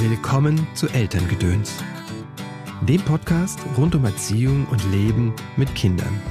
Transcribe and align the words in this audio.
Willkommen 0.00 0.64
zu 0.74 0.86
Elterngedöns, 0.86 1.72
dem 2.82 3.00
Podcast 3.00 3.58
rund 3.76 3.96
um 3.96 4.04
Erziehung 4.04 4.64
und 4.70 4.80
Leben 4.92 5.34
mit 5.56 5.74
Kindern. 5.74 6.22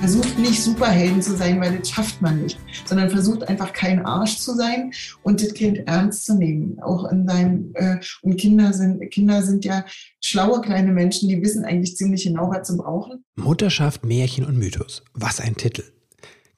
Versucht 0.00 0.38
nicht 0.38 0.62
Superhelden 0.62 1.22
zu 1.22 1.34
sein, 1.34 1.58
weil 1.58 1.78
das 1.78 1.88
schafft 1.88 2.20
man 2.20 2.42
nicht, 2.42 2.58
sondern 2.84 3.08
versucht 3.08 3.48
einfach 3.48 3.72
kein 3.72 4.04
Arsch 4.04 4.36
zu 4.36 4.54
sein 4.54 4.92
und 5.22 5.42
das 5.42 5.54
Kind 5.54 5.78
ernst 5.86 6.26
zu 6.26 6.34
nehmen. 6.34 6.78
Auch 6.82 7.10
in 7.10 7.26
seinem, 7.26 7.70
äh, 7.76 7.96
und 8.20 8.36
Kinder 8.36 8.74
sind, 8.74 9.10
Kinder 9.10 9.40
sind 9.42 9.64
ja 9.64 9.86
schlaue 10.20 10.60
kleine 10.60 10.92
Menschen, 10.92 11.30
die 11.30 11.40
wissen 11.40 11.64
eigentlich 11.64 11.96
ziemlich 11.96 12.24
genau, 12.24 12.50
was 12.50 12.68
sie 12.68 12.76
brauchen. 12.76 13.24
Mutterschaft, 13.36 14.04
Märchen 14.04 14.44
und 14.44 14.58
Mythos. 14.58 15.02
Was 15.14 15.40
ein 15.40 15.56
Titel. 15.56 15.84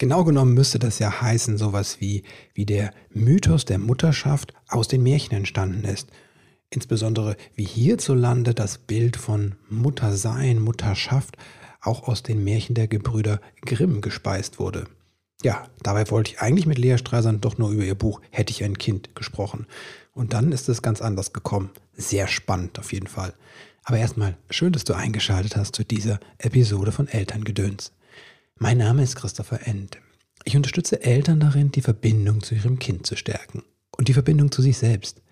Genau 0.00 0.24
genommen 0.24 0.54
müsste 0.54 0.78
das 0.78 0.98
ja 0.98 1.20
heißen, 1.20 1.58
sowas 1.58 2.00
wie, 2.00 2.22
wie 2.54 2.64
der 2.64 2.94
Mythos 3.10 3.66
der 3.66 3.78
Mutterschaft 3.78 4.54
aus 4.66 4.88
den 4.88 5.02
Märchen 5.02 5.34
entstanden 5.34 5.84
ist. 5.84 6.08
Insbesondere 6.70 7.36
wie 7.54 7.66
hierzulande 7.66 8.54
das 8.54 8.78
Bild 8.78 9.18
von 9.18 9.56
Muttersein, 9.68 10.58
Mutterschaft 10.58 11.36
auch 11.82 12.08
aus 12.08 12.22
den 12.22 12.42
Märchen 12.42 12.74
der 12.74 12.88
Gebrüder 12.88 13.42
Grimm 13.60 14.00
gespeist 14.00 14.58
wurde. 14.58 14.86
Ja, 15.42 15.68
dabei 15.82 16.10
wollte 16.10 16.30
ich 16.30 16.40
eigentlich 16.40 16.64
mit 16.64 16.78
Lea 16.78 16.96
Streisand 16.96 17.44
doch 17.44 17.58
nur 17.58 17.68
über 17.68 17.84
ihr 17.84 17.94
Buch 17.94 18.22
Hätte 18.30 18.52
ich 18.52 18.64
ein 18.64 18.78
Kind 18.78 19.14
gesprochen. 19.14 19.66
Und 20.14 20.32
dann 20.32 20.50
ist 20.50 20.70
es 20.70 20.80
ganz 20.80 21.02
anders 21.02 21.34
gekommen. 21.34 21.72
Sehr 21.92 22.26
spannend 22.26 22.78
auf 22.78 22.94
jeden 22.94 23.06
Fall. 23.06 23.34
Aber 23.84 23.98
erstmal 23.98 24.38
schön, 24.48 24.72
dass 24.72 24.84
du 24.84 24.94
eingeschaltet 24.94 25.56
hast 25.56 25.76
zu 25.76 25.84
dieser 25.84 26.20
Episode 26.38 26.90
von 26.90 27.06
Elterngedöns. 27.06 27.92
Mein 28.62 28.76
Name 28.76 29.02
ist 29.02 29.16
Christopher 29.16 29.66
End. 29.66 29.96
Ich 30.44 30.54
unterstütze 30.54 31.02
Eltern 31.02 31.40
darin, 31.40 31.72
die 31.72 31.80
Verbindung 31.80 32.42
zu 32.42 32.54
ihrem 32.54 32.78
Kind 32.78 33.06
zu 33.06 33.16
stärken 33.16 33.62
und 33.96 34.08
die 34.08 34.12
Verbindung 34.12 34.52
zu 34.52 34.60
sich 34.60 34.76
selbst. 34.76 35.22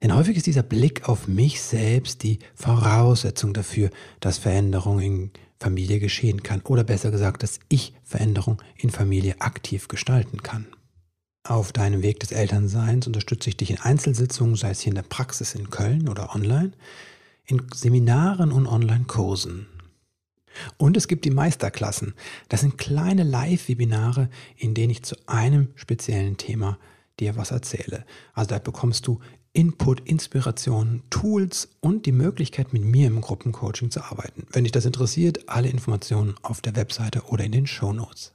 Denn 0.00 0.14
häufig 0.14 0.36
ist 0.36 0.46
dieser 0.46 0.62
Blick 0.62 1.08
auf 1.08 1.26
mich 1.26 1.60
selbst 1.60 2.22
die 2.22 2.38
Voraussetzung 2.54 3.52
dafür, 3.52 3.90
dass 4.20 4.38
Veränderung 4.38 5.00
in 5.00 5.32
Familie 5.58 5.98
geschehen 5.98 6.44
kann 6.44 6.60
oder 6.60 6.84
besser 6.84 7.10
gesagt, 7.10 7.42
dass 7.42 7.58
ich 7.68 7.94
Veränderung 8.04 8.62
in 8.76 8.90
Familie 8.90 9.40
aktiv 9.40 9.88
gestalten 9.88 10.44
kann. 10.44 10.68
Auf 11.42 11.72
deinem 11.72 12.02
Weg 12.02 12.20
des 12.20 12.30
Elternseins 12.30 13.08
unterstütze 13.08 13.48
ich 13.48 13.56
dich 13.56 13.72
in 13.72 13.80
Einzelsitzungen, 13.80 14.54
sei 14.54 14.70
es 14.70 14.78
hier 14.78 14.92
in 14.92 14.96
der 14.96 15.02
Praxis 15.02 15.56
in 15.56 15.70
Köln 15.70 16.08
oder 16.08 16.32
online, 16.32 16.70
in 17.44 17.66
Seminaren 17.74 18.52
und 18.52 18.68
Online-Kursen. 18.68 19.66
Und 20.76 20.96
es 20.96 21.08
gibt 21.08 21.24
die 21.24 21.30
Meisterklassen. 21.30 22.14
Das 22.48 22.60
sind 22.60 22.78
kleine 22.78 23.22
Live-Webinare, 23.22 24.28
in 24.56 24.74
denen 24.74 24.90
ich 24.90 25.02
zu 25.02 25.16
einem 25.26 25.68
speziellen 25.74 26.36
Thema 26.36 26.78
dir 27.20 27.36
was 27.36 27.50
erzähle. 27.50 28.04
Also 28.34 28.50
da 28.50 28.58
bekommst 28.58 29.06
du 29.06 29.20
Input, 29.54 30.00
Inspiration, 30.08 31.02
Tools 31.10 31.68
und 31.80 32.06
die 32.06 32.12
Möglichkeit, 32.12 32.72
mit 32.72 32.84
mir 32.84 33.06
im 33.06 33.20
Gruppencoaching 33.20 33.90
zu 33.90 34.02
arbeiten. 34.02 34.46
Wenn 34.50 34.64
dich 34.64 34.72
das 34.72 34.86
interessiert, 34.86 35.46
alle 35.48 35.68
Informationen 35.68 36.34
auf 36.42 36.62
der 36.62 36.74
Webseite 36.74 37.24
oder 37.26 37.44
in 37.44 37.52
den 37.52 37.66
Show 37.66 37.92
Notes. 37.92 38.32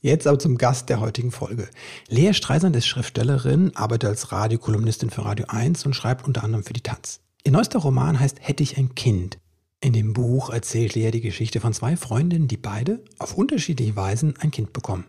Jetzt 0.00 0.26
aber 0.26 0.38
zum 0.38 0.58
Gast 0.58 0.88
der 0.88 1.00
heutigen 1.00 1.30
Folge. 1.30 1.68
Lea 2.08 2.32
Streisand 2.32 2.74
ist 2.76 2.86
Schriftstellerin, 2.86 3.74
arbeitet 3.76 4.10
als 4.10 4.32
Radiokolumnistin 4.32 5.10
für 5.10 5.24
Radio 5.24 5.46
1 5.48 5.86
und 5.86 5.94
schreibt 5.94 6.26
unter 6.26 6.44
anderem 6.44 6.64
für 6.64 6.72
die 6.72 6.82
Taz. 6.82 7.20
Ihr 7.44 7.52
neuester 7.52 7.78
Roman 7.78 8.18
heißt 8.18 8.38
Hätte 8.40 8.62
ich 8.62 8.78
ein 8.78 8.94
Kind. 8.94 9.38
In 9.80 9.92
dem 9.92 10.12
Buch 10.12 10.50
erzählt 10.50 10.96
Lea 10.96 11.12
die 11.12 11.20
Geschichte 11.20 11.60
von 11.60 11.72
zwei 11.72 11.96
Freundinnen, 11.96 12.48
die 12.48 12.56
beide 12.56 13.04
auf 13.20 13.38
unterschiedliche 13.38 13.94
Weisen 13.94 14.34
ein 14.40 14.50
Kind 14.50 14.72
bekommen. 14.72 15.04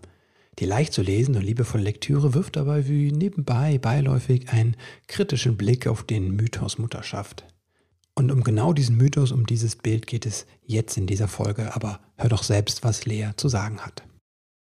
Die 0.59 0.66
leicht 0.66 0.94
zu 0.94 1.02
lesende 1.02 1.39
und 1.39 1.45
liebevolle 1.45 1.84
Lektüre 1.84 2.36
wirft 2.36 2.56
dabei 2.56 2.88
wie 2.88 3.12
nebenbei 3.12 3.80
beiläufig 3.80 4.50
einen 4.50 4.75
kritischen 5.08 5.58
Blick 5.58 5.88
auf 5.88 6.03
den 6.03 6.36
Mythos 6.36 6.78
Mutterschaft. 6.78 7.47
Und 8.14 8.31
um 8.31 8.44
genau 8.44 8.73
diesen 8.73 8.97
Mythos, 8.97 9.31
um 9.31 9.47
dieses 9.47 9.75
Bild 9.75 10.06
geht 10.06 10.28
es 10.28 10.45
jetzt 10.62 10.97
in 10.97 11.08
dieser 11.08 11.28
Folge, 11.28 11.74
aber 11.74 12.00
hör 12.18 12.29
doch 12.29 12.44
selbst, 12.44 12.84
was 12.84 13.06
Lea 13.06 13.29
zu 13.38 13.50
sagen 13.50 13.79
hat. 13.79 14.03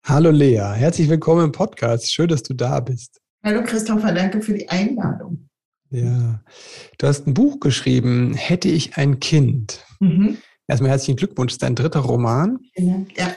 Hallo 0.06 0.30
Lea, 0.30 0.72
herzlich 0.74 1.10
willkommen 1.10 1.44
im 1.46 1.52
Podcast. 1.52 2.10
Schön, 2.10 2.28
dass 2.28 2.42
du 2.42 2.54
da 2.54 2.80
bist. 2.80 3.20
Hallo 3.44 3.62
Christopher, 3.62 4.12
danke 4.12 4.40
für 4.40 4.54
die 4.54 4.68
Einladung. 4.70 5.48
Ja, 5.90 6.42
du 6.96 7.06
hast 7.06 7.26
ein 7.26 7.34
Buch 7.34 7.60
geschrieben, 7.60 8.32
Hätte 8.34 8.68
ich 8.68 8.96
ein 8.96 9.20
Kind. 9.20 9.84
Mhm. 10.00 10.38
Erstmal 10.66 10.90
herzlichen 10.90 11.16
Glückwunsch, 11.16 11.52
das 11.52 11.54
ist 11.54 11.62
dein 11.62 11.74
dritter 11.74 12.00
Roman. 12.00 12.58
Ja, 12.76 13.34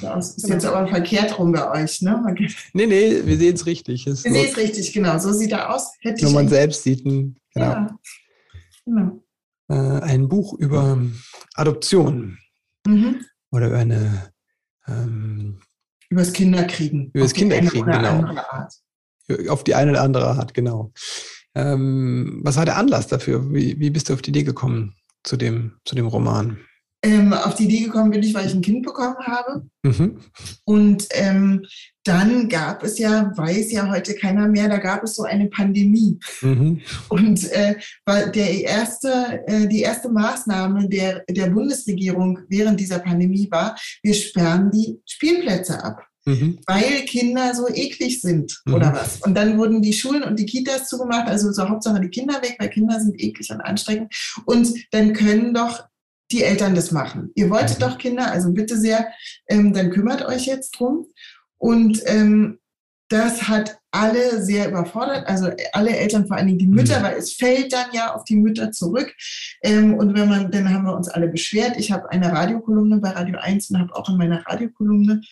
das 0.00 0.36
ist 0.36 0.48
jetzt 0.48 0.64
aber 0.64 0.86
verkehrt 0.88 1.38
rum 1.38 1.52
bei 1.52 1.82
euch, 1.82 2.00
ne? 2.00 2.24
Nee, 2.72 2.86
nee, 2.86 3.22
wir 3.24 3.36
sehen 3.36 3.54
es 3.54 3.66
richtig. 3.66 4.06
wir 4.06 4.14
sehen 4.14 4.34
es 4.34 4.56
richtig, 4.56 4.92
genau. 4.92 5.18
So 5.18 5.32
sieht 5.32 5.52
er 5.52 5.74
aus. 5.74 5.92
Hätte 6.00 6.24
nur 6.24 6.32
man 6.32 6.48
selbst 6.48 6.84
sieht 6.84 7.04
ihn, 7.04 7.36
genau. 7.52 7.66
Ja, 7.66 7.98
genau. 8.86 9.22
Äh, 9.68 10.00
ein 10.02 10.28
Buch 10.28 10.54
über 10.54 10.98
Adoption. 11.54 12.38
Mhm. 12.86 13.24
Oder 13.50 13.68
über 13.68 13.78
eine 13.78 14.32
ähm, 14.86 15.60
über 16.08 16.22
das 16.22 16.32
Kinderkriegen. 16.32 17.10
Über 17.12 17.24
das 17.24 17.34
Kinderkriegen, 17.34 17.90
genau. 17.90 18.36
Auf 19.50 19.64
die 19.64 19.74
eine 19.74 19.90
oder 19.90 20.02
andere 20.02 20.28
Art, 20.28 20.54
genau. 20.54 20.92
Ähm, 21.54 22.40
was 22.44 22.56
war 22.56 22.64
der 22.64 22.76
Anlass 22.76 23.08
dafür? 23.08 23.52
Wie, 23.52 23.78
wie 23.78 23.90
bist 23.90 24.08
du 24.08 24.14
auf 24.14 24.22
die 24.22 24.30
Idee 24.30 24.44
gekommen 24.44 24.94
zu 25.28 25.36
dem, 25.36 25.72
zu 25.84 25.94
dem 25.94 26.06
Roman? 26.06 26.58
Ähm, 27.00 27.32
auf 27.32 27.54
die 27.54 27.66
Idee 27.66 27.84
gekommen 27.84 28.10
bin 28.10 28.24
ich, 28.24 28.34
weil 28.34 28.46
ich 28.46 28.54
ein 28.54 28.60
Kind 28.60 28.84
bekommen 28.84 29.18
habe. 29.20 29.68
Mhm. 29.84 30.18
Und 30.64 31.06
ähm, 31.12 31.64
dann 32.02 32.48
gab 32.48 32.82
es 32.82 32.98
ja, 32.98 33.30
weiß 33.36 33.70
ja 33.70 33.88
heute 33.88 34.16
keiner 34.16 34.48
mehr, 34.48 34.68
da 34.68 34.78
gab 34.78 35.04
es 35.04 35.14
so 35.14 35.22
eine 35.22 35.46
Pandemie. 35.46 36.18
Mhm. 36.40 36.80
Und 37.08 37.52
äh, 37.52 37.76
der 38.06 38.62
erste, 38.62 39.44
äh, 39.46 39.68
die 39.68 39.82
erste 39.82 40.08
Maßnahme 40.08 40.88
der, 40.88 41.22
der 41.30 41.50
Bundesregierung 41.50 42.40
während 42.48 42.80
dieser 42.80 42.98
Pandemie 42.98 43.48
war, 43.48 43.76
wir 44.02 44.14
sperren 44.14 44.72
die 44.72 44.98
Spielplätze 45.06 45.84
ab 45.84 46.07
mhm. 46.28 46.58
weil 46.66 47.04
Kinder 47.06 47.54
so 47.54 47.68
eklig 47.68 48.20
sind 48.20 48.60
mhm. 48.64 48.74
oder 48.74 48.92
was. 48.92 49.20
Und 49.22 49.34
dann 49.34 49.58
wurden 49.58 49.82
die 49.82 49.92
Schulen 49.92 50.22
und 50.22 50.38
die 50.38 50.46
Kitas 50.46 50.88
zugemacht, 50.88 51.28
also 51.28 51.52
so 51.52 51.68
Hauptsache 51.68 52.00
die 52.00 52.10
Kinder 52.10 52.42
weg, 52.42 52.56
weil 52.58 52.68
Kinder 52.68 53.00
sind 53.00 53.20
eklig 53.20 53.50
und 53.50 53.60
anstrengend. 53.60 54.14
Und 54.44 54.72
dann 54.92 55.12
können 55.12 55.54
doch 55.54 55.84
die 56.30 56.42
Eltern 56.42 56.74
das 56.74 56.90
machen. 56.90 57.30
Ihr 57.34 57.48
wolltet 57.50 57.78
mhm. 57.78 57.82
doch 57.82 57.98
Kinder, 57.98 58.30
also 58.30 58.52
bitte 58.52 58.76
sehr, 58.76 59.08
ähm, 59.48 59.72
dann 59.72 59.90
kümmert 59.90 60.24
euch 60.26 60.46
jetzt 60.46 60.72
drum. 60.72 61.06
Und 61.56 62.02
ähm, 62.06 62.58
das 63.08 63.48
hat 63.48 63.78
alle 63.90 64.42
sehr 64.42 64.68
überfordert, 64.68 65.26
also 65.26 65.50
alle 65.72 65.96
Eltern, 65.96 66.26
vor 66.26 66.36
allen 66.36 66.46
Dingen 66.46 66.58
die 66.58 66.66
Mütter, 66.66 67.00
mhm. 67.00 67.04
weil 67.04 67.16
es 67.16 67.32
fällt 67.32 67.72
dann 67.72 67.86
ja 67.92 68.14
auf 68.14 68.24
die 68.24 68.36
Mütter 68.36 68.70
zurück. 68.70 69.14
Ähm, 69.62 69.94
und 69.94 70.14
wenn 70.14 70.28
man, 70.28 70.50
dann 70.50 70.72
haben 70.72 70.84
wir 70.84 70.94
uns 70.94 71.08
alle 71.08 71.28
beschwert. 71.28 71.76
Ich 71.78 71.90
habe 71.90 72.10
eine 72.10 72.30
Radiokolumne 72.30 72.98
bei 72.98 73.10
Radio 73.10 73.38
1 73.38 73.70
und 73.70 73.78
habe 73.78 73.96
auch 73.96 74.08
in 74.10 74.18
meiner 74.18 74.46
Radiokolumne 74.46 75.22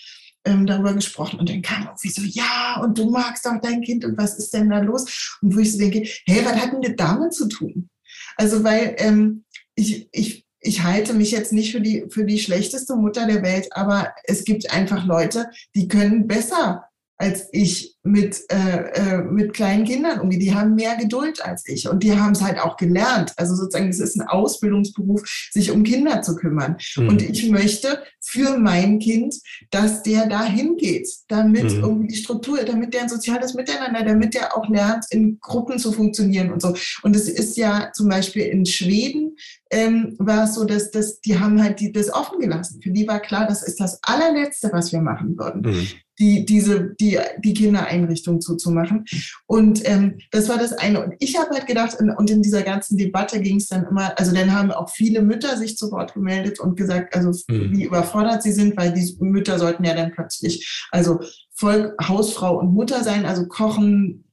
ähm, 0.47 0.67
darüber 0.67 0.95
gesprochen 0.95 1.39
und 1.39 1.49
dann 1.49 1.62
kam 1.62 1.84
irgendwie 1.84 2.09
so, 2.09 2.23
ja, 2.23 2.81
und 2.83 2.97
du 2.97 3.11
magst 3.11 3.45
doch 3.45 3.61
dein 3.61 3.83
Kind 3.83 4.05
und 4.05 4.17
was 4.17 4.39
ist 4.39 4.55
denn 4.55 4.71
da 4.71 4.79
los? 4.79 5.39
Und 5.43 5.55
wo 5.55 5.61
ich 5.61 5.73
so 5.73 5.79
denke, 5.79 6.09
hey, 6.27 6.45
was 6.45 6.55
hat 6.55 6.73
denn 6.73 6.83
das 6.83 6.95
damit 6.97 7.34
zu 7.34 7.49
tun? 7.49 7.91
Also, 8.37 8.65
weil 8.65 8.97
ähm, 8.99 9.45
ich, 9.75 10.09
ich, 10.12 10.47
ich 10.61 10.83
halte 10.83 11.12
mich 11.12 11.31
jetzt 11.31 11.53
nicht 11.53 11.73
für 11.73 11.81
die, 11.81 12.07
für 12.09 12.25
die 12.25 12.39
schlechteste 12.39 12.97
Mutter 12.97 13.27
der 13.27 13.43
Welt, 13.43 13.69
aber 13.73 14.15
es 14.25 14.45
gibt 14.45 14.71
einfach 14.73 15.05
Leute, 15.05 15.51
die 15.75 15.89
können 15.89 16.27
besser 16.27 16.89
als 17.19 17.49
ich 17.53 17.96
mit, 18.06 18.44
äh, 18.50 18.91
äh, 18.94 19.22
mit 19.22 19.53
kleinen 19.53 19.84
Kindern 19.84 20.21
umgehe. 20.21 20.39
Die 20.39 20.55
haben 20.55 20.75
mehr 20.75 20.97
Geduld 20.97 21.44
als 21.44 21.67
ich 21.67 21.89
und 21.89 22.03
die 22.03 22.17
haben 22.17 22.33
es 22.33 22.43
halt 22.43 22.59
auch 22.59 22.77
gelernt. 22.77 23.33
Also 23.37 23.55
sozusagen, 23.55 23.89
es 23.89 24.00
ist 24.00 24.17
ein 24.17 24.27
Ausbildungsberuf, 24.27 25.22
sich 25.50 25.71
um 25.71 25.83
Kinder 25.83 26.22
zu 26.22 26.37
kümmern. 26.37 26.77
Mhm. 26.97 27.09
Und 27.09 27.22
ich 27.22 27.50
möchte 27.50 28.03
für 28.21 28.59
mein 28.59 28.99
Kind, 28.99 29.37
dass 29.71 30.03
der 30.03 30.27
dahin 30.27 30.77
geht, 30.77 31.09
damit 31.28 31.65
mhm. 31.65 31.83
irgendwie 31.83 32.09
die 32.09 32.16
Struktur, 32.16 32.59
damit 32.65 32.95
der 32.95 33.03
ein 33.03 33.09
soziales 33.09 33.55
Miteinander, 33.55 34.05
damit 34.05 34.34
der 34.34 34.56
auch 34.56 34.69
lernt, 34.69 35.06
in 35.11 35.39
Gruppen 35.41 35.78
zu 35.78 35.92
funktionieren 35.92 36.53
und 36.53 36.63
so. 36.63 36.75
Und 37.03 37.16
es 37.16 37.28
ist 37.28 37.57
ja 37.57 37.91
zum 37.92 38.09
Beispiel 38.09 38.42
in 38.42 38.66
Schweden 38.66 39.36
ähm, 39.71 40.15
war 40.19 40.45
es 40.45 40.54
so, 40.54 40.65
dass, 40.65 40.91
dass 40.92 41.21
die 41.21 41.39
haben 41.39 41.60
halt 41.63 41.80
die, 41.80 41.91
das 41.91 42.13
offen 42.13 42.39
gelassen. 42.39 42.80
Für 42.83 42.91
die 42.91 43.07
war 43.09 43.21
klar, 43.21 43.47
das 43.48 43.66
ist 43.66 43.80
das 43.80 43.98
allerletzte, 44.03 44.71
was 44.72 44.92
wir 44.92 45.01
machen 45.01 45.36
würden. 45.36 45.63
Mhm 45.63 45.86
die, 46.18 46.45
diese, 46.45 46.95
die, 47.01 47.18
die 47.39 47.54
Kindereinrichtung 47.54 48.41
zuzumachen. 48.41 49.04
Und 49.47 49.89
ähm, 49.89 50.18
das 50.30 50.48
war 50.48 50.59
das 50.59 50.72
eine. 50.72 51.04
Und 51.04 51.15
ich 51.18 51.39
habe 51.39 51.51
halt 51.51 51.66
gedacht, 51.66 51.97
und 52.01 52.30
in 52.30 52.42
dieser 52.42 52.63
ganzen 52.63 52.97
Debatte 52.97 53.41
ging 53.41 53.57
es 53.57 53.68
dann 53.68 53.84
immer, 53.84 54.18
also 54.18 54.34
dann 54.34 54.53
haben 54.53 54.71
auch 54.71 54.91
viele 54.91 55.22
Mütter 55.22 55.57
sich 55.57 55.77
zu 55.77 55.91
Wort 55.91 56.15
gemeldet 56.15 56.60
und 56.60 56.77
gesagt, 56.77 57.15
also 57.15 57.30
mhm. 57.48 57.72
wie 57.72 57.84
überfordert 57.84 58.42
sie 58.42 58.53
sind, 58.53 58.77
weil 58.77 58.92
die 58.92 59.16
Mütter 59.21 59.59
sollten 59.59 59.84
ja 59.84 59.95
dann 59.95 60.13
plötzlich, 60.13 60.86
also 60.91 61.21
voll 61.54 61.95
Hausfrau 62.01 62.59
und 62.59 62.72
Mutter 62.72 63.03
sein, 63.03 63.24
also 63.24 63.47
kochen, 63.47 64.26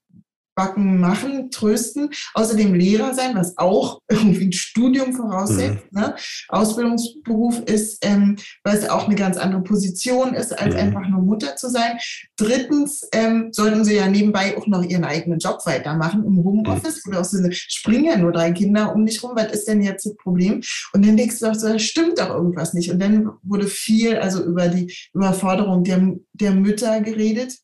Backen 0.55 0.99
machen, 0.99 1.49
trösten, 1.51 2.09
außerdem 2.33 2.73
Lehrer 2.73 3.13
sein, 3.13 3.35
was 3.35 3.57
auch 3.57 3.99
irgendwie 4.09 4.45
ein 4.45 4.53
Studium 4.53 5.13
voraussetzt. 5.13 5.91
Mhm. 5.91 5.99
Ne? 5.99 6.15
Ausbildungsberuf 6.49 7.61
ist, 7.61 8.05
ähm, 8.05 8.37
weil 8.63 8.77
es 8.77 8.89
auch 8.89 9.07
eine 9.07 9.15
ganz 9.15 9.37
andere 9.37 9.63
Position 9.63 10.33
ist, 10.33 10.57
als 10.57 10.75
mhm. 10.75 10.81
einfach 10.81 11.07
nur 11.07 11.21
Mutter 11.21 11.55
zu 11.55 11.69
sein. 11.69 11.97
Drittens 12.37 13.07
ähm, 13.11 13.49
sollten 13.51 13.83
sie 13.83 13.95
ja 13.95 14.07
nebenbei 14.07 14.57
auch 14.57 14.67
noch 14.67 14.83
ihren 14.83 15.03
eigenen 15.03 15.39
Job 15.39 15.59
weitermachen 15.65 16.23
im 16.25 16.43
Homeoffice, 16.43 17.05
mhm. 17.05 17.11
oder 17.11 17.21
auch 17.21 17.25
so 17.25 17.37
springen 17.51 18.05
ja 18.05 18.17
nur 18.17 18.31
drei 18.31 18.51
Kinder 18.51 18.93
um 18.93 19.05
dich 19.05 19.23
rum, 19.23 19.31
was 19.35 19.51
ist 19.51 19.67
denn 19.67 19.81
jetzt 19.81 20.05
das 20.05 20.15
Problem? 20.17 20.61
Und 20.93 21.05
dann 21.05 21.17
denkst 21.17 21.39
du 21.39 21.47
auch 21.47 21.55
so, 21.55 21.67
da 21.67 21.79
stimmt 21.79 22.19
doch 22.19 22.29
irgendwas 22.29 22.73
nicht. 22.73 22.91
Und 22.91 22.99
dann 22.99 23.31
wurde 23.41 23.67
viel 23.67 24.17
also 24.17 24.43
über 24.43 24.67
die 24.67 24.93
Überforderung 25.13 25.83
der, 25.83 26.15
der 26.33 26.51
Mütter 26.51 27.01
geredet 27.01 27.62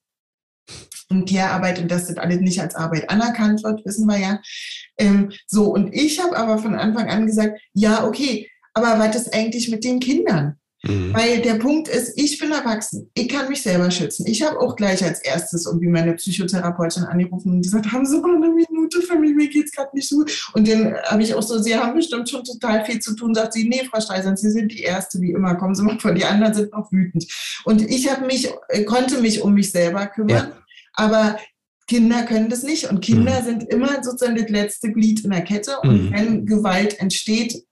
und 1.10 1.27
Care-Arbeit 1.27 1.80
und 1.80 1.89
das 1.89 2.07
sind 2.07 2.19
alle 2.19 2.38
nicht 2.38 2.62
als 2.62 2.75
Arbeit 2.75 3.10
anerkannt 3.10 3.63
wird, 3.63 3.86
wissen 3.86 4.06
wir 4.07 4.18
ja. 4.18 4.39
Ähm, 4.98 5.31
so, 5.48 5.74
und 5.74 5.94
ich 5.94 6.21
habe 6.21 6.38
aber 6.38 6.60
von 6.60 6.75
Anfang 6.75 7.10
an 7.10 7.25
gesagt, 7.25 7.60
ja, 7.74 8.06
okay, 8.06 8.50
aber 8.74 9.00
was 9.00 9.16
ist 9.16 9.33
eigentlich 9.33 9.69
mit 9.69 9.83
den 9.83 10.00
Kindern? 10.00 10.57
Mhm. 10.84 11.14
Weil 11.14 11.42
der 11.42 11.56
Punkt 11.56 11.90
ist, 11.90 12.14
ich 12.16 12.40
bin 12.40 12.52
erwachsen, 12.52 13.10
ich 13.14 13.28
kann 13.28 13.50
mich 13.50 13.62
selber 13.62 13.92
schützen. 13.92 14.26
Ich 14.28 14.42
habe 14.42 14.60
auch 14.60 14.78
gleich 14.78 15.04
als 15.04 15.20
erstes 15.20 15.66
irgendwie 15.66 15.88
meine 15.88 16.14
Psychotherapeutin 16.14 17.04
angerufen 17.04 17.52
und 17.52 17.62
gesagt, 17.64 17.92
haben 17.92 18.06
Sie 18.06 18.20
mal 18.20 18.36
eine 18.36 18.50
Minute 18.50 19.02
für 19.02 19.20
mich, 19.20 19.36
mir 19.36 19.50
geht's 19.50 19.74
gerade 19.74 19.90
nicht 19.94 20.08
so. 20.08 20.24
Und 20.54 20.68
dann 20.68 20.96
habe 21.04 21.22
ich 21.22 21.34
auch 21.34 21.44
so, 21.44 21.60
Sie 21.60 21.76
haben 21.76 21.96
bestimmt 21.96 22.30
schon 22.30 22.46
total 22.46 22.86
viel 22.86 23.00
zu 23.00 23.14
tun. 23.16 23.36
Sagt 23.36 23.54
sie, 23.54 23.68
nee, 23.68 23.84
Frau 23.90 24.00
Streisand, 24.00 24.40
Sie 24.40 24.52
sind 24.52 24.72
die 24.72 24.84
Erste, 24.84 25.20
wie 25.20 25.31
immer, 25.31 25.56
kommen 25.56 25.76
Sie 25.76 25.84
mal 25.84 26.00
vor, 26.00 26.14
die 26.14 26.26
anderen 26.26 26.54
sind 26.54 26.72
noch 26.72 26.92
wütend. 26.92 27.26
Und 27.66 27.81
ich 27.81 28.10
habe 28.10 28.26
mich, 28.26 28.50
äh, 28.70 28.84
konnte 28.86 29.22
mich 29.22 29.42
um 29.42 29.54
mich 29.54 29.72
selber 29.72 30.08
kümmern. 30.08 30.50
Ja. 30.50 30.58
Aber 30.94 31.38
Kinder 31.88 32.24
können 32.24 32.50
das 32.50 32.64
nicht 32.64 32.90
und 32.90 33.02
Kinder 33.02 33.42
mhm. 33.42 33.46
sind 33.46 33.64
immer 33.70 34.04
sozusagen 34.04 34.38
das 34.38 34.50
letzte 34.50 34.92
Glied 34.92 35.26
in 35.26 35.31
der 35.31 35.42
Kette 35.42 35.80
und 35.81 36.10
mhm. 36.10 36.14
wenn 36.14 36.46
Gewalt 36.46 37.00
entsteht, 37.00 37.64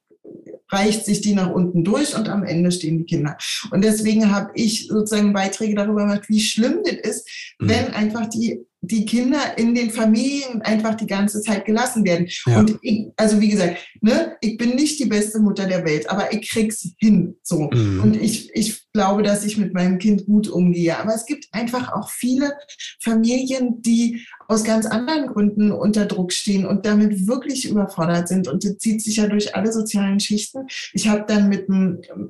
reicht 0.69 1.05
sich 1.05 1.21
die 1.21 1.33
nach 1.33 1.49
unten 1.49 1.83
durch 1.83 2.15
und 2.15 2.29
am 2.29 2.43
Ende 2.43 2.71
stehen 2.71 2.97
die 2.99 3.05
Kinder. 3.05 3.37
Und 3.71 3.83
deswegen 3.83 4.31
habe 4.31 4.51
ich 4.55 4.87
sozusagen 4.87 5.33
Beiträge 5.33 5.75
darüber 5.75 6.01
gemacht, 6.01 6.27
wie 6.27 6.39
schlimm 6.39 6.81
das 6.83 6.95
ist, 6.95 7.29
mhm. 7.59 7.69
wenn 7.69 7.87
einfach 7.93 8.27
die 8.27 8.65
die 8.87 9.05
Kinder 9.05 9.57
in 9.57 9.75
den 9.75 9.91
Familien 9.91 10.61
einfach 10.61 10.95
die 10.95 11.07
ganze 11.07 11.41
Zeit 11.41 11.65
gelassen 11.65 12.05
werden. 12.05 12.27
Ja. 12.45 12.59
Und 12.59 12.77
ich, 12.81 13.07
also 13.17 13.39
wie 13.41 13.49
gesagt, 13.49 13.77
ne, 14.01 14.35
ich 14.41 14.57
bin 14.57 14.75
nicht 14.75 14.99
die 14.99 15.05
beste 15.05 15.39
Mutter 15.39 15.67
der 15.67 15.85
Welt, 15.85 16.09
aber 16.09 16.33
ich 16.33 16.49
krieg's 16.49 16.89
hin. 16.97 17.35
So. 17.43 17.69
Mhm. 17.71 18.01
Und 18.01 18.21
ich, 18.21 18.49
ich 18.53 18.87
glaube, 18.93 19.23
dass 19.23 19.45
ich 19.45 19.57
mit 19.57 19.73
meinem 19.73 19.99
Kind 19.99 20.25
gut 20.25 20.47
umgehe. 20.47 20.97
Aber 20.97 21.13
es 21.13 21.25
gibt 21.25 21.47
einfach 21.51 21.93
auch 21.93 22.09
viele 22.09 22.53
Familien, 23.01 23.81
die 23.81 24.25
aus 24.47 24.63
ganz 24.63 24.85
anderen 24.85 25.27
Gründen 25.27 25.71
unter 25.71 26.05
Druck 26.05 26.31
stehen 26.33 26.65
und 26.65 26.85
damit 26.85 27.27
wirklich 27.27 27.69
überfordert 27.69 28.27
sind. 28.27 28.47
Und 28.47 28.63
das 28.63 28.77
zieht 28.77 29.03
sich 29.03 29.17
ja 29.17 29.27
durch 29.27 29.55
alle 29.55 29.71
sozialen 29.71 30.19
Schichten. 30.19 30.67
Ich 30.93 31.07
habe 31.07 31.25
dann 31.27 31.49
mit, 31.49 31.67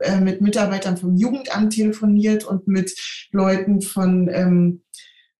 äh, 0.02 0.20
mit 0.20 0.42
Mitarbeitern 0.42 0.98
vom 0.98 1.16
Jugendamt 1.16 1.74
telefoniert 1.74 2.44
und 2.44 2.68
mit 2.68 2.94
Leuten 3.32 3.82
von 3.82 4.30
ähm, 4.32 4.82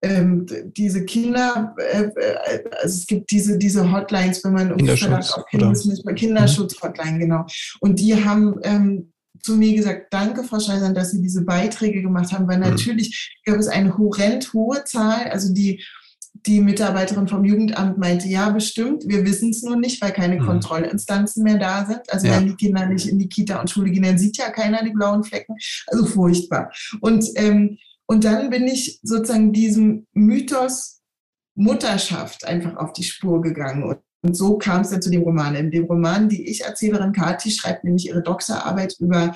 ähm, 0.02 0.46
diese 0.76 1.06
Kinder, 1.06 1.76
äh, 1.78 2.04
äh, 2.04 2.64
also 2.82 2.98
es 2.98 3.08
gibt 3.08 3.32
diese, 3.32 3.58
diese 3.58 3.92
Hotlines, 3.92 4.44
wenn 4.44 4.54
man 4.54 4.78
Kinderschutz, 4.78 5.32
auf 5.32 5.46
Kinderschutz, 5.50 6.04
Kinderschutz-Hotline, 6.16 7.20
genau. 7.20 7.46
Und 7.80 8.00
die 8.00 8.14
haben 8.24 8.60
ähm, 8.64 9.12
zu 9.42 9.56
mir 9.56 9.76
gesagt, 9.76 10.08
danke, 10.12 10.44
Frau 10.44 10.60
Scheißern, 10.60 10.94
dass 10.94 11.12
Sie 11.12 11.22
diese 11.22 11.44
Beiträge 11.44 12.02
gemacht 12.02 12.32
haben, 12.32 12.48
weil 12.48 12.58
mhm. 12.58 12.70
natürlich 12.70 13.40
gab 13.46 13.58
es 13.58 13.68
eine 13.68 13.98
horrend 13.98 14.54
hohe 14.54 14.84
Zahl, 14.84 15.30
also 15.32 15.54
die 15.54 15.84
die 16.46 16.62
Mitarbeiterin 16.62 17.28
vom 17.28 17.44
Jugendamt 17.44 17.98
meinte, 17.98 18.28
ja, 18.28 18.50
bestimmt, 18.50 19.04
wir 19.08 19.26
wissen 19.26 19.50
es 19.50 19.64
nur 19.64 19.76
nicht, 19.76 20.02
weil 20.02 20.12
keine 20.12 20.40
mhm. 20.40 20.46
Kontrollinstanzen 20.46 21.44
mehr 21.44 21.58
da 21.58 21.86
sind. 21.86 22.02
Also 22.10 22.28
ja. 22.28 22.38
wenn 22.38 22.48
die 22.48 22.56
Kinder 22.56 22.86
nicht 22.86 23.08
in 23.08 23.20
die 23.20 23.28
Kita 23.28 23.60
und 23.60 23.70
Schule 23.70 23.90
gehen, 23.90 24.04
dann 24.04 24.18
sieht 24.18 24.38
ja 24.38 24.50
keiner 24.52 24.84
die 24.84 24.92
blauen 24.92 25.24
Flecken. 25.24 25.56
Also 25.88 26.06
furchtbar. 26.06 26.72
Und 27.02 27.26
ähm, 27.36 27.78
und 28.08 28.24
dann 28.24 28.50
bin 28.50 28.68
ich 28.68 29.00
sozusagen 29.04 29.54
diesem 29.54 30.08
Mythos 30.14 31.02
Mutterschaft 31.56 32.46
einfach 32.46 32.78
auf 32.78 32.94
die 32.94 33.04
Spur 33.04 33.42
gegangen. 33.42 33.84
Und, 33.84 34.00
und 34.22 34.36
so 34.36 34.58
kam 34.58 34.82
es 34.82 34.92
dann 34.92 35.02
zu 35.02 35.10
dem 35.10 35.24
Roman. 35.24 35.56
In 35.56 35.72
dem 35.72 35.86
Roman, 35.86 36.30
die 36.30 36.48
Ich-Erzählerin 36.48 37.12
Kathi 37.12 37.52
schreibt 37.52 37.84
nämlich 37.84 38.08
ihre 38.08 38.22
Doktorarbeit 38.22 38.96
über 39.00 39.36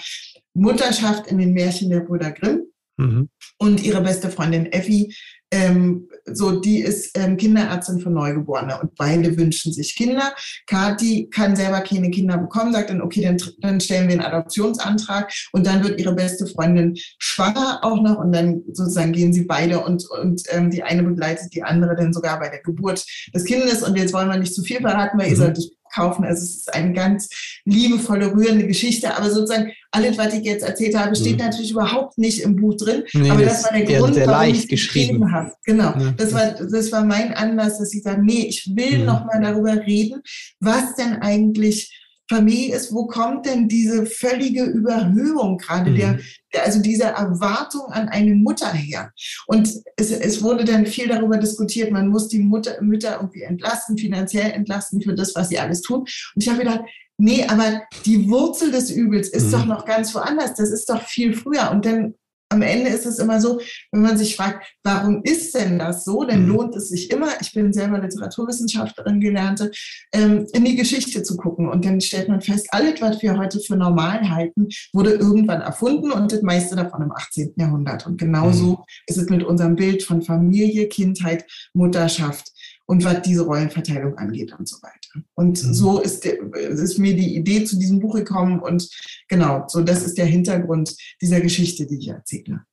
Mutterschaft 0.54 1.28
in 1.28 1.38
den 1.38 1.54
Märchen 1.54 1.90
der 1.90 2.02
Brüder 2.02 2.32
Grimm. 2.32 2.68
Mhm. 2.98 3.30
Und 3.58 3.84
ihre 3.84 4.02
beste 4.02 4.30
Freundin 4.30 4.68
Effi 4.68 5.16
ähm, 5.52 6.08
so, 6.26 6.60
die 6.60 6.80
ist 6.80 7.18
ähm, 7.18 7.36
Kinderärztin 7.36 8.00
für 8.00 8.10
Neugeborene 8.10 8.80
und 8.80 8.96
beide 8.96 9.38
wünschen 9.38 9.74
sich 9.74 9.96
Kinder. 9.96 10.34
Kathi 10.68 11.30
kann 11.30 11.56
selber 11.56 11.82
keine 11.82 12.10
Kinder 12.10 12.38
bekommen, 12.38 12.74
sagt 12.74 12.90
dann, 12.90 13.02
okay, 13.02 13.22
dann, 13.22 13.38
dann 13.60 13.82
stellen 13.82 14.08
wir 14.08 14.14
einen 14.14 14.26
Adoptionsantrag 14.26 15.32
und 15.52 15.66
dann 15.66 15.84
wird 15.84 16.00
ihre 16.00 16.14
beste 16.14 16.48
Freundin 16.48 16.96
schwanger 17.20 17.80
auch 17.82 18.02
noch 18.02 18.18
und 18.18 18.34
dann 18.34 18.64
sozusagen 18.72 19.12
gehen 19.12 19.34
sie 19.34 19.44
beide 19.44 19.82
und, 19.82 20.10
und 20.22 20.44
ähm, 20.50 20.70
die 20.70 20.84
eine 20.84 21.04
begleitet 21.04 21.54
die 21.54 21.64
andere 21.64 21.96
dann 21.96 22.14
sogar 22.14 22.40
bei 22.40 22.50
der 22.50 22.62
Geburt 22.62 23.06
des 23.34 23.44
Kindes 23.44 23.84
und 23.84 23.98
jetzt 23.98 24.14
wollen 24.14 24.30
wir 24.30 24.38
nicht 24.38 24.54
zu 24.54 24.64
viel 24.64 24.80
verraten, 24.80 25.18
weil 25.18 25.28
mhm. 25.28 25.32
ihr 25.32 25.38
sollt 25.38 25.60
kaufen. 25.94 26.26
Also 26.26 26.44
es 26.44 26.56
ist 26.58 26.74
eine 26.74 26.94
ganz 26.94 27.30
liebevolle, 27.66 28.34
rührende 28.34 28.68
Geschichte. 28.68 29.16
Aber 29.16 29.30
sozusagen 29.30 29.72
alles, 29.92 30.18
was 30.18 30.34
ich 30.34 30.44
jetzt 30.44 30.64
erzählt 30.64 30.96
habe, 30.96 31.16
steht 31.16 31.40
mhm. 31.40 31.46
natürlich 31.46 31.72
überhaupt 31.72 32.18
nicht 32.18 32.42
im 32.42 32.56
Buch 32.56 32.76
drin. 32.78 33.04
Nee, 33.14 33.30
aber 33.30 33.44
das, 33.44 33.64
war 33.64 33.72
der 33.78 34.00
Grund, 34.00 34.16
sehr 34.16 34.28
warum 34.28 34.50
ich 34.50 34.60
es 34.60 34.68
geschrieben 34.68 35.32
habe. 35.32 35.52
Genau. 35.66 35.94
Ja. 35.98 36.14
Das 36.16 36.34
war, 36.34 36.52
das 36.52 36.92
war 36.92 37.04
mein 37.04 37.34
Anlass, 37.34 37.80
dass 37.80 37.94
ich 37.94 38.04
sage, 38.04 38.24
nee, 38.24 38.46
ich 38.48 38.72
will 38.76 39.00
mhm. 39.00 39.06
noch 39.06 39.26
mal 39.26 39.42
darüber 39.42 39.76
reden, 39.86 40.22
was 40.60 40.96
denn 40.96 41.22
eigentlich 41.22 42.01
Familie 42.36 42.76
ist, 42.76 42.94
wo 42.94 43.08
kommt 43.08 43.46
denn 43.46 43.68
diese 43.68 44.06
völlige 44.06 44.64
Überhöhung 44.64 45.58
gerade 45.58 45.92
mhm. 45.92 45.96
der, 45.96 46.20
der, 46.54 46.66
also 46.66 46.82
diese 46.82 47.04
Erwartung 47.04 47.92
an 47.92 48.10
eine 48.10 48.36
Mutter 48.36 48.72
her? 48.72 49.12
Und 49.48 49.70
es, 49.98 50.12
es 50.12 50.42
wurde 50.42 50.64
dann 50.64 50.86
viel 50.86 51.08
darüber 51.08 51.38
diskutiert, 51.38 51.92
man 51.92 52.08
muss 52.08 52.30
die 52.30 52.40
Mutter, 52.40 52.82
Mütter 52.82 53.18
irgendwie 53.18 53.42
entlasten, 53.42 53.98
finanziell 53.98 54.52
entlasten 54.52 55.02
für 55.02 55.14
das, 55.14 55.36
was 55.36 55.50
sie 55.50 55.60
alles 55.60 55.82
tun. 55.82 56.02
Und 56.02 56.44
ich 56.44 56.50
habe 56.50 56.60
gedacht, 56.60 56.82
nee, 57.18 57.46
aber 57.48 57.82
die 58.06 58.30
Wurzel 58.30 58.72
des 58.72 58.90
Übels 58.90 59.30
ist 59.30 59.48
mhm. 59.48 59.52
doch 59.52 59.66
noch 59.66 59.86
ganz 59.86 60.16
woanders. 60.16 60.56
Das 60.56 60.72
ist 60.72 60.90
doch 60.90 61.02
viel 61.04 61.34
früher. 61.36 61.70
Und 61.72 61.86
dann 61.86 62.16
am 62.52 62.62
Ende 62.62 62.90
ist 62.90 63.06
es 63.06 63.20
immer 63.20 63.40
so, 63.40 63.62
wenn 63.92 64.02
man 64.02 64.18
sich 64.18 64.36
fragt, 64.36 64.66
warum 64.84 65.22
ist 65.24 65.56
denn 65.56 65.80
das 65.80 66.04
so, 66.04 66.24
dann 66.24 66.44
mhm. 66.44 66.50
lohnt 66.50 66.76
es 66.76 66.90
sich 66.90 67.10
immer, 67.10 67.30
ich 67.40 67.54
bin 67.54 67.72
selber 67.72 68.00
Literaturwissenschaftlerin 68.00 69.20
gelernte, 69.20 69.72
ähm, 70.14 70.46
in 70.54 70.66
die 70.66 70.76
Geschichte 70.76 71.24
zu 71.24 71.38
gucken. 71.38 71.70
Und 71.70 71.86
dann 71.86 72.02
stellt 72.02 72.28
man 72.28 72.42
fest, 72.42 72.68
alles, 72.72 73.02
was 73.02 73.22
wir 73.22 73.38
heute 73.38 73.60
für 73.60 73.78
normal 73.78 74.30
halten, 74.30 74.68
wurde 74.94 75.12
irgendwann 75.12 75.62
erfunden 75.62 76.12
und 76.12 76.32
das 76.32 76.42
meiste 76.42 76.76
davon 76.76 77.04
im 77.04 77.12
18. 77.12 77.54
Jahrhundert. 77.56 78.06
Und 78.06 78.18
genauso 78.18 78.72
mhm. 78.72 78.84
ist 79.08 79.18
es 79.18 79.30
mit 79.30 79.44
unserem 79.44 79.76
Bild 79.76 80.04
von 80.04 80.22
Familie, 80.22 80.88
Kindheit, 80.88 81.46
Mutterschaft 81.74 82.51
und 82.92 83.06
was 83.06 83.22
diese 83.22 83.44
Rollenverteilung 83.44 84.18
angeht 84.18 84.54
und 84.60 84.68
so 84.68 84.76
weiter. 84.82 85.26
Und 85.36 85.64
mhm. 85.64 85.74
so 85.74 86.02
ist, 86.02 86.26
ist, 86.26 86.98
mir 86.98 87.16
die 87.16 87.38
Idee 87.38 87.64
zu 87.64 87.80
diesem 87.80 88.02
Buch 88.02 88.16
gekommen 88.16 88.60
und 88.60 88.90
genau, 89.30 89.64
so 89.70 89.82
das 89.82 90.04
ist 90.04 90.18
der 90.18 90.26
Hintergrund 90.26 90.98
dieser 91.22 91.40
Geschichte, 91.40 91.88
die 91.88 92.00
ich 92.00 92.10
erzähle. 92.10 92.66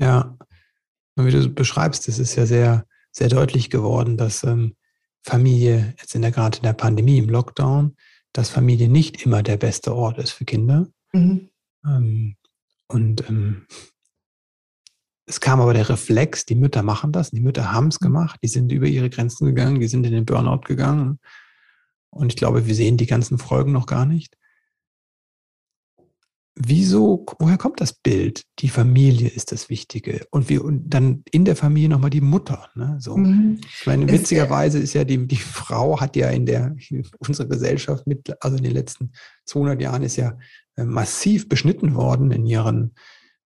Ja, 0.00 0.36
und 1.14 1.26
wie 1.26 1.30
du 1.30 1.48
beschreibst, 1.48 2.08
es 2.08 2.18
ist 2.18 2.34
ja 2.34 2.44
sehr, 2.44 2.86
sehr 3.12 3.28
deutlich 3.28 3.70
geworden, 3.70 4.16
dass 4.16 4.42
ähm, 4.42 4.74
Familie 5.22 5.94
jetzt 6.00 6.16
in 6.16 6.22
der 6.22 6.32
gerade 6.32 6.56
in 6.56 6.64
der 6.64 6.72
Pandemie, 6.72 7.18
im 7.18 7.28
Lockdown, 7.28 7.94
dass 8.32 8.50
Familie 8.50 8.88
nicht 8.88 9.24
immer 9.24 9.44
der 9.44 9.58
beste 9.58 9.94
Ort 9.94 10.18
ist 10.18 10.32
für 10.32 10.44
Kinder. 10.44 10.88
Mhm. 11.12 11.50
Ähm, 11.86 12.36
und 12.88 13.28
ähm, 13.28 13.68
es 15.26 15.40
kam 15.40 15.60
aber 15.60 15.74
der 15.74 15.88
Reflex, 15.88 16.46
die 16.46 16.54
Mütter 16.54 16.82
machen 16.82 17.12
das, 17.12 17.32
die 17.32 17.40
Mütter 17.40 17.72
haben 17.72 17.88
es 17.88 18.00
mhm. 18.00 18.06
gemacht, 18.06 18.40
die 18.42 18.48
sind 18.48 18.70
über 18.70 18.86
ihre 18.86 19.10
Grenzen 19.10 19.46
gegangen, 19.46 19.80
die 19.80 19.88
sind 19.88 20.06
in 20.06 20.12
den 20.12 20.24
Burnout 20.24 20.60
gegangen. 20.66 21.18
Und 22.10 22.32
ich 22.32 22.36
glaube, 22.36 22.66
wir 22.66 22.74
sehen 22.74 22.96
die 22.96 23.06
ganzen 23.06 23.38
Folgen 23.38 23.72
noch 23.72 23.86
gar 23.86 24.06
nicht. 24.06 24.36
Wieso, 26.58 27.26
woher 27.38 27.58
kommt 27.58 27.82
das 27.82 27.92
Bild? 27.92 28.44
Die 28.60 28.70
Familie 28.70 29.28
ist 29.28 29.52
das 29.52 29.68
Wichtige. 29.68 30.26
Und, 30.30 30.48
wir, 30.48 30.64
und 30.64 30.88
dann 30.88 31.22
in 31.30 31.44
der 31.44 31.54
Familie 31.54 31.90
nochmal 31.90 32.08
die 32.08 32.22
Mutter. 32.22 32.70
Ne? 32.74 32.96
So. 32.98 33.18
Mhm. 33.18 33.60
Ich 33.62 33.86
meine, 33.86 34.10
witzigerweise 34.10 34.78
ist 34.78 34.94
ja 34.94 35.04
die, 35.04 35.26
die 35.26 35.36
Frau 35.36 36.00
hat 36.00 36.16
ja 36.16 36.30
in 36.30 36.46
der, 36.46 36.74
unserer 37.18 37.48
Gesellschaft 37.48 38.06
mit, 38.06 38.34
also 38.42 38.56
in 38.56 38.62
den 38.62 38.72
letzten 38.72 39.12
200 39.44 39.82
Jahren 39.82 40.02
ist 40.02 40.16
ja 40.16 40.38
äh, 40.76 40.84
massiv 40.84 41.46
beschnitten 41.46 41.94
worden 41.94 42.30
in 42.30 42.46
ihren, 42.46 42.94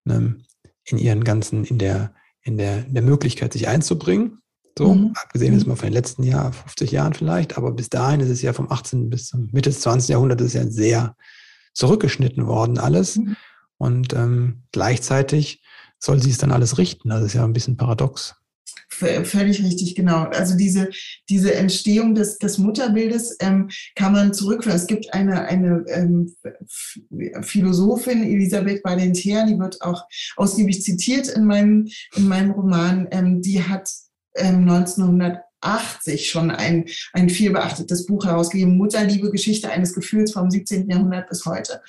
ne, 0.05 0.37
in 0.85 0.99
ihren 0.99 1.25
ganzen, 1.25 1.65
in 1.65 1.79
der, 1.79 2.15
in 2.43 2.57
der, 2.57 2.87
in 2.87 2.95
der 2.95 3.03
Möglichkeit, 3.03 3.53
sich 3.53 3.69
einzubringen. 3.69 4.41
So, 4.79 4.95
mhm. 4.95 5.13
abgesehen 5.15 5.55
ist 5.55 5.65
mhm. 5.65 5.71
mal 5.71 5.77
von 5.77 5.87
den 5.87 5.95
letzten 5.95 6.23
Jahren, 6.23 6.53
50 6.53 6.91
Jahren 6.91 7.13
vielleicht, 7.13 7.59
aber 7.59 7.73
bis 7.73 7.91
dahin 7.91 8.21
ist 8.21 8.31
es 8.31 8.41
ja 8.43 8.53
vom 8.53 8.71
18. 8.71 9.11
bis 9.11 9.29
zum 9.29 9.49
Mitte 9.53 9.71
des 9.71 9.81
20. 9.81 10.11
Jahrhunderts 10.11 10.43
ist 10.43 10.55
ja 10.55 10.67
sehr 10.67 11.17
zurückgeschnitten 11.75 12.47
worden, 12.47 12.79
alles. 12.79 13.17
Mhm. 13.17 13.37
Und 13.77 14.13
ähm, 14.15 14.63
gleichzeitig 14.73 15.63
soll 15.99 16.23
sie 16.23 16.31
es 16.31 16.39
dann 16.39 16.53
alles 16.53 16.79
richten. 16.79 17.11
Das 17.11 17.23
ist 17.23 17.35
ja 17.35 17.45
ein 17.45 17.53
bisschen 17.53 17.77
paradox. 17.77 18.37
Völlig 18.93 19.63
richtig, 19.63 19.95
genau. 19.95 20.25
Also 20.25 20.57
diese, 20.57 20.91
diese 21.29 21.55
Entstehung 21.55 22.15
des, 22.15 22.39
des 22.39 22.59
Mutterbildes 22.59 23.37
ähm, 23.41 23.71
kann 23.95 24.13
man 24.13 24.35
zurückführen. 24.35 24.77
Es 24.77 24.89
gibt 24.89 25.15
eine, 25.15 25.43
eine 25.47 25.85
ähm, 25.87 26.35
Philosophin, 27.43 28.25
Elisabeth 28.25 28.83
Badinter, 28.83 29.47
die 29.47 29.59
wird 29.59 29.81
auch 29.81 30.05
ausgiebig 30.37 30.83
zitiert 30.83 31.29
in 31.29 31.45
meinem, 31.45 31.89
in 32.17 32.27
meinem 32.27 32.51
Roman, 32.51 33.07
ähm, 33.13 33.41
die 33.41 33.63
hat 33.63 33.89
ähm, 34.35 34.69
1980 34.69 36.29
schon 36.29 36.51
ein, 36.51 36.87
ein 37.13 37.31
viel 37.31 37.53
beachtetes 37.53 38.07
Buch 38.07 38.25
herausgegeben, 38.25 38.77
Mutterliebe, 38.77 39.31
Geschichte 39.31 39.71
eines 39.71 39.95
Gefühls 39.95 40.33
vom 40.33 40.51
17. 40.51 40.91
Jahrhundert 40.91 41.29
bis 41.29 41.47
heute. 41.47 41.81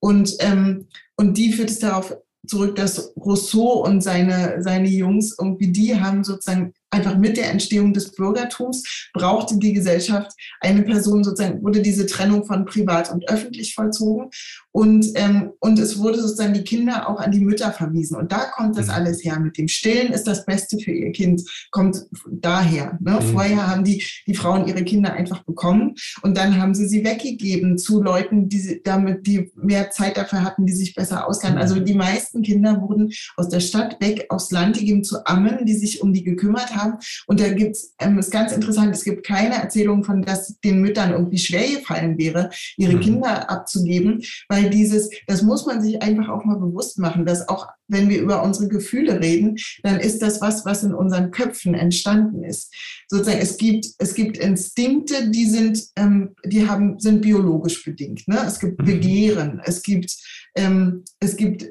Und, 0.00 0.36
ähm, 0.40 0.88
und 1.16 1.38
die 1.38 1.52
führt 1.52 1.70
es 1.70 1.78
darauf 1.78 2.16
zurück, 2.46 2.76
dass 2.76 3.12
Rousseau 3.16 3.84
und 3.84 4.02
seine, 4.02 4.62
seine 4.62 4.88
Jungs 4.88 5.36
irgendwie, 5.38 5.72
die 5.72 6.00
haben 6.00 6.24
sozusagen 6.24 6.72
einfach 6.98 7.16
mit 7.16 7.36
der 7.36 7.50
Entstehung 7.50 7.92
des 7.92 8.12
Bürgertums 8.12 9.08
brauchte 9.12 9.58
die 9.58 9.72
Gesellschaft 9.72 10.32
eine 10.60 10.82
Person 10.82 11.24
sozusagen, 11.24 11.62
wurde 11.62 11.80
diese 11.80 12.06
Trennung 12.06 12.44
von 12.44 12.64
privat 12.64 13.12
und 13.12 13.28
öffentlich 13.28 13.74
vollzogen 13.74 14.30
und, 14.72 15.06
ähm, 15.14 15.50
und 15.60 15.78
es 15.78 15.98
wurde 15.98 16.20
sozusagen 16.20 16.54
die 16.54 16.62
Kinder 16.62 17.08
auch 17.08 17.18
an 17.18 17.32
die 17.32 17.40
Mütter 17.40 17.72
verwiesen. 17.72 18.16
Und 18.16 18.30
da 18.30 18.44
kommt 18.44 18.78
das 18.78 18.86
mhm. 18.86 18.92
alles 18.92 19.24
her. 19.24 19.40
Mit 19.40 19.58
dem 19.58 19.66
Stillen 19.66 20.12
ist 20.12 20.26
das 20.26 20.44
Beste 20.44 20.78
für 20.78 20.92
ihr 20.92 21.10
Kind, 21.10 21.42
kommt 21.70 22.06
daher. 22.30 22.98
Ne? 23.00 23.18
Mhm. 23.20 23.32
Vorher 23.32 23.66
haben 23.66 23.84
die, 23.84 24.04
die 24.26 24.34
Frauen 24.34 24.68
ihre 24.68 24.84
Kinder 24.84 25.12
einfach 25.12 25.42
bekommen 25.42 25.94
und 26.22 26.36
dann 26.36 26.60
haben 26.60 26.74
sie 26.74 26.86
sie 26.86 27.04
weggegeben 27.04 27.78
zu 27.78 28.02
Leuten, 28.02 28.48
die 28.48 28.80
damit, 28.84 29.26
die 29.26 29.50
mehr 29.56 29.90
Zeit 29.90 30.16
dafür 30.16 30.44
hatten, 30.44 30.66
die 30.66 30.74
sich 30.74 30.94
besser 30.94 31.26
auskennen. 31.26 31.58
Also 31.58 31.76
mhm. 31.76 31.84
die 31.84 31.94
meisten 31.94 32.42
Kinder 32.42 32.80
wurden 32.80 33.12
aus 33.36 33.48
der 33.48 33.60
Stadt 33.60 34.00
weg 34.00 34.26
aufs 34.28 34.50
Land 34.50 34.78
gegeben 34.78 35.02
zu 35.02 35.26
Ammen, 35.26 35.66
die 35.66 35.74
sich 35.74 36.02
um 36.02 36.12
die 36.12 36.22
gekümmert 36.22 36.76
haben 36.76 36.87
haben. 36.92 36.98
Und 37.26 37.40
da 37.40 37.48
gibt 37.50 37.76
es, 37.76 37.94
ähm, 37.98 38.18
ist 38.18 38.30
ganz 38.30 38.52
interessant, 38.52 38.94
es 38.94 39.04
gibt 39.04 39.26
keine 39.26 39.54
Erzählung 39.54 40.04
von, 40.04 40.22
dass 40.22 40.58
den 40.60 40.80
Müttern 40.80 41.12
irgendwie 41.12 41.38
schwer 41.38 41.68
gefallen 41.68 42.18
wäre, 42.18 42.50
ihre 42.76 42.94
mhm. 42.94 43.00
Kinder 43.00 43.50
abzugeben, 43.50 44.22
weil 44.48 44.70
dieses, 44.70 45.10
das 45.26 45.42
muss 45.42 45.66
man 45.66 45.82
sich 45.82 46.02
einfach 46.02 46.28
auch 46.28 46.44
mal 46.44 46.58
bewusst 46.58 46.98
machen, 46.98 47.26
dass 47.26 47.48
auch 47.48 47.66
wenn 47.88 48.08
wir 48.08 48.20
über 48.20 48.42
unsere 48.42 48.68
Gefühle 48.68 49.20
reden, 49.20 49.56
dann 49.82 49.98
ist 49.98 50.20
das 50.20 50.40
was, 50.40 50.64
was 50.66 50.82
in 50.84 50.94
unseren 50.94 51.30
Köpfen 51.30 51.74
entstanden 51.74 52.44
ist. 52.44 52.74
Sozusagen, 53.08 53.40
es 53.40 53.56
gibt, 53.56 53.86
es 53.98 54.14
gibt 54.14 54.36
Instinkte, 54.36 55.30
die 55.30 55.46
sind, 55.46 55.82
ähm, 55.96 56.34
die 56.44 56.68
haben, 56.68 57.00
sind 57.00 57.22
biologisch 57.22 57.82
bedingt. 57.84 58.28
Ne? 58.28 58.38
Es 58.46 58.60
gibt 58.60 58.80
mhm. 58.80 58.84
Begehren, 58.84 59.62
es 59.64 59.82
gibt, 59.82 60.14
ähm, 60.54 61.04
es 61.20 61.36
gibt 61.36 61.66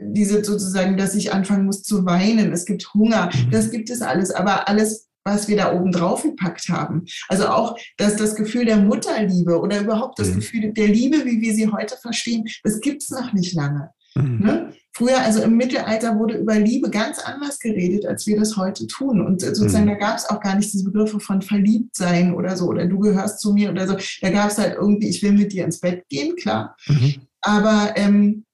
diese 0.00 0.44
sozusagen, 0.44 0.96
dass 0.96 1.14
ich 1.14 1.32
anfangen 1.32 1.66
muss 1.66 1.82
zu 1.82 2.04
weinen, 2.04 2.52
es 2.52 2.64
gibt 2.64 2.92
Hunger, 2.94 3.30
mhm. 3.32 3.50
das 3.50 3.70
gibt 3.70 3.90
es 3.90 4.02
alles, 4.02 4.30
aber 4.30 4.68
alles, 4.68 5.08
was 5.24 5.48
wir 5.48 5.56
da 5.56 5.72
oben 5.72 5.92
drauf 5.92 6.22
gepackt 6.22 6.68
haben. 6.68 7.04
Also 7.28 7.48
auch, 7.48 7.76
dass 7.96 8.16
das 8.16 8.34
Gefühl 8.34 8.64
der 8.64 8.78
Mutterliebe 8.78 9.60
oder 9.60 9.80
überhaupt 9.80 10.18
das 10.18 10.30
mhm. 10.30 10.34
Gefühl 10.36 10.72
der 10.72 10.88
Liebe, 10.88 11.24
wie 11.24 11.40
wir 11.40 11.54
sie 11.54 11.68
heute 11.68 11.96
verstehen, 11.96 12.44
das 12.64 12.80
gibt 12.80 13.02
es 13.02 13.10
noch 13.10 13.32
nicht 13.32 13.54
lange. 13.54 13.90
Mhm. 14.14 14.40
Ne? 14.40 14.72
Früher, 14.94 15.20
also 15.20 15.42
im 15.42 15.56
Mittelalter, 15.56 16.18
wurde 16.18 16.36
über 16.36 16.58
Liebe 16.58 16.90
ganz 16.90 17.18
anders 17.18 17.58
geredet, 17.58 18.04
als 18.04 18.26
wir 18.26 18.38
das 18.38 18.56
heute 18.56 18.86
tun. 18.86 19.24
Und 19.24 19.40
sozusagen, 19.40 19.86
mhm. 19.86 19.90
da 19.90 19.94
gab 19.94 20.18
es 20.18 20.28
auch 20.28 20.40
gar 20.40 20.54
nicht 20.54 20.72
diese 20.72 20.84
Begriffe 20.84 21.18
von 21.18 21.40
Verliebtsein 21.40 22.34
oder 22.34 22.56
so, 22.56 22.66
oder 22.66 22.86
du 22.86 22.98
gehörst 22.98 23.40
zu 23.40 23.54
mir 23.54 23.70
oder 23.70 23.88
so. 23.88 23.96
Da 24.20 24.30
gab 24.30 24.50
es 24.50 24.58
halt 24.58 24.74
irgendwie, 24.74 25.08
ich 25.08 25.22
will 25.22 25.32
mit 25.32 25.52
dir 25.52 25.64
ins 25.64 25.80
Bett 25.80 26.04
gehen, 26.10 26.36
klar. 26.36 26.76
Mhm. 26.86 27.14
Aber 27.40 27.92
ähm, 27.96 28.44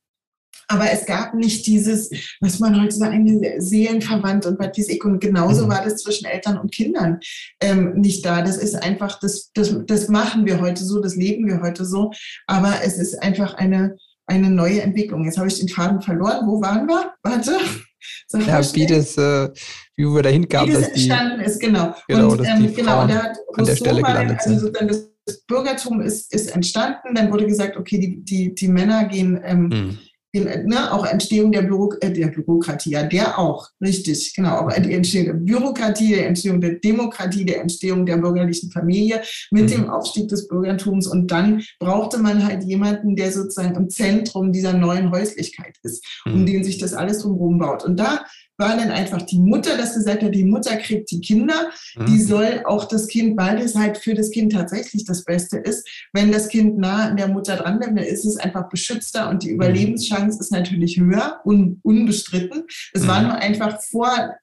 aber 0.68 0.90
es 0.92 1.06
gab 1.06 1.34
nicht 1.34 1.66
dieses, 1.66 2.10
was 2.40 2.58
man 2.58 2.80
heute 2.80 2.94
sagt, 2.94 3.12
eine 3.12 3.60
Seelenverwandt 3.60 4.44
und 4.44 4.58
was 4.58 4.76
ich. 4.76 5.02
Und 5.02 5.18
genauso 5.18 5.64
mhm. 5.64 5.70
war 5.70 5.82
das 5.82 6.02
zwischen 6.02 6.26
Eltern 6.26 6.58
und 6.58 6.72
Kindern 6.72 7.20
ähm, 7.60 7.94
nicht 7.94 8.24
da. 8.24 8.42
Das 8.42 8.58
ist 8.58 8.74
einfach, 8.74 9.18
das, 9.18 9.50
das, 9.54 9.74
das 9.86 10.08
machen 10.08 10.44
wir 10.44 10.60
heute 10.60 10.84
so, 10.84 11.00
das 11.00 11.16
leben 11.16 11.46
wir 11.46 11.62
heute 11.62 11.86
so. 11.86 12.12
Aber 12.46 12.74
es 12.84 12.98
ist 12.98 13.22
einfach 13.22 13.54
eine, 13.54 13.96
eine 14.26 14.50
neue 14.50 14.82
Entwicklung. 14.82 15.24
Jetzt 15.24 15.38
habe 15.38 15.48
ich 15.48 15.58
den 15.58 15.70
Faden 15.70 16.02
verloren. 16.02 16.46
Wo 16.46 16.60
waren 16.60 16.86
wir? 16.86 17.14
Warte. 17.22 17.52
Sag 18.28 18.46
ja, 18.46 18.74
wie 18.74 18.86
das, 18.86 19.16
äh, 19.16 19.48
wie 19.96 20.04
wir 20.04 20.22
dahin 20.22 20.48
kamen, 20.48 20.72
dass 20.72 20.92
die 20.92 21.08
entstanden 21.08 21.40
ist, 21.40 21.58
genau. 21.58 21.94
Genau, 22.06 22.30
und, 22.30 22.46
ähm, 22.46 22.72
genau, 22.74 23.06
da 23.06 23.24
hat 23.24 23.38
an 23.54 23.64
der 23.64 23.74
Stelle 23.74 24.02
gelandet 24.02 24.38
also 24.44 24.66
sind. 24.66 25.08
das 25.26 25.40
Bürgertum 25.46 26.00
ist, 26.00 26.32
ist 26.32 26.54
entstanden. 26.54 27.14
Dann 27.14 27.32
wurde 27.32 27.46
gesagt, 27.46 27.76
okay, 27.76 27.98
die, 27.98 28.22
die, 28.22 28.54
die 28.54 28.68
Männer 28.68 29.06
gehen 29.06 29.40
ähm, 29.42 29.70
hm 29.72 29.98
ne, 30.34 30.92
auch 30.92 31.06
Entstehung 31.06 31.52
der, 31.52 31.62
Büro, 31.62 31.94
äh, 32.00 32.12
der 32.12 32.28
Bürokratie, 32.28 32.90
ja, 32.90 33.02
der 33.02 33.38
auch, 33.38 33.68
richtig, 33.80 34.34
genau, 34.34 34.58
auch 34.58 34.72
die 34.72 34.92
Entstehung 34.92 35.26
der 35.26 35.34
Bürokratie, 35.34 36.14
der 36.14 36.26
Entstehung 36.26 36.60
der 36.60 36.74
Demokratie, 36.74 37.44
der 37.44 37.60
Entstehung 37.60 38.04
der 38.04 38.18
bürgerlichen 38.18 38.70
Familie 38.70 39.22
mit 39.50 39.64
mhm. 39.64 39.68
dem 39.68 39.90
Aufstieg 39.90 40.28
des 40.28 40.48
Bürgertums 40.48 41.06
und 41.06 41.30
dann 41.30 41.62
brauchte 41.78 42.18
man 42.18 42.46
halt 42.46 42.64
jemanden, 42.64 43.16
der 43.16 43.32
sozusagen 43.32 43.74
im 43.74 43.88
Zentrum 43.88 44.52
dieser 44.52 44.74
neuen 44.74 45.10
Häuslichkeit 45.10 45.76
ist, 45.82 46.04
um 46.26 46.42
mhm. 46.42 46.46
den 46.46 46.64
sich 46.64 46.78
das 46.78 46.94
alles 46.94 47.20
drumherum 47.20 47.58
baut. 47.58 47.84
Und 47.84 47.98
da 47.98 48.24
war 48.58 48.76
dann 48.76 48.90
einfach 48.90 49.22
die 49.22 49.38
Mutter, 49.38 49.76
dass 49.76 49.94
gesagt 49.94 50.22
hat, 50.22 50.34
die 50.34 50.44
Mutter 50.44 50.76
kriegt 50.76 51.10
die 51.10 51.20
Kinder, 51.20 51.70
mhm. 51.96 52.06
die 52.06 52.20
soll 52.20 52.62
auch 52.64 52.86
das 52.86 53.06
Kind, 53.06 53.38
weil 53.38 53.58
es 53.58 53.74
halt 53.74 53.98
für 53.98 54.14
das 54.14 54.30
Kind 54.30 54.52
tatsächlich 54.52 55.04
das 55.04 55.24
Beste 55.24 55.58
ist. 55.58 55.88
Wenn 56.12 56.32
das 56.32 56.48
Kind 56.48 56.76
nah 56.76 57.08
an 57.08 57.16
der 57.16 57.28
Mutter 57.28 57.56
dran 57.56 57.78
bleibt, 57.78 57.96
dann 57.96 58.04
ist 58.04 58.24
es 58.24 58.36
einfach 58.36 58.68
beschützter 58.68 59.30
und 59.30 59.42
die 59.42 59.48
mhm. 59.48 59.54
Überlebenschance 59.54 60.40
ist 60.40 60.52
natürlich 60.52 60.98
höher, 60.98 61.40
un, 61.44 61.80
unbestritten. 61.82 62.64
Es 62.92 63.06
war 63.06 63.20
mhm. 63.20 63.28
nur 63.28 63.36
einfach 63.36 63.80
vor 63.82 64.34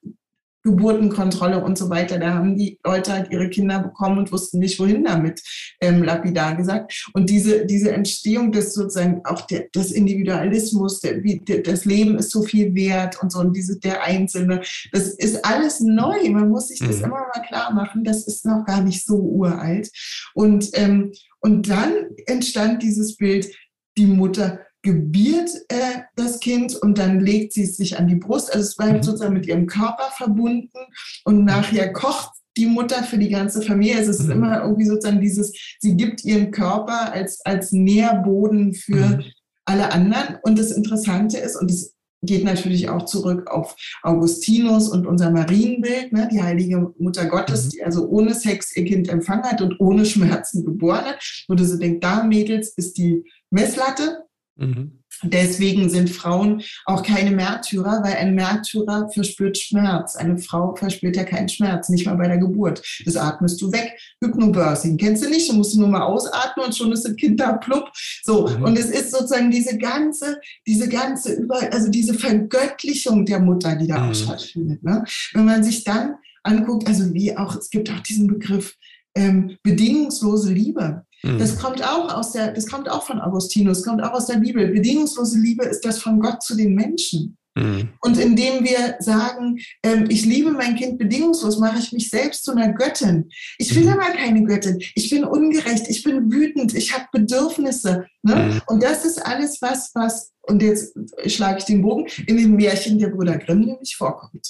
Geburtenkontrolle 0.66 1.62
und 1.62 1.78
so 1.78 1.88
weiter. 1.90 2.18
Da 2.18 2.34
haben 2.34 2.56
die 2.56 2.78
Leute 2.84 3.12
halt 3.12 3.30
ihre 3.30 3.48
Kinder 3.48 3.78
bekommen 3.78 4.18
und 4.18 4.32
wussten 4.32 4.58
nicht, 4.58 4.80
wohin 4.80 5.04
damit, 5.04 5.40
ähm, 5.80 6.02
lapidar 6.02 6.56
gesagt. 6.56 7.08
Und 7.14 7.30
diese, 7.30 7.66
diese 7.66 7.92
Entstehung 7.92 8.50
des 8.50 8.74
sozusagen 8.74 9.20
auch 9.24 9.42
der, 9.42 9.68
des 9.74 9.92
Individualismus, 9.92 11.00
der, 11.00 11.20
der, 11.20 11.62
das 11.62 11.84
Leben 11.84 12.18
ist 12.18 12.32
so 12.32 12.42
viel 12.42 12.74
wert 12.74 13.22
und 13.22 13.30
so, 13.30 13.38
und 13.38 13.56
diese, 13.56 13.78
der 13.78 14.02
Einzelne, 14.02 14.62
das 14.90 15.08
ist 15.08 15.44
alles 15.44 15.80
neu. 15.80 16.28
Man 16.30 16.48
muss 16.48 16.68
sich 16.68 16.80
das 16.80 16.98
mhm. 16.98 17.04
immer 17.04 17.26
mal 17.32 17.46
klar 17.46 17.72
machen. 17.72 18.02
Das 18.02 18.26
ist 18.26 18.44
noch 18.44 18.64
gar 18.64 18.82
nicht 18.82 19.06
so 19.06 19.16
uralt. 19.16 19.88
Und, 20.34 20.70
ähm, 20.72 21.12
und 21.40 21.68
dann 21.68 21.92
entstand 22.26 22.82
dieses 22.82 23.16
Bild, 23.16 23.54
die 23.96 24.06
Mutter 24.06 24.60
gebiert 24.86 25.50
äh, 25.68 26.02
das 26.14 26.38
Kind 26.38 26.76
und 26.76 26.96
dann 26.96 27.18
legt 27.18 27.52
sie 27.52 27.64
es 27.64 27.76
sich 27.76 27.98
an 27.98 28.06
die 28.06 28.14
Brust. 28.14 28.54
Also 28.54 28.68
es 28.68 28.76
bleibt 28.76 28.98
mhm. 28.98 29.02
sozusagen 29.02 29.34
mit 29.34 29.46
ihrem 29.46 29.66
Körper 29.66 30.10
verbunden 30.16 30.78
und 31.24 31.44
nachher 31.44 31.92
kocht 31.92 32.30
die 32.56 32.66
Mutter 32.66 33.02
für 33.02 33.18
die 33.18 33.28
ganze 33.28 33.62
Familie. 33.62 33.96
Also 33.96 34.12
es 34.12 34.20
ist 34.20 34.26
mhm. 34.26 34.32
immer 34.32 34.62
irgendwie 34.62 34.86
sozusagen 34.86 35.20
dieses, 35.20 35.52
sie 35.80 35.96
gibt 35.96 36.24
ihren 36.24 36.52
Körper 36.52 37.12
als, 37.12 37.44
als 37.44 37.72
Nährboden 37.72 38.74
für 38.74 38.94
mhm. 38.94 39.24
alle 39.64 39.90
anderen. 39.92 40.38
Und 40.44 40.56
das 40.56 40.70
Interessante 40.70 41.38
ist, 41.38 41.56
und 41.56 41.68
es 41.68 41.96
geht 42.22 42.44
natürlich 42.44 42.88
auch 42.88 43.04
zurück 43.04 43.50
auf 43.50 43.74
Augustinus 44.04 44.88
und 44.88 45.04
unser 45.04 45.32
Marienbild, 45.32 46.12
ne, 46.12 46.28
die 46.30 46.42
heilige 46.42 46.92
Mutter 46.96 47.26
Gottes, 47.26 47.64
mhm. 47.64 47.70
die 47.70 47.82
also 47.82 48.06
ohne 48.08 48.34
Sex 48.34 48.76
ihr 48.76 48.84
Kind 48.84 49.08
empfangen 49.08 49.44
hat 49.44 49.60
und 49.60 49.80
ohne 49.80 50.06
Schmerzen 50.06 50.64
geboren 50.64 51.06
hat, 51.06 51.44
wo 51.48 51.56
du 51.56 51.64
so 51.64 51.76
denkst, 51.76 51.98
da 52.00 52.22
Mädels 52.22 52.72
ist 52.76 52.98
die 52.98 53.24
Messlatte 53.50 54.25
Mhm. 54.56 55.00
Deswegen 55.22 55.88
sind 55.88 56.10
Frauen 56.10 56.62
auch 56.84 57.02
keine 57.02 57.30
Märtyrer, 57.30 58.02
weil 58.02 58.16
ein 58.16 58.34
Märtyrer 58.34 59.08
verspürt 59.12 59.56
Schmerz. 59.56 60.16
Eine 60.16 60.36
Frau 60.38 60.74
verspürt 60.74 61.16
ja 61.16 61.24
keinen 61.24 61.48
Schmerz, 61.48 61.88
nicht 61.88 62.06
mal 62.06 62.16
bei 62.16 62.28
der 62.28 62.38
Geburt. 62.38 62.82
Das 63.04 63.16
atmest 63.16 63.60
du 63.62 63.72
weg. 63.72 63.98
Hypnobirthing 64.22 64.96
kennst 64.96 65.24
du 65.24 65.30
nicht, 65.30 65.50
du 65.50 65.54
musst 65.54 65.76
nur 65.76 65.88
mal 65.88 66.02
ausatmen 66.02 66.66
und 66.66 66.76
schon 66.76 66.92
ist 66.92 67.04
das 67.04 67.16
Kind 67.16 67.40
da 67.40 67.54
plupp. 67.54 67.90
So. 68.22 68.48
Mhm. 68.48 68.64
Und 68.64 68.78
es 68.78 68.90
ist 68.90 69.10
sozusagen 69.10 69.50
diese 69.50 69.78
ganze, 69.78 70.38
diese 70.66 70.88
ganze 70.88 71.32
über, 71.34 71.60
also 71.72 71.90
diese 71.90 72.14
Vergöttlichung 72.14 73.24
der 73.24 73.40
Mutter, 73.40 73.76
die 73.76 73.86
da 73.86 73.98
mhm. 73.98 74.10
auch 74.10 74.14
stattfindet. 74.14 74.82
Ne? 74.82 75.04
Wenn 75.32 75.44
man 75.44 75.64
sich 75.64 75.84
dann 75.84 76.16
anguckt, 76.42 76.86
also 76.86 77.12
wie 77.14 77.36
auch, 77.36 77.56
es 77.56 77.70
gibt 77.70 77.90
auch 77.90 78.00
diesen 78.00 78.26
Begriff 78.26 78.74
ähm, 79.16 79.56
bedingungslose 79.62 80.52
Liebe. 80.52 81.05
Das 81.22 81.54
mhm. 81.54 81.58
kommt 81.58 81.82
auch 81.82 82.14
aus 82.14 82.32
der, 82.32 82.52
das 82.52 82.66
kommt 82.66 82.88
auch 82.88 83.04
von 83.04 83.20
Augustinus, 83.20 83.82
kommt 83.82 84.02
auch 84.02 84.12
aus 84.12 84.26
der 84.26 84.36
Bibel. 84.36 84.68
Bedingungslose 84.68 85.38
Liebe 85.38 85.64
ist 85.64 85.84
das 85.84 85.98
von 85.98 86.20
Gott 86.20 86.42
zu 86.42 86.56
den 86.56 86.74
Menschen. 86.74 87.36
Mhm. 87.56 87.88
Und 88.00 88.18
indem 88.18 88.64
wir 88.64 88.96
sagen, 89.00 89.58
ähm, 89.82 90.04
ich 90.08 90.26
liebe 90.26 90.50
mein 90.52 90.76
Kind 90.76 90.98
bedingungslos, 90.98 91.58
mache 91.58 91.78
ich 91.78 91.90
mich 91.90 92.10
selbst 92.10 92.44
zu 92.44 92.52
einer 92.52 92.72
Göttin. 92.74 93.30
Ich 93.58 93.74
will 93.74 93.84
mhm. 93.84 93.94
aber 93.94 94.12
keine 94.12 94.44
Göttin. 94.44 94.78
Ich 94.94 95.08
bin 95.08 95.24
ungerecht, 95.24 95.88
ich 95.88 96.02
bin 96.02 96.30
wütend, 96.30 96.74
ich 96.74 96.92
habe 96.92 97.06
Bedürfnisse. 97.12 98.06
Ne? 98.22 98.34
Mhm. 98.34 98.62
Und 98.66 98.82
das 98.82 99.06
ist 99.06 99.24
alles 99.24 99.62
was, 99.62 99.90
was, 99.94 100.32
und 100.42 100.62
jetzt 100.62 100.96
schlage 101.26 101.58
ich 101.58 101.64
den 101.64 101.82
Bogen, 101.82 102.06
in 102.26 102.36
den 102.36 102.56
Märchen 102.56 102.98
der 102.98 103.08
Brüder 103.08 103.38
Grimm 103.38 103.60
nämlich 103.60 103.96
vorkommt. 103.96 104.46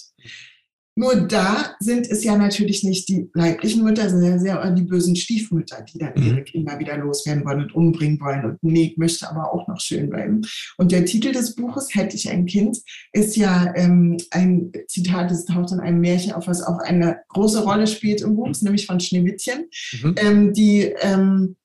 Nur 0.99 1.15
da 1.15 1.76
sind 1.79 2.11
es 2.11 2.25
ja 2.25 2.38
natürlich 2.38 2.83
nicht 2.83 3.07
die 3.11 3.29
leiblichen 3.35 3.85
Mütter, 3.85 4.09
sondern 4.09 4.41
sehr 4.41 4.71
die 4.71 4.85
bösen 4.85 5.15
Stiefmütter, 5.15 5.83
die 5.83 5.99
dann 5.99 6.15
ihre 6.17 6.41
mhm. 6.41 6.45
Kinder 6.45 6.79
wieder 6.79 6.97
loswerden 6.97 7.45
wollen 7.45 7.65
und 7.65 7.75
umbringen 7.75 8.19
wollen. 8.19 8.47
Und 8.47 8.62
nee, 8.62 8.95
möchte 8.97 9.29
aber 9.29 9.53
auch 9.53 9.69
noch 9.69 9.79
schön 9.79 10.09
bleiben. 10.09 10.41
Und 10.79 10.93
der 10.93 11.05
Titel 11.05 11.33
des 11.33 11.55
Buches, 11.55 11.95
Hätte 11.95 12.17
ich 12.17 12.31
ein 12.31 12.47
Kind, 12.47 12.79
ist 13.12 13.37
ja 13.37 13.75
ähm, 13.76 14.17
ein 14.31 14.73
Zitat, 14.88 15.31
das 15.31 15.45
taucht 15.45 15.73
in 15.73 15.81
einem 15.81 16.00
Märchen 16.00 16.33
auf, 16.33 16.47
was 16.47 16.62
auch 16.62 16.79
eine 16.79 17.19
große 17.29 17.62
Rolle 17.62 17.87
spielt 17.87 18.23
im 18.23 18.35
Buch, 18.35 18.50
nämlich 18.62 18.87
von 18.87 18.99
Schneewittchen, 18.99 19.67
mhm. 20.03 20.15
ähm, 20.17 20.53
die 20.55 20.95
ähm, 21.00 21.57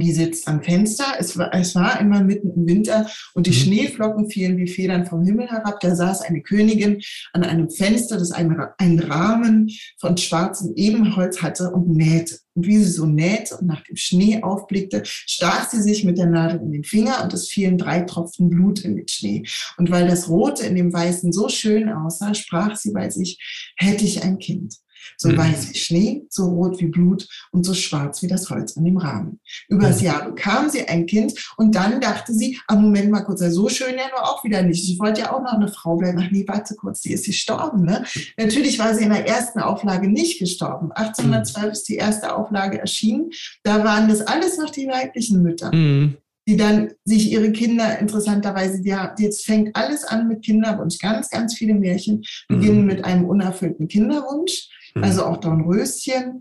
die 0.00 0.12
sitzt 0.12 0.48
am 0.48 0.62
Fenster. 0.62 1.04
Es 1.18 1.36
war, 1.36 1.52
es 1.54 1.74
war 1.74 1.98
einmal 1.98 2.24
mitten 2.24 2.50
im 2.50 2.66
Winter 2.66 3.08
und 3.34 3.46
die 3.46 3.50
mhm. 3.50 3.54
Schneeflocken 3.54 4.30
fielen 4.30 4.56
wie 4.58 4.68
Federn 4.68 5.06
vom 5.06 5.24
Himmel 5.24 5.48
herab. 5.48 5.80
Da 5.80 5.94
saß 5.94 6.22
eine 6.22 6.42
Königin 6.42 7.00
an 7.32 7.44
einem 7.44 7.70
Fenster, 7.70 8.18
das 8.18 8.32
einen, 8.32 8.60
einen 8.78 8.98
Rahmen 9.00 9.70
von 9.98 10.16
schwarzem 10.16 10.72
Ebenholz 10.76 11.42
hatte 11.42 11.70
und 11.70 11.88
nähte. 11.88 12.38
Und 12.54 12.66
wie 12.66 12.76
sie 12.78 12.90
so 12.90 13.06
nähte 13.06 13.56
und 13.56 13.66
nach 13.66 13.82
dem 13.82 13.96
Schnee 13.96 14.42
aufblickte, 14.42 15.02
stach 15.04 15.70
sie 15.70 15.80
sich 15.80 16.04
mit 16.04 16.18
der 16.18 16.26
Nadel 16.26 16.60
in 16.60 16.72
den 16.72 16.84
Finger 16.84 17.22
und 17.22 17.32
es 17.32 17.48
fielen 17.48 17.78
drei 17.78 18.00
Tropfen 18.00 18.50
Blut 18.50 18.80
in 18.80 18.96
den 18.96 19.08
Schnee. 19.08 19.44
Und 19.78 19.90
weil 19.90 20.06
das 20.06 20.28
Rote 20.28 20.66
in 20.66 20.74
dem 20.74 20.92
Weißen 20.92 21.32
so 21.32 21.48
schön 21.48 21.88
aussah, 21.88 22.34
sprach 22.34 22.76
sie 22.76 22.92
bei 22.92 23.08
sich, 23.08 23.38
hätte 23.76 24.04
ich 24.04 24.22
ein 24.22 24.38
Kind 24.38 24.74
so 25.16 25.28
mhm. 25.28 25.38
weiß 25.38 25.70
wie 25.70 25.78
Schnee, 25.78 26.26
so 26.28 26.46
rot 26.46 26.80
wie 26.80 26.86
Blut 26.86 27.28
und 27.50 27.64
so 27.64 27.74
schwarz 27.74 28.22
wie 28.22 28.26
das 28.26 28.48
Holz 28.50 28.76
an 28.76 28.84
dem 28.84 28.96
Rahmen. 28.96 29.40
Übers 29.68 30.00
mhm. 30.00 30.06
Jahr 30.06 30.24
bekam 30.26 30.68
sie 30.68 30.86
ein 30.88 31.06
Kind 31.06 31.34
und 31.56 31.74
dann 31.74 32.00
dachte 32.00 32.32
sie, 32.32 32.58
ah, 32.68 32.76
Moment 32.76 33.10
mal 33.10 33.22
kurz, 33.22 33.40
so 33.40 33.68
schön 33.68 33.96
ja 33.96 34.08
nur 34.10 34.22
auch 34.22 34.44
wieder 34.44 34.62
nicht. 34.62 34.88
Ich 34.88 34.98
wollte 34.98 35.22
ja 35.22 35.32
auch 35.32 35.42
noch 35.42 35.54
eine 35.54 35.68
Frau 35.68 35.96
bleiben. 35.96 36.20
Ach 36.22 36.30
nee, 36.30 36.44
warte 36.46 36.74
kurz, 36.74 37.00
die 37.00 37.12
ist 37.12 37.26
gestorben. 37.26 37.84
Ne? 37.84 38.04
Natürlich 38.38 38.78
war 38.78 38.94
sie 38.94 39.04
in 39.04 39.10
der 39.10 39.26
ersten 39.26 39.60
Auflage 39.60 40.08
nicht 40.08 40.38
gestorben. 40.38 40.92
1812 40.92 41.64
mhm. 41.64 41.72
ist 41.72 41.88
die 41.88 41.96
erste 41.96 42.36
Auflage 42.36 42.78
erschienen. 42.78 43.30
Da 43.62 43.84
waren 43.84 44.08
das 44.08 44.20
alles 44.20 44.58
noch 44.58 44.70
die 44.70 44.86
weiblichen 44.86 45.42
Mütter. 45.42 45.74
Mhm 45.74 46.16
die 46.48 46.56
dann 46.56 46.92
sich 47.04 47.30
ihre 47.30 47.52
Kinder 47.52 47.98
interessanterweise, 47.98 48.82
die, 48.82 48.94
jetzt 49.18 49.44
fängt 49.44 49.76
alles 49.76 50.04
an 50.04 50.28
mit 50.28 50.42
Kinderwunsch. 50.42 50.98
Ganz, 50.98 51.30
ganz 51.30 51.54
viele 51.54 51.74
Märchen 51.74 52.24
beginnen 52.48 52.80
mhm. 52.80 52.86
mit 52.86 53.04
einem 53.04 53.24
unerfüllten 53.26 53.88
Kinderwunsch. 53.88 54.68
Mhm. 54.94 55.04
Also 55.04 55.24
auch 55.24 55.38
Dornröschen, 55.38 56.40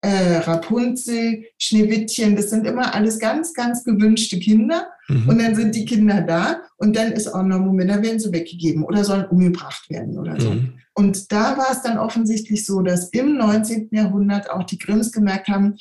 äh, 0.00 0.36
Rapunzel, 0.38 1.44
Schneewittchen, 1.58 2.36
das 2.36 2.50
sind 2.50 2.66
immer 2.66 2.94
alles 2.94 3.18
ganz, 3.18 3.52
ganz 3.52 3.84
gewünschte 3.84 4.38
Kinder. 4.38 4.88
Mhm. 5.08 5.28
Und 5.28 5.38
dann 5.40 5.54
sind 5.54 5.74
die 5.74 5.84
Kinder 5.84 6.22
da 6.22 6.62
und 6.76 6.94
dann 6.94 7.12
ist 7.12 7.28
auch 7.28 7.42
noch 7.42 7.58
Moment, 7.58 7.90
da 7.90 8.02
werden 8.02 8.20
sie 8.20 8.32
weggegeben 8.32 8.84
oder 8.84 9.04
sollen 9.04 9.26
umgebracht 9.26 9.90
werden 9.90 10.18
oder 10.18 10.40
so. 10.40 10.50
Mhm. 10.50 10.74
Und 10.94 11.32
da 11.32 11.56
war 11.56 11.70
es 11.72 11.82
dann 11.82 11.98
offensichtlich 11.98 12.64
so, 12.64 12.82
dass 12.82 13.08
im 13.10 13.36
19. 13.36 13.88
Jahrhundert 13.92 14.50
auch 14.50 14.64
die 14.64 14.78
Grimms 14.78 15.12
gemerkt 15.12 15.48
haben, 15.48 15.76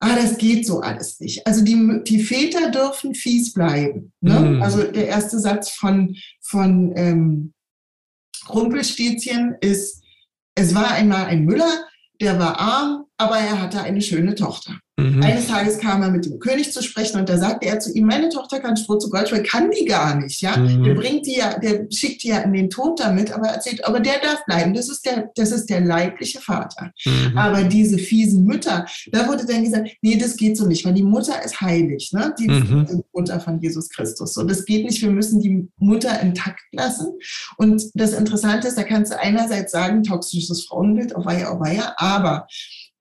ah, 0.00 0.16
das 0.16 0.38
geht 0.38 0.66
so 0.66 0.80
alles 0.80 1.18
nicht. 1.20 1.46
Also 1.46 1.64
die, 1.64 2.02
die 2.06 2.22
Väter 2.22 2.70
dürfen 2.70 3.14
fies 3.14 3.52
bleiben. 3.52 4.12
Ne? 4.20 4.38
Mhm. 4.38 4.62
Also 4.62 4.82
der 4.82 5.08
erste 5.08 5.38
Satz 5.38 5.70
von, 5.70 6.16
von 6.40 6.92
ähm, 6.96 7.54
Rumpelstilzchen 8.48 9.56
ist, 9.60 10.03
es 10.54 10.74
war 10.74 10.92
einmal 10.92 11.26
ein 11.26 11.44
Müller, 11.44 11.86
der 12.20 12.38
war 12.38 12.58
arm, 12.58 13.06
aber 13.16 13.38
er 13.38 13.60
hatte 13.60 13.82
eine 13.82 14.00
schöne 14.00 14.34
Tochter. 14.34 14.78
Mhm. 14.96 15.22
Eines 15.24 15.48
Tages 15.48 15.78
kam 15.78 16.02
er 16.02 16.10
mit 16.10 16.24
dem 16.24 16.38
König 16.38 16.72
zu 16.72 16.80
sprechen 16.80 17.18
und 17.18 17.28
da 17.28 17.36
sagte 17.36 17.66
er 17.66 17.80
zu 17.80 17.92
ihm, 17.92 18.06
meine 18.06 18.28
Tochter 18.28 18.60
kann 18.60 18.76
Stroh 18.76 18.96
zu 18.96 19.10
Gold, 19.10 19.32
weil 19.32 19.42
kann 19.42 19.70
die 19.72 19.84
gar 19.86 20.14
nicht, 20.14 20.40
ja. 20.40 20.56
Mhm. 20.56 20.84
Der 20.84 20.94
bringt 20.94 21.26
die 21.26 21.36
ja, 21.36 21.58
der 21.58 21.88
schickt 21.90 22.22
die 22.22 22.28
ja 22.28 22.38
in 22.38 22.52
den 22.52 22.70
Tod 22.70 23.00
damit, 23.00 23.32
aber 23.32 23.48
erzählt, 23.48 23.84
aber 23.84 23.98
der 23.98 24.20
darf 24.20 24.44
bleiben. 24.46 24.72
Das 24.72 24.88
ist 24.88 25.04
der, 25.04 25.30
das 25.34 25.50
ist 25.50 25.68
der 25.68 25.80
leibliche 25.80 26.40
Vater. 26.40 26.92
Mhm. 27.04 27.36
Aber 27.36 27.64
diese 27.64 27.98
fiesen 27.98 28.44
Mütter, 28.44 28.86
da 29.10 29.26
wurde 29.26 29.44
dann 29.46 29.64
gesagt, 29.64 29.90
nee, 30.00 30.16
das 30.16 30.36
geht 30.36 30.56
so 30.56 30.66
nicht, 30.66 30.84
weil 30.84 30.94
die 30.94 31.02
Mutter 31.02 31.44
ist 31.44 31.60
heilig, 31.60 32.12
ne? 32.12 32.32
Die 32.38 32.48
mhm. 32.48 33.02
Mutter 33.12 33.40
von 33.40 33.60
Jesus 33.60 33.88
Christus. 33.90 34.36
Und 34.36 34.48
das 34.48 34.64
geht 34.64 34.84
nicht. 34.84 35.02
Wir 35.02 35.10
müssen 35.10 35.40
die 35.40 35.68
Mutter 35.78 36.20
intakt 36.20 36.62
lassen. 36.72 37.08
Und 37.56 37.82
das 37.94 38.12
Interessante 38.12 38.68
ist, 38.68 38.78
da 38.78 38.84
kannst 38.84 39.12
du 39.12 39.18
einerseits 39.18 39.72
sagen, 39.72 40.04
toxisches 40.04 40.66
Frauenbild, 40.66 41.14
oh 41.16 41.24
weia, 41.24 41.52
oh 41.52 41.58
weia, 41.58 41.94
aber 41.96 42.46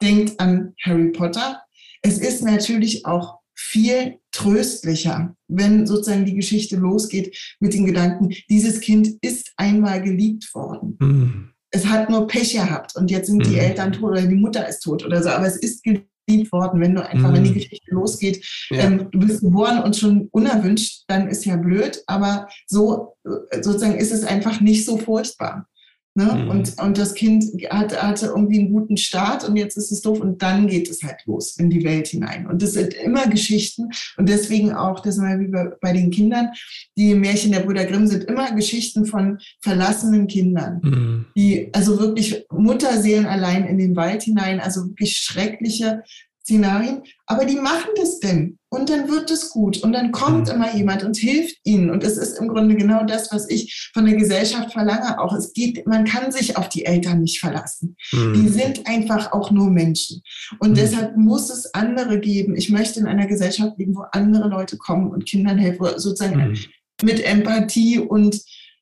denkt 0.01 0.39
an 0.39 0.73
Harry 0.83 1.11
Potter, 1.11 1.61
es 2.03 2.19
ist 2.19 2.43
natürlich 2.43 3.05
auch 3.05 3.39
viel 3.55 4.19
tröstlicher, 4.31 5.35
wenn 5.47 5.87
sozusagen 5.87 6.25
die 6.25 6.35
Geschichte 6.35 6.75
losgeht 6.75 7.55
mit 7.59 7.73
den 7.73 7.85
Gedanken, 7.85 8.33
dieses 8.49 8.81
Kind 8.81 9.09
ist 9.21 9.53
einmal 9.57 10.01
geliebt 10.01 10.53
worden. 10.53 10.97
Mhm. 10.99 11.49
Es 11.69 11.87
hat 11.87 12.09
nur 12.09 12.27
Pech 12.27 12.53
gehabt 12.53 12.95
und 12.95 13.09
jetzt 13.09 13.27
sind 13.27 13.37
mhm. 13.37 13.51
die 13.51 13.57
Eltern 13.57 13.93
tot 13.93 14.11
oder 14.11 14.21
die 14.21 14.35
Mutter 14.35 14.67
ist 14.67 14.81
tot 14.81 15.03
oder 15.05 15.23
so, 15.23 15.29
aber 15.29 15.47
es 15.47 15.55
ist 15.57 15.83
geliebt 15.83 16.51
worden. 16.51 16.81
Wenn 16.81 16.95
du 16.95 17.07
einfach, 17.07 17.29
mhm. 17.29 17.35
wenn 17.35 17.43
die 17.43 17.49
mhm. 17.51 17.55
Geschichte 17.55 17.93
losgeht, 17.93 18.45
ja. 18.69 18.79
ähm, 18.79 19.07
du 19.11 19.19
bist 19.19 19.41
geboren 19.41 19.81
und 19.83 19.95
schon 19.95 20.27
unerwünscht, 20.31 21.03
dann 21.07 21.27
ist 21.29 21.45
ja 21.45 21.55
blöd, 21.55 22.03
aber 22.07 22.47
so 22.67 23.15
äh, 23.25 23.61
sozusagen 23.61 23.95
ist 23.95 24.11
es 24.11 24.23
einfach 24.23 24.61
nicht 24.61 24.85
so 24.85 24.97
furchtbar. 24.97 25.67
Ne? 26.15 26.25
Mhm. 26.25 26.49
Und, 26.49 26.79
und 26.79 26.97
das 26.99 27.15
Kind 27.15 27.43
hat, 27.71 28.01
hatte 28.01 28.27
irgendwie 28.27 28.59
einen 28.59 28.71
guten 28.71 28.97
Start 28.97 29.47
und 29.47 29.55
jetzt 29.55 29.77
ist 29.77 29.91
es 29.91 30.01
doof 30.01 30.19
und 30.19 30.43
dann 30.43 30.67
geht 30.67 30.87
es 30.87 31.01
halt 31.01 31.25
los 31.25 31.57
in 31.57 31.71
die 31.71 31.83
Welt 31.83 32.07
hinein. 32.07 32.45
Und 32.45 32.61
das 32.61 32.73
sind 32.73 32.93
immer 32.93 33.27
Geschichten 33.27 33.89
und 34.17 34.29
deswegen 34.29 34.73
auch, 34.73 34.99
das 34.99 35.17
mal 35.17 35.39
wie 35.39 35.47
bei, 35.47 35.71
bei 35.81 35.91
den 35.91 36.11
Kindern, 36.11 36.49
die 36.95 37.15
Märchen 37.15 37.51
der 37.51 37.61
Brüder 37.61 37.85
Grimm 37.85 38.05
sind 38.05 38.25
immer 38.25 38.51
Geschichten 38.51 39.05
von 39.05 39.39
verlassenen 39.61 40.27
Kindern, 40.27 40.81
mhm. 40.83 41.25
die 41.35 41.69
also 41.73 41.99
wirklich 41.99 42.45
Mutterseelen 42.51 43.25
allein 43.25 43.65
in 43.65 43.79
den 43.79 43.95
Wald 43.95 44.21
hinein, 44.21 44.59
also 44.59 44.85
wirklich 44.85 45.17
schreckliche 45.17 46.03
Szenarien, 46.43 47.03
aber 47.25 47.45
die 47.45 47.55
machen 47.55 47.91
das 47.95 48.19
denn 48.19 48.57
und 48.69 48.89
dann 48.89 49.09
wird 49.09 49.31
es 49.31 49.49
gut 49.49 49.81
und 49.81 49.93
dann 49.93 50.11
kommt 50.11 50.47
mhm. 50.47 50.55
immer 50.55 50.75
jemand 50.75 51.03
und 51.03 51.15
hilft 51.15 51.55
ihnen 51.63 51.89
und 51.89 52.03
es 52.03 52.17
ist 52.17 52.37
im 52.37 52.49
Grunde 52.49 52.75
genau 52.75 53.05
das, 53.05 53.31
was 53.31 53.49
ich 53.49 53.91
von 53.93 54.05
der 54.05 54.15
Gesellschaft 54.15 54.73
verlange 54.73 55.19
auch. 55.19 55.33
Es 55.33 55.53
geht, 55.53 55.87
man 55.87 56.03
kann 56.03 56.33
sich 56.33 56.57
auf 56.57 56.67
die 56.67 56.85
Eltern 56.85 57.21
nicht 57.21 57.39
verlassen. 57.39 57.95
Mhm. 58.11 58.33
Die 58.33 58.49
sind 58.49 58.87
einfach 58.87 59.31
auch 59.31 59.51
nur 59.51 59.69
Menschen 59.69 60.21
und 60.59 60.71
mhm. 60.71 60.75
deshalb 60.75 61.15
muss 61.15 61.49
es 61.49 61.73
andere 61.73 62.19
geben. 62.19 62.57
Ich 62.57 62.69
möchte 62.69 62.99
in 62.99 63.07
einer 63.07 63.27
Gesellschaft 63.27 63.77
leben, 63.77 63.95
wo 63.95 64.03
andere 64.11 64.49
Leute 64.49 64.77
kommen 64.77 65.11
und 65.11 65.25
Kindern 65.25 65.57
helfen, 65.57 65.79
wo 65.79 65.97
sozusagen 65.97 66.49
mhm. 66.49 66.57
mit 67.03 67.23
Empathie 67.23 67.99
und 67.99 68.41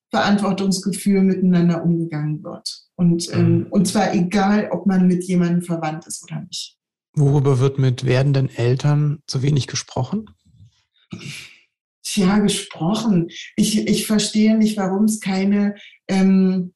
Verantwortungsgefühl 0.10 1.22
miteinander 1.22 1.84
umgegangen 1.84 2.44
wird. 2.44 2.82
Und, 2.96 3.32
ähm, 3.34 3.60
mhm. 3.60 3.68
und 3.70 3.88
zwar 3.88 4.14
egal, 4.14 4.70
ob 4.72 4.86
man 4.86 5.08
mit 5.08 5.24
jemandem 5.24 5.62
verwandt 5.62 6.08
ist 6.08 6.24
oder 6.24 6.42
nicht. 6.42 6.78
Worüber 7.14 7.60
wird 7.60 7.78
mit 7.78 8.06
werdenden 8.06 8.50
Eltern 8.50 9.22
zu 9.28 9.42
wenig 9.42 9.68
gesprochen? 9.68 10.26
Tja, 12.04 12.40
gesprochen. 12.40 13.30
Ich, 13.56 13.88
ich 13.88 14.08
verstehe 14.08 14.58
nicht, 14.58 14.78
warum 14.78 15.06
es 15.06 15.20
keine 15.20 15.76
ähm, 16.08 16.74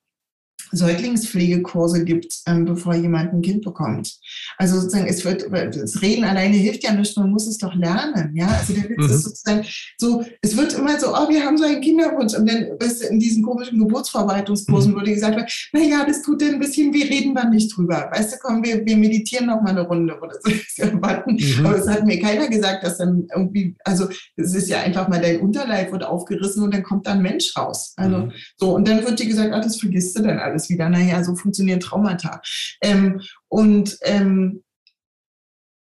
Säuglingspflegekurse 0.72 2.04
gibt, 2.04 2.34
ähm, 2.48 2.66
bevor 2.66 2.96
jemand 2.96 3.34
ein 3.34 3.42
Kind 3.42 3.64
bekommt. 3.64 4.16
Also 4.58 4.80
sozusagen, 4.80 5.08
es 5.08 5.24
wird, 5.26 5.46
das 5.52 6.02
Reden 6.02 6.24
alleine 6.24 6.56
hilft 6.56 6.84
ja 6.84 6.94
nicht, 6.94 7.18
man 7.18 7.32
muss 7.32 7.48
es 7.48 7.58
doch 7.58 7.74
lernen. 7.76 8.36
Ja, 8.36 8.48
also 8.48 8.74
der 8.74 8.90
Witz 8.90 8.98
mhm. 8.98 9.10
ist 9.10 9.24
sozusagen 9.24 9.66
so, 9.98 10.24
es 10.42 10.58
wird 10.58 10.74
immer 10.74 11.00
so, 11.00 11.14
oh, 11.14 11.30
wir 11.30 11.44
haben 11.44 11.58
so 11.58 11.66
einen 11.66 11.82
Kinderwunsch. 11.82 12.34
Und 12.36 12.50
dann 12.50 12.68
weißt 12.80 13.04
du, 13.04 13.08
in 13.08 13.20
diesen 13.20 13.44
komischen 13.44 13.80
Geburtsverwaltungskursen 13.80 14.92
mhm. 14.92 14.96
wurde 14.96 15.14
gesagt, 15.14 15.70
na 15.74 15.82
ja, 15.82 16.06
das 16.06 16.22
tut 16.22 16.42
denn 16.42 16.56
ein 16.56 16.60
bisschen, 16.60 16.94
wir 16.94 17.06
reden 17.06 17.36
da 17.36 17.50
nicht 17.50 17.76
drüber. 17.76 18.10
Weißt 18.12 18.34
du, 18.34 18.38
komm, 18.42 18.64
wir, 18.64 18.86
wir 18.86 18.98
meditieren 18.98 19.48
noch 19.48 19.62
mal 19.62 19.72
eine 19.72 19.82
Runde 19.82 20.18
oder 20.20 20.36
so. 20.42 20.52
Mhm. 21.26 21.66
Aber 21.66 21.78
es 21.78 21.88
hat 21.88 22.06
mir 22.06 22.20
keiner 22.20 22.48
gesagt, 22.48 22.84
dass 22.84 22.98
dann 22.98 23.28
irgendwie, 23.34 23.76
also 23.84 24.08
es 24.36 24.54
ist 24.54 24.70
ja 24.70 24.82
einfach 24.82 25.08
mal 25.08 25.22
dein 25.22 25.40
Unterleib 25.40 25.92
wird 25.92 26.04
aufgerissen 26.04 26.64
und 26.64 26.74
dann 26.74 26.84
kommt 26.84 27.08
da 27.08 27.14
ein 27.14 27.22
Mensch 27.22 27.56
raus. 27.58 27.94
Also 27.96 28.18
mhm. 28.18 28.32
so, 28.58 28.76
und 28.76 28.88
dann 28.88 29.04
wird 29.04 29.20
dir 29.20 29.28
gesagt, 29.28 29.54
ah, 29.54 29.60
das 29.60 29.80
vergisst 29.80 30.18
du 30.18 30.24
dann 30.24 30.40
alles 30.40 30.55
alles 30.56 30.70
wieder. 30.70 30.90
Naja, 30.90 31.24
so 31.24 31.36
funktionieren 31.36 31.80
Traumata. 31.80 32.42
Ähm, 32.82 33.22
und, 33.50 33.98
ähm, 34.04 34.64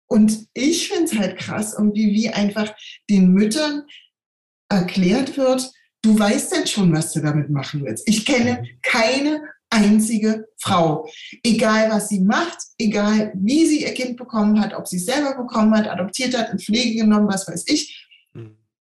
und 0.08 0.46
ich 0.52 0.88
finde 0.88 1.04
es 1.04 1.18
halt 1.18 1.38
krass, 1.38 1.74
irgendwie 1.78 2.12
wie 2.12 2.28
einfach 2.30 2.74
den 3.08 3.32
Müttern 3.32 3.84
erklärt 4.68 5.36
wird, 5.36 5.70
du 6.02 6.18
weißt 6.18 6.56
jetzt 6.56 6.72
schon, 6.72 6.92
was 6.92 7.12
du 7.12 7.20
damit 7.20 7.50
machen 7.50 7.84
willst. 7.84 8.08
Ich 8.08 8.26
kenne 8.26 8.64
keine 8.82 9.42
einzige 9.70 10.46
Frau. 10.58 11.08
Egal, 11.42 11.90
was 11.90 12.08
sie 12.08 12.20
macht, 12.20 12.58
egal, 12.78 13.32
wie 13.34 13.66
sie 13.66 13.82
ihr 13.82 13.94
Kind 13.94 14.16
bekommen 14.16 14.60
hat, 14.60 14.74
ob 14.74 14.86
sie 14.86 14.96
es 14.96 15.06
selber 15.06 15.36
bekommen 15.36 15.74
hat, 15.76 15.88
adoptiert 15.88 16.36
hat, 16.36 16.50
in 16.50 16.58
Pflege 16.58 17.00
genommen, 17.00 17.28
was 17.28 17.48
weiß 17.48 17.64
ich, 17.68 18.03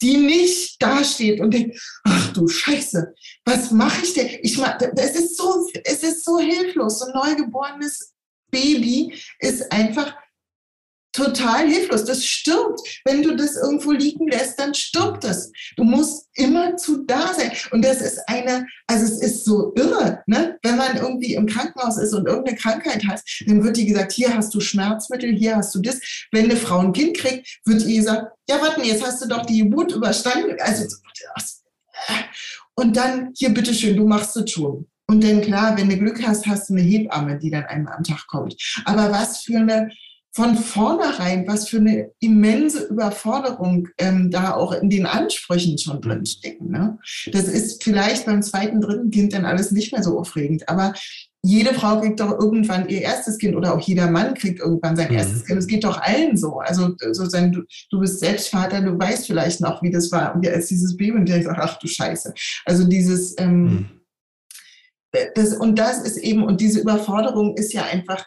die 0.02 0.16
nicht 0.16 0.80
dasteht 0.82 1.40
und 1.40 1.52
denkt, 1.52 1.78
ach 2.04 2.32
du 2.32 2.48
Scheiße, 2.48 3.14
was 3.44 3.70
mache 3.70 4.04
ich 4.04 4.14
denn? 4.14 4.38
Ich 4.42 4.56
mach, 4.58 4.78
es 4.80 5.14
ist 5.14 5.36
so, 5.36 5.68
es 5.84 6.02
ist 6.02 6.24
so 6.24 6.38
hilflos. 6.38 7.00
So 7.00 7.06
ein 7.06 7.12
neugeborenes 7.12 8.14
Baby 8.50 9.14
ist 9.38 9.70
einfach 9.70 10.14
total 11.12 11.68
hilflos. 11.68 12.04
Das 12.04 12.24
stirbt. 12.24 12.80
Wenn 13.04 13.22
du 13.22 13.34
das 13.36 13.56
irgendwo 13.56 13.92
liegen 13.92 14.28
lässt, 14.28 14.58
dann 14.58 14.74
stirbt 14.74 15.24
es. 15.24 15.52
Du 15.76 15.84
musst 15.84 16.28
immer 16.34 16.76
zu 16.76 17.04
da 17.04 17.32
sein. 17.34 17.52
Und 17.72 17.84
das 17.84 18.00
ist 18.00 18.20
eine, 18.26 18.66
also 18.86 19.04
es 19.04 19.20
ist 19.20 19.44
so 19.44 19.72
irre, 19.76 20.22
ne? 20.26 20.58
Wenn 20.62 20.76
man 20.76 20.96
irgendwie 20.96 21.34
im 21.34 21.46
Krankenhaus 21.46 21.98
ist 21.98 22.14
und 22.14 22.26
irgendeine 22.26 22.56
Krankheit 22.56 23.06
hat, 23.06 23.22
dann 23.46 23.62
wird 23.64 23.76
dir 23.76 23.86
gesagt, 23.86 24.12
hier 24.12 24.34
hast 24.34 24.54
du 24.54 24.60
Schmerzmittel, 24.60 25.34
hier 25.34 25.56
hast 25.56 25.74
du 25.74 25.80
das. 25.80 26.00
Wenn 26.32 26.46
eine 26.46 26.56
Frau 26.56 26.78
ein 26.78 26.92
Kind 26.92 27.16
kriegt, 27.16 27.60
wird 27.64 27.84
ihr 27.84 27.98
gesagt, 27.98 28.32
ja, 28.48 28.60
warte, 28.60 28.82
jetzt 28.82 29.04
hast 29.04 29.22
du 29.22 29.28
doch 29.28 29.44
die 29.46 29.58
Geburt 29.58 29.92
überstanden. 29.92 30.56
Also, 30.60 30.84
und 32.74 32.96
dann, 32.96 33.32
hier, 33.36 33.50
bitteschön, 33.50 33.96
du 33.96 34.06
machst 34.06 34.36
es 34.36 34.50
schon. 34.50 34.88
Und 35.06 35.24
dann 35.24 35.40
klar, 35.42 35.76
wenn 35.76 35.88
du 35.88 35.98
Glück 35.98 36.24
hast, 36.24 36.46
hast 36.46 36.70
du 36.70 36.74
eine 36.74 36.82
Hebamme, 36.82 37.36
die 37.36 37.50
dann 37.50 37.64
einmal 37.64 37.94
am 37.94 38.04
Tag 38.04 38.26
kommt. 38.28 38.54
Aber 38.84 39.10
was 39.10 39.42
für 39.42 39.58
eine, 39.58 39.90
von 40.32 40.56
vornherein, 40.56 41.46
was 41.48 41.68
für 41.68 41.78
eine 41.78 42.12
immense 42.20 42.84
Überforderung 42.84 43.88
ähm, 43.98 44.30
da 44.30 44.54
auch 44.54 44.72
in 44.72 44.88
den 44.88 45.06
Ansprüchen 45.06 45.76
schon 45.76 45.96
mhm. 45.96 46.02
drinstecken. 46.02 46.70
Ne? 46.70 46.98
Das 47.32 47.44
ist 47.44 47.82
vielleicht 47.82 48.26
beim 48.26 48.42
zweiten, 48.42 48.80
dritten 48.80 49.10
Kind 49.10 49.32
dann 49.32 49.44
alles 49.44 49.72
nicht 49.72 49.92
mehr 49.92 50.02
so 50.02 50.18
aufregend. 50.18 50.68
Aber 50.68 50.94
jede 51.42 51.74
Frau 51.74 52.00
kriegt 52.00 52.20
doch 52.20 52.38
irgendwann 52.38 52.88
ihr 52.88 53.00
erstes 53.00 53.38
Kind 53.38 53.56
oder 53.56 53.74
auch 53.74 53.80
jeder 53.80 54.10
Mann 54.10 54.34
kriegt 54.34 54.60
irgendwann 54.60 54.94
sein 54.94 55.08
mhm. 55.08 55.16
erstes 55.16 55.44
Kind. 55.44 55.58
Es 55.58 55.66
geht 55.66 55.82
doch 55.82 56.00
allen 56.00 56.36
so. 56.36 56.60
Also 56.60 56.94
sozusagen, 57.00 57.50
du, 57.50 57.62
du 57.90 57.98
bist 57.98 58.20
selbst 58.20 58.50
Vater, 58.50 58.82
du 58.82 58.96
weißt 58.96 59.26
vielleicht 59.26 59.60
noch, 59.60 59.82
wie 59.82 59.90
das 59.90 60.12
war. 60.12 60.34
Und 60.34 60.46
als 60.46 60.66
dieses 60.66 60.96
Baby 60.96 61.12
und 61.12 61.28
der 61.28 61.42
sagt, 61.42 61.58
ach 61.60 61.78
du 61.78 61.88
Scheiße. 61.88 62.34
Also 62.66 62.86
dieses, 62.86 63.34
ähm, 63.38 63.64
mhm. 63.64 63.86
das, 65.34 65.54
und 65.54 65.76
das 65.76 66.02
ist 66.02 66.18
eben, 66.18 66.44
und 66.44 66.60
diese 66.60 66.80
Überforderung 66.80 67.56
ist 67.56 67.72
ja 67.72 67.82
einfach, 67.82 68.24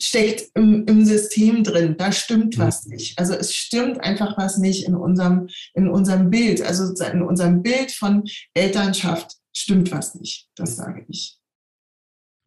steckt 0.00 0.50
im, 0.54 0.84
im 0.86 1.04
System 1.04 1.64
drin. 1.64 1.96
Da 1.98 2.12
stimmt 2.12 2.58
was 2.58 2.86
nicht. 2.86 3.18
Also 3.18 3.34
es 3.34 3.54
stimmt 3.54 4.00
einfach 4.02 4.38
was 4.38 4.58
nicht 4.58 4.86
in 4.86 4.94
unserem, 4.94 5.48
in 5.74 5.88
unserem 5.88 6.30
Bild. 6.30 6.62
Also 6.62 6.94
in 7.04 7.22
unserem 7.22 7.62
Bild 7.62 7.90
von 7.90 8.24
Elternschaft 8.54 9.36
stimmt 9.52 9.90
was 9.90 10.14
nicht. 10.14 10.48
Das 10.54 10.76
sage 10.76 11.04
ich. 11.08 11.38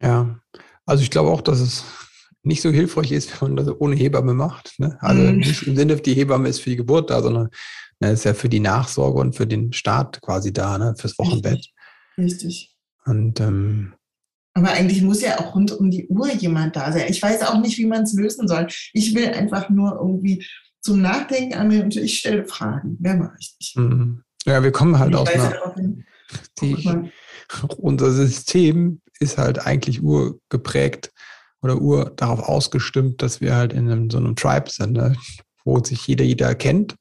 Ja, 0.02 0.40
also 0.86 1.02
ich 1.02 1.10
glaube 1.10 1.30
auch, 1.30 1.42
dass 1.42 1.60
es 1.60 1.84
nicht 2.42 2.62
so 2.62 2.70
hilfreich 2.70 3.12
ist, 3.12 3.40
wenn 3.40 3.54
man 3.54 3.64
das 3.64 3.80
ohne 3.80 3.94
Hebamme 3.94 4.34
macht. 4.34 4.74
Ne? 4.78 4.96
Also 5.00 5.22
mhm. 5.22 5.38
nicht 5.38 5.62
im 5.66 5.76
Sinne, 5.76 5.96
die 5.96 6.14
Hebamme 6.14 6.48
ist 6.48 6.60
für 6.60 6.70
die 6.70 6.76
Geburt 6.76 7.10
da, 7.10 7.22
sondern 7.22 7.50
ne, 8.00 8.10
ist 8.10 8.24
ja 8.24 8.34
für 8.34 8.48
die 8.48 8.60
Nachsorge 8.60 9.20
und 9.20 9.36
für 9.36 9.46
den 9.46 9.72
Start 9.72 10.20
quasi 10.22 10.52
da, 10.52 10.78
ne? 10.78 10.94
fürs 10.98 11.18
Wochenbett. 11.18 11.54
Richtig. 11.54 11.72
Richtig. 12.18 12.76
Und 13.04 13.40
ähm, 13.40 13.94
aber 14.54 14.72
eigentlich 14.72 15.02
muss 15.02 15.22
ja 15.22 15.40
auch 15.40 15.54
rund 15.54 15.72
um 15.72 15.90
die 15.90 16.06
Uhr 16.08 16.30
jemand 16.32 16.76
da 16.76 16.92
sein. 16.92 17.06
Ich 17.08 17.22
weiß 17.22 17.42
auch 17.42 17.60
nicht, 17.60 17.78
wie 17.78 17.86
man 17.86 18.02
es 18.02 18.12
lösen 18.12 18.46
soll. 18.48 18.66
Ich 18.92 19.14
will 19.14 19.28
einfach 19.28 19.70
nur 19.70 19.92
irgendwie 19.92 20.44
zum 20.80 21.00
Nachdenken 21.00 21.54
an 21.54 21.68
mir 21.68 21.82
und 21.82 21.96
ich 21.96 22.18
stelle 22.18 22.44
Fragen. 22.44 22.96
Mehr 23.00 23.16
mache 23.16 23.36
ich 23.38 23.54
nicht. 23.58 23.76
Mhm. 23.76 24.22
Ja, 24.44 24.62
wir 24.62 24.72
kommen 24.72 24.98
halt 24.98 25.14
aus 25.14 25.28
einer. 25.28 25.74
Die, 26.60 26.88
unser 27.76 28.10
System 28.10 29.00
ist 29.20 29.38
halt 29.38 29.66
eigentlich 29.66 30.02
urgeprägt 30.02 31.12
oder 31.62 31.80
ur 31.80 32.12
darauf 32.16 32.40
ausgestimmt, 32.40 33.22
dass 33.22 33.40
wir 33.40 33.54
halt 33.54 33.72
in 33.72 33.90
einem, 33.90 34.10
so 34.10 34.18
einem 34.18 34.34
Tribe 34.34 34.68
sind, 34.68 34.92
ne? 34.92 35.16
wo 35.64 35.82
sich 35.82 36.06
jeder 36.06 36.24
jeder 36.24 36.54
kennt, 36.54 36.96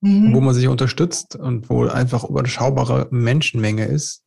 mhm. 0.00 0.34
wo 0.34 0.40
man 0.40 0.54
sich 0.54 0.66
unterstützt 0.66 1.36
und 1.36 1.70
wo 1.70 1.86
einfach 1.86 2.24
überschaubare 2.24 3.08
Menschenmenge 3.10 3.84
ist 3.84 4.21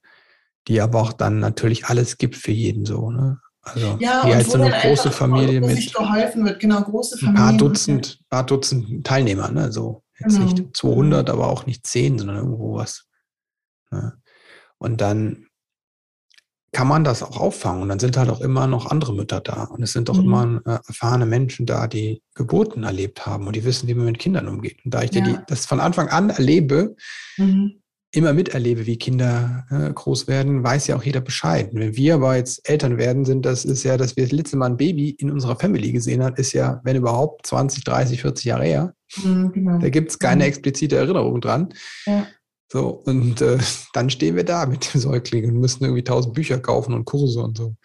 die 0.68 0.82
aber 0.82 1.02
auch 1.02 1.14
dann 1.14 1.40
natürlich 1.40 1.86
alles 1.86 2.18
gibt 2.18 2.36
für 2.36 2.52
jeden 2.52 2.86
so. 2.86 3.12
Ne? 3.12 3.40
Also 3.62 3.98
ja, 4.00 4.24
wie 4.26 4.34
halt 4.34 4.50
so 4.50 4.62
eine 4.62 4.72
große 4.72 5.12
Familie 5.12 5.60
mit 5.60 5.94
geholfen 5.94 6.46
wird, 6.46 6.60
genau, 6.60 6.82
große 6.82 7.18
Familie. 7.18 7.44
Ein 7.44 7.50
paar 7.50 7.58
Dutzend, 7.58 8.20
paar 8.30 8.46
Dutzend 8.46 9.06
Teilnehmer, 9.06 9.50
ne? 9.50 9.72
So 9.72 10.04
jetzt 10.20 10.38
genau. 10.38 10.52
nicht 10.52 10.78
200, 10.78 11.30
aber 11.30 11.48
auch 11.48 11.66
nicht 11.66 11.86
10, 11.86 12.20
sondern 12.20 12.38
irgendwo 12.38 12.76
was. 12.76 13.08
Ne? 13.92 14.14
Und 14.78 15.02
dann 15.02 15.48
kann 16.72 16.88
man 16.88 17.04
das 17.04 17.24
auch 17.24 17.38
auffangen. 17.38 17.82
Und 17.82 17.90
dann 17.90 18.00
sind 18.00 18.18
halt 18.18 18.30
auch 18.30 18.42
immer 18.42 18.68
noch 18.68 18.92
andere 18.92 19.14
Mütter 19.14 19.40
da. 19.40 19.64
Und 19.64 19.82
es 19.82 19.94
sind 19.94 20.10
auch 20.10 20.18
mhm. 20.18 20.26
immer 20.26 20.62
äh, 20.66 20.80
erfahrene 20.88 21.26
Menschen 21.26 21.66
da, 21.66 21.88
die 21.88 22.22
Geburten 22.36 22.84
erlebt 22.84 23.26
haben 23.26 23.48
und 23.48 23.56
die 23.56 23.64
wissen, 23.64 23.88
wie 23.88 23.94
man 23.96 24.06
mit 24.06 24.20
Kindern 24.20 24.48
umgeht. 24.48 24.78
Und 24.86 24.94
da 24.94 25.02
ich 25.02 25.12
ja. 25.14 25.22
die, 25.22 25.38
das 25.48 25.66
von 25.66 25.80
Anfang 25.80 26.10
an 26.10 26.30
erlebe, 26.30 26.96
mhm 27.38 27.82
immer 28.16 28.34
miterlebe, 28.34 28.86
wie 28.86 28.98
Kinder 28.98 29.66
äh, 29.70 29.92
groß 29.92 30.28
werden, 30.28 30.64
weiß 30.64 30.88
ja 30.88 30.96
auch 30.96 31.04
jeder 31.04 31.22
Bescheid. 31.22 31.70
Wenn 31.74 31.96
wir 31.96 32.16
aber 32.16 32.36
jetzt 32.36 32.68
Eltern 32.70 32.98
werden, 32.98 33.26
sind 33.26 33.46
das 33.46 33.66
ist 33.66 33.84
ja, 33.84 33.98
dass 33.98 34.16
wir 34.16 34.24
das 34.24 34.32
letzte 34.32 34.58
Mal 34.58 34.68
ein 34.68 34.78
Baby 34.78 35.12
in 35.12 35.32
unserer 35.32 35.56
Family 35.56 35.92
gesehen 35.92 36.24
haben, 36.24 36.36
ist 36.36 36.54
ja, 36.54 36.82
wenn 36.84 36.96
überhaupt, 36.96 37.46
20, 37.48 37.84
30, 37.84 38.22
40 38.22 38.46
Jahre 38.46 38.66
her. 38.66 38.94
Mhm, 39.24 39.52
genau. 39.52 39.80
Da 39.80 39.90
gibt 39.90 40.12
es 40.12 40.20
keine 40.20 40.44
mhm. 40.44 40.50
explizite 40.50 40.98
Erinnerung 40.98 41.42
dran. 41.42 41.74
Ja. 42.06 42.28
So, 42.72 42.90
und 42.90 43.42
äh, 43.42 43.58
dann 43.94 44.10
stehen 44.10 44.36
wir 44.36 44.44
da 44.44 44.66
mit 44.66 44.94
dem 44.94 45.02
Säugling 45.02 45.50
und 45.50 45.60
müssen 45.60 45.84
irgendwie 45.84 46.04
tausend 46.04 46.34
Bücher 46.34 46.60
kaufen 46.60 46.94
und 46.94 47.06
Kurse 47.06 47.42
und 47.42 47.58
so. 47.58 47.76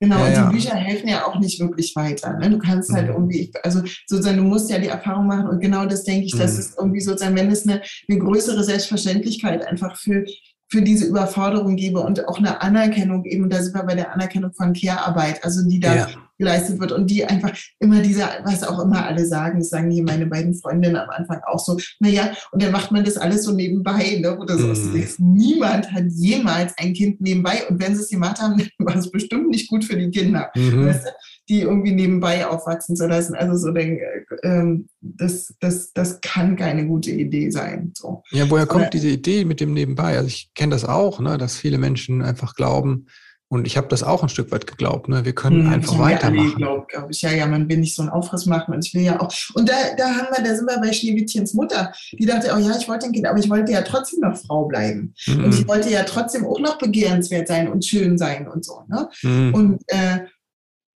Genau, 0.00 0.18
ja, 0.18 0.44
und 0.44 0.52
die. 0.52 0.56
Bücher 0.56 0.76
helfen 0.76 1.08
ja 1.08 1.26
auch 1.26 1.38
nicht 1.38 1.58
wirklich 1.60 1.94
weiter. 1.96 2.36
Ne? 2.38 2.50
Du 2.50 2.58
kannst 2.58 2.92
halt 2.92 3.08
mhm. 3.08 3.14
irgendwie, 3.14 3.52
also 3.62 3.82
sozusagen, 4.06 4.36
du 4.36 4.44
musst 4.44 4.70
ja 4.70 4.78
die 4.78 4.88
Erfahrung 4.88 5.26
machen 5.26 5.48
und 5.48 5.60
genau 5.60 5.86
das 5.86 6.04
denke 6.04 6.26
ich, 6.26 6.34
mhm. 6.34 6.38
das 6.38 6.58
ist 6.58 6.78
irgendwie 6.78 7.00
sozusagen, 7.00 7.36
wenn 7.36 7.50
es 7.50 7.66
eine, 7.66 7.82
eine 8.08 8.18
größere 8.18 8.62
Selbstverständlichkeit 8.62 9.66
einfach 9.66 9.96
für 9.96 10.24
für 10.70 10.82
diese 10.82 11.06
Überforderung 11.06 11.76
gebe 11.76 12.00
und 12.00 12.28
auch 12.28 12.38
eine 12.38 12.60
Anerkennung 12.60 13.24
eben, 13.24 13.48
da 13.48 13.62
sind 13.62 13.74
wir 13.74 13.84
bei 13.84 13.94
der 13.94 14.12
Anerkennung 14.12 14.52
von 14.52 14.74
Care-Arbeit, 14.74 15.42
also 15.42 15.66
die 15.66 15.80
da 15.80 15.96
ja. 15.96 16.08
Geleistet 16.38 16.80
wird 16.80 16.92
und 16.92 17.10
die 17.10 17.24
einfach 17.24 17.52
immer 17.78 18.00
dieser, 18.00 18.28
was 18.44 18.62
auch 18.62 18.78
immer 18.80 19.06
alle 19.06 19.26
sagen, 19.26 19.58
das 19.58 19.70
sagen 19.70 19.90
hier 19.90 20.04
meine 20.04 20.26
beiden 20.26 20.54
Freundinnen 20.54 20.96
am 20.96 21.10
Anfang 21.10 21.40
auch 21.46 21.58
so, 21.58 21.76
naja, 22.00 22.32
und 22.52 22.62
dann 22.62 22.72
macht 22.72 22.92
man 22.92 23.04
das 23.04 23.16
alles 23.16 23.44
so 23.44 23.52
nebenbei, 23.52 24.18
ne, 24.20 24.38
oder 24.38 24.56
so. 24.56 24.68
Mhm. 24.68 25.06
Niemand 25.18 25.92
hat 25.92 26.04
jemals 26.10 26.72
ein 26.78 26.94
Kind 26.94 27.20
nebenbei 27.20 27.66
und 27.68 27.82
wenn 27.82 27.94
sie 27.94 28.02
es 28.02 28.08
gemacht 28.08 28.40
haben, 28.40 28.62
war 28.78 28.96
es 28.96 29.10
bestimmt 29.10 29.48
nicht 29.48 29.68
gut 29.68 29.84
für 29.84 29.96
die 29.96 30.10
Kinder. 30.10 30.50
Mhm. 30.54 30.86
Weißt 30.86 31.06
du? 31.06 31.10
die 31.48 31.62
irgendwie 31.62 31.92
nebenbei 31.92 32.46
aufwachsen 32.46 32.94
zu 32.94 33.06
lassen. 33.06 33.34
Also 33.34 33.56
so 33.56 33.72
denke, 33.72 34.26
ähm, 34.42 34.88
das, 35.00 35.54
das, 35.60 35.92
das 35.92 36.20
kann 36.20 36.56
keine 36.56 36.86
gute 36.86 37.10
Idee 37.10 37.50
sein. 37.50 37.92
So. 37.96 38.22
Ja, 38.30 38.48
woher 38.50 38.66
kommt 38.66 38.82
Oder, 38.82 38.90
diese 38.90 39.08
Idee 39.08 39.44
mit 39.44 39.60
dem 39.60 39.72
nebenbei? 39.72 40.18
Also 40.18 40.28
ich 40.28 40.50
kenne 40.54 40.72
das 40.72 40.84
auch, 40.84 41.20
ne, 41.20 41.38
dass 41.38 41.56
viele 41.56 41.78
Menschen 41.78 42.22
einfach 42.22 42.54
glauben, 42.54 43.06
und 43.50 43.66
ich 43.66 43.78
habe 43.78 43.88
das 43.88 44.02
auch 44.02 44.22
ein 44.22 44.28
Stück 44.28 44.52
weit 44.52 44.66
geglaubt. 44.66 45.08
Ne? 45.08 45.24
Wir 45.24 45.34
können 45.34 45.64
hm, 45.64 45.72
einfach 45.72 45.98
weitermachen. 45.98 46.56
Glaube 46.56 46.86
glaub 46.88 47.10
ich. 47.10 47.22
Ja, 47.22 47.30
ja, 47.30 47.46
man 47.46 47.66
will 47.68 47.78
nicht 47.78 47.94
so 47.94 48.02
einen 48.02 48.10
Aufriss 48.10 48.44
machen. 48.44 48.74
Und 48.74 48.84
ich 48.84 48.92
will 48.92 49.02
ja 49.02 49.20
auch. 49.20 49.32
Und 49.54 49.70
da, 49.70 49.74
da 49.96 50.06
haben 50.06 50.28
wir, 50.36 50.44
da 50.44 50.54
sind 50.54 50.66
wir 50.66 50.78
bei 50.78 50.92
Schneewittchens 50.92 51.54
Mutter. 51.54 51.92
Die 52.12 52.26
dachte, 52.26 52.52
oh 52.54 52.58
ja, 52.58 52.76
ich 52.78 52.86
wollte 52.88 53.06
ein 53.06 53.12
Kind, 53.12 53.26
aber 53.26 53.38
ich 53.38 53.48
wollte 53.48 53.72
ja 53.72 53.80
trotzdem 53.80 54.20
noch 54.20 54.36
Frau 54.36 54.66
bleiben. 54.66 55.14
Mhm. 55.26 55.44
Und 55.44 55.54
ich 55.54 55.66
wollte 55.66 55.90
ja 55.90 56.02
trotzdem 56.02 56.44
auch 56.44 56.60
noch 56.60 56.76
begehrenswert 56.76 57.48
sein 57.48 57.68
und 57.68 57.86
schön 57.86 58.18
sein 58.18 58.46
und 58.48 58.66
so. 58.66 58.82
Ne? 58.86 59.08
Mhm. 59.22 59.54
Und 59.54 59.82
äh, 59.86 60.18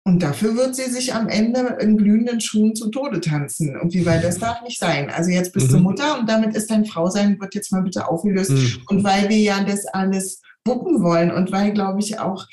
und 0.05 0.23
dafür 0.23 0.55
wird 0.55 0.75
sie 0.75 0.89
sich 0.89 1.13
am 1.13 1.27
Ende 1.27 1.77
in 1.81 1.95
glühenden 1.95 2.41
Schuhen 2.41 2.73
zu 2.73 2.89
Tode 2.89 3.21
tanzen. 3.21 3.79
Und 3.79 3.93
wie 3.93 4.07
weit 4.07 4.23
das 4.23 4.39
darf 4.39 4.63
nicht 4.63 4.79
sein. 4.79 5.11
Also 5.11 5.29
jetzt 5.29 5.53
bist 5.53 5.69
mhm. 5.69 5.75
du 5.75 5.79
Mutter 5.81 6.17
und 6.17 6.27
damit 6.27 6.55
ist 6.55 6.71
dein 6.71 6.85
Frausein, 6.85 7.39
wird 7.39 7.53
jetzt 7.53 7.71
mal 7.71 7.83
bitte 7.83 8.07
aufgelöst. 8.07 8.49
Mhm. 8.49 8.81
Und 8.87 9.03
weil 9.03 9.29
wir 9.29 9.37
ja 9.37 9.63
das 9.63 9.85
alles 9.85 10.41
bucken 10.63 11.03
wollen 11.03 11.31
und 11.31 11.51
weil, 11.51 11.73
glaube 11.73 11.99
ich, 11.99 12.19
auch, 12.19 12.45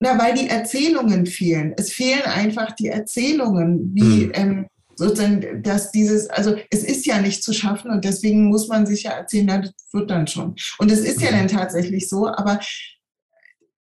na, 0.00 0.18
weil 0.18 0.34
die 0.34 0.48
Erzählungen 0.48 1.26
fehlen. 1.26 1.74
Es 1.76 1.92
fehlen 1.92 2.22
einfach 2.22 2.72
die 2.72 2.88
Erzählungen, 2.88 3.90
wie, 3.94 4.26
mhm. 4.26 4.32
ähm, 4.34 4.66
sozusagen, 4.94 5.62
dass 5.62 5.92
dieses, 5.92 6.28
also 6.28 6.56
es 6.70 6.82
ist 6.82 7.06
ja 7.06 7.20
nicht 7.20 7.42
zu 7.42 7.52
schaffen 7.52 7.90
und 7.90 8.04
deswegen 8.04 8.48
muss 8.48 8.68
man 8.68 8.84
sich 8.84 9.04
ja 9.04 9.12
erzählen, 9.12 9.46
na, 9.46 9.58
das 9.58 9.72
wird 9.92 10.10
dann 10.10 10.26
schon. 10.26 10.56
Und 10.78 10.90
es 10.90 11.00
ist 11.00 11.20
ja 11.20 11.30
mhm. 11.30 11.36
dann 11.36 11.48
tatsächlich 11.48 12.08
so, 12.08 12.26
aber 12.26 12.60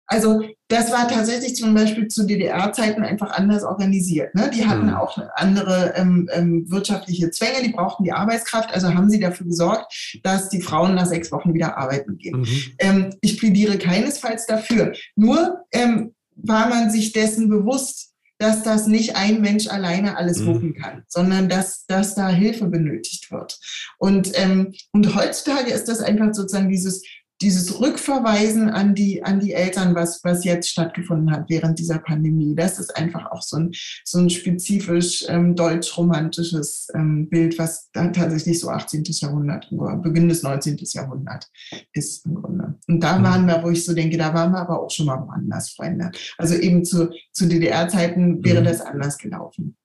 also 0.08 0.44
das 0.68 0.92
war 0.92 1.08
tatsächlich 1.08 1.56
zum 1.56 1.74
Beispiel 1.74 2.08
zu 2.08 2.26
DDR-Zeiten 2.26 3.04
einfach 3.04 3.32
anders 3.32 3.64
organisiert. 3.64 4.36
Ne? 4.36 4.52
Die 4.54 4.66
hatten 4.66 4.88
mhm. 4.88 4.96
auch 4.96 5.18
andere 5.36 5.94
ähm, 5.96 6.30
ähm, 6.34 6.70
wirtschaftliche 6.70 7.32
Zwänge, 7.32 7.64
die 7.64 7.72
brauchten 7.72 8.04
die 8.04 8.12
Arbeitskraft, 8.12 8.74
also 8.74 8.94
haben 8.94 9.10
sie 9.10 9.20
dafür 9.20 9.46
gesorgt, 9.46 10.20
dass 10.24 10.50
die 10.50 10.62
Frauen 10.62 10.96
nach 10.96 11.06
sechs 11.06 11.32
Wochen 11.32 11.54
wieder 11.54 11.78
arbeiten 11.78 12.18
gehen. 12.18 12.42
Mhm. 12.42 12.48
Ähm, 12.80 13.16
ich 13.22 13.38
plädiere 13.38 13.78
keinesfalls 13.78 14.46
dafür. 14.46 14.94
Nur 15.16 15.64
ähm, 15.72 16.14
war 16.36 16.68
man 16.70 16.90
sich 16.90 17.14
dessen 17.14 17.50
bewusst, 17.50 18.14
dass 18.40 18.64
das 18.64 18.88
nicht 18.88 19.16
ein 19.16 19.42
Mensch 19.42 19.68
alleine 19.68 20.18
alles 20.18 20.40
mhm. 20.40 20.48
wuppen 20.48 20.74
kann, 20.76 21.04
sondern 21.08 21.48
dass, 21.48 21.86
dass 21.86 22.16
da 22.16 22.28
Hilfe 22.30 22.68
benötigt 22.68 23.32
wird. 23.32 23.60
Und, 24.00 24.32
ähm, 24.36 24.74
und 24.92 25.16
heutzutage 25.16 25.72
ist 25.72 25.88
das 25.88 26.02
einfach 26.02 26.34
sozusagen 26.34 26.70
dieses 26.70 27.04
dieses 27.44 27.80
Rückverweisen 27.80 28.70
an 28.70 28.96
die, 28.96 29.24
an 29.24 29.40
die 29.40 29.54
Eltern, 29.54 29.94
was, 29.96 30.24
was 30.24 30.46
jetzt 30.46 30.70
stattgefunden 30.70 31.32
hat 31.32 31.50
während 31.50 31.78
dieser 31.78 32.00
Pandemie, 32.00 32.56
das 32.56 32.80
ist 32.80 32.96
einfach 32.96 33.32
auch 33.32 33.42
so 33.42 33.58
ein, 33.58 33.72
so 34.06 34.20
ein 34.20 34.30
spezifisch 34.30 35.26
ähm, 35.28 35.56
deutsch-romantisches 35.56 36.88
ähm, 36.96 37.30
Bild, 37.30 37.60
was 37.60 37.90
dann 37.92 38.14
tatsächlich 38.14 38.60
so 38.60 38.70
18. 38.70 39.04
Jahrhundert, 39.06 39.70
Beginn 40.02 40.30
des 40.30 40.42
19. 40.44 40.78
Jahrhundert 40.94 41.50
ist 41.92 42.26
im 42.26 42.36
Grunde. 42.36 42.76
Und 42.88 43.04
da 43.04 43.20
mhm. 43.20 43.24
waren 43.24 43.46
wir, 43.46 43.62
wo 43.64 43.70
ich 43.70 43.84
so 43.84 43.94
denke, 43.94 44.18
da 44.18 44.34
waren 44.34 44.52
wir 44.52 44.60
aber 44.60 44.82
auch 44.82 44.90
schon 44.90 45.08
mal 45.08 45.20
woanders, 45.20 45.72
Freunde. 45.72 46.12
Also 46.38 46.56
eben 46.56 46.86
zu, 46.86 47.12
zu 47.32 47.48
DDR-Zeiten 47.48 48.44
wäre 48.44 48.62
mhm. 48.62 48.66
das 48.66 48.82
anders 48.82 49.18
gelaufen. 49.18 49.76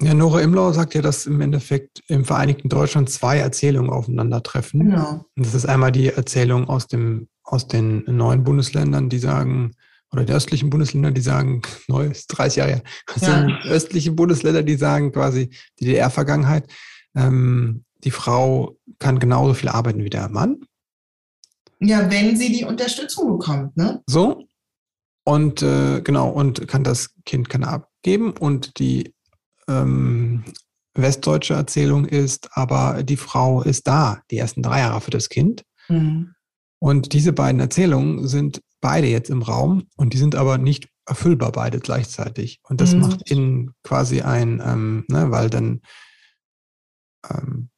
Ja, 0.00 0.12
Nora 0.12 0.42
Imlau 0.42 0.72
sagt 0.72 0.94
ja, 0.94 1.00
dass 1.00 1.26
im 1.26 1.40
Endeffekt 1.40 2.02
im 2.08 2.24
Vereinigten 2.24 2.68
Deutschland 2.68 3.08
zwei 3.08 3.38
Erzählungen 3.38 3.90
aufeinandertreffen. 3.90 4.80
Genau. 4.80 5.24
Und 5.34 5.46
das 5.46 5.54
ist 5.54 5.66
einmal 5.66 5.90
die 5.90 6.08
Erzählung 6.08 6.68
aus, 6.68 6.86
dem, 6.86 7.28
aus 7.42 7.66
den 7.66 8.04
neuen 8.06 8.44
Bundesländern, 8.44 9.08
die 9.08 9.18
sagen, 9.18 9.72
oder 10.12 10.24
die 10.24 10.34
östlichen 10.34 10.68
Bundesländer, 10.68 11.12
die 11.12 11.22
sagen, 11.22 11.62
neu 11.88 12.06
ist 12.06 12.26
30 12.28 12.56
Jahre 12.56 12.70
her, 12.70 12.82
das 13.14 13.22
ja. 13.22 13.46
östliche 13.64 14.12
Bundesländer, 14.12 14.62
die 14.62 14.76
sagen 14.76 15.12
quasi 15.12 15.50
die 15.80 15.86
DDR-Vergangenheit, 15.86 16.70
ähm, 17.14 17.84
die 18.04 18.10
Frau 18.10 18.76
kann 18.98 19.18
genauso 19.18 19.54
viel 19.54 19.70
arbeiten 19.70 20.04
wie 20.04 20.10
der 20.10 20.28
Mann. 20.28 20.60
Ja, 21.80 22.10
wenn 22.10 22.36
sie 22.36 22.52
die 22.52 22.64
Unterstützung 22.64 23.38
bekommt, 23.38 23.76
ne? 23.76 24.02
So. 24.06 24.46
Und 25.24 25.62
äh, 25.62 26.02
genau, 26.02 26.28
und 26.28 26.68
kann 26.68 26.84
das 26.84 27.14
Kind 27.24 27.48
kann 27.48 27.64
abgeben 27.64 28.30
und 28.32 28.78
die 28.78 29.15
ähm, 29.68 30.44
westdeutsche 30.94 31.54
Erzählung 31.54 32.06
ist, 32.06 32.56
aber 32.56 33.02
die 33.02 33.16
Frau 33.16 33.62
ist 33.62 33.86
da, 33.86 34.22
die 34.30 34.38
ersten 34.38 34.62
drei 34.62 34.80
Jahre 34.80 35.00
für 35.00 35.10
das 35.10 35.28
Kind. 35.28 35.64
Mhm. 35.88 36.34
Und 36.78 37.12
diese 37.12 37.32
beiden 37.32 37.60
Erzählungen 37.60 38.26
sind 38.26 38.60
beide 38.80 39.06
jetzt 39.06 39.30
im 39.30 39.42
Raum 39.42 39.84
und 39.96 40.12
die 40.12 40.18
sind 40.18 40.34
aber 40.34 40.58
nicht 40.58 40.88
erfüllbar 41.06 41.52
beide 41.52 41.80
gleichzeitig. 41.80 42.60
Und 42.62 42.80
das 42.80 42.94
mhm. 42.94 43.00
macht 43.00 43.30
ihnen 43.30 43.72
quasi 43.82 44.22
ein, 44.22 44.62
ähm, 44.64 45.04
ne, 45.08 45.30
weil 45.30 45.50
dann 45.50 45.80
ähm, 47.30 47.70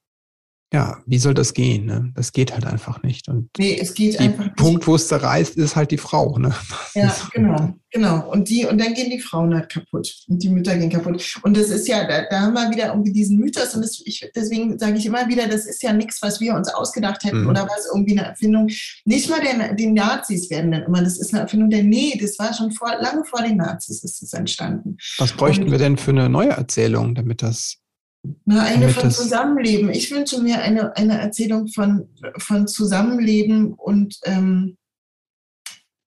ja, 0.71 0.99
wie 1.07 1.19
soll 1.19 1.33
das 1.33 1.55
gehen? 1.55 1.87
Ne? 1.87 2.13
Das 2.15 2.33
geht 2.33 2.53
halt 2.53 2.67
einfach 2.67 3.03
nicht. 3.03 3.29
Und 3.29 3.49
nee, 3.57 3.79
es 3.81 3.95
geht 3.95 4.21
einfach 4.21 4.45
nicht. 4.45 4.57
Punkt, 4.57 4.87
wo 4.87 4.97
es 4.97 5.09
zerreißt, 5.09 5.57
ist 5.57 5.77
halt 5.77 5.91
die 5.91 5.99
Frau. 5.99 6.37
Ne? 6.37 6.55
Ja, 6.95 7.15
genau, 7.33 7.75
genau. 7.91 8.31
Und 8.31 8.51
die, 8.51 8.67
und 8.67 8.79
dann 8.79 8.93
gehen 8.93 9.09
die 9.09 9.19
Frauen 9.19 9.55
halt 9.55 9.71
kaputt. 9.71 10.15
Und 10.29 10.43
die 10.43 10.51
Mütter 10.51 10.77
gehen 10.77 10.91
kaputt. 10.91 11.41
Und 11.43 11.57
das 11.57 11.71
ist 11.71 11.89
ja, 11.89 12.07
da, 12.07 12.25
da 12.29 12.41
haben 12.43 12.53
wir 12.53 12.71
wieder 12.71 12.89
irgendwie 12.89 13.13
diesen 13.13 13.39
Mythos. 13.39 13.75
Und 13.75 13.81
das, 13.81 14.03
ich, 14.05 14.31
deswegen 14.37 14.79
sage 14.79 14.99
ich 14.99 15.07
immer 15.07 15.27
wieder, 15.27 15.49
das 15.49 15.65
ist 15.65 15.83
ja 15.83 15.95
nichts, 15.95 16.21
was 16.21 16.39
wir 16.39 16.55
uns 16.55 16.69
ausgedacht 16.69 17.25
hätten 17.25 17.45
mhm. 17.45 17.49
oder 17.49 17.63
was 17.63 17.87
irgendwie 17.95 18.19
eine 18.19 18.29
Erfindung. 18.29 18.69
Nicht 19.07 19.31
mal 19.31 19.41
der, 19.41 19.73
die 19.73 19.87
Nazis 19.87 20.51
werden 20.51 20.73
dann 20.73 20.83
immer, 20.83 21.03
das 21.03 21.19
ist 21.19 21.33
eine 21.33 21.45
Erfindung 21.45 21.71
der, 21.71 21.83
nee, 21.83 22.19
das 22.21 22.39
war 22.39 22.53
schon 22.53 22.73
vor, 22.73 22.95
lange 23.01 23.25
vor 23.25 23.43
den 23.43 23.57
Nazis 23.57 24.05
ist 24.05 24.23
es 24.23 24.35
entstanden. 24.35 24.99
Was 25.17 25.33
bräuchten 25.33 25.65
und, 25.65 25.71
wir 25.71 25.79
denn 25.79 25.97
für 25.97 26.11
eine 26.11 26.29
neue 26.29 26.51
Erzählung, 26.51 27.15
damit 27.15 27.43
das 27.43 27.79
na, 28.45 28.63
eine 28.63 28.89
von 28.89 29.11
Zusammenleben. 29.11 29.91
Ich 29.91 30.11
wünsche 30.11 30.41
mir 30.43 30.61
eine, 30.61 30.97
eine 30.97 31.19
Erzählung 31.21 31.69
von, 31.69 32.09
von 32.37 32.67
Zusammenleben 32.67 33.75
und 33.75 34.19
ähm, 34.25 34.77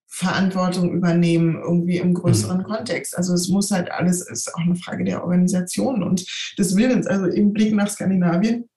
Verantwortung 0.08 0.94
übernehmen, 0.94 1.56
irgendwie 1.56 1.98
im 1.98 2.14
größeren 2.14 2.60
mhm. 2.60 2.64
Kontext. 2.64 3.18
Also 3.18 3.34
es 3.34 3.48
muss 3.48 3.72
halt 3.72 3.92
alles, 3.92 4.22
ist 4.22 4.54
auch 4.54 4.60
eine 4.60 4.76
Frage 4.76 5.04
der 5.04 5.24
Organisation 5.24 6.04
und 6.04 6.26
des 6.58 6.76
Willens. 6.76 7.08
Also 7.08 7.26
im 7.26 7.54
Blick 7.54 7.74
nach 7.74 7.90
Skandinavien 7.90 8.70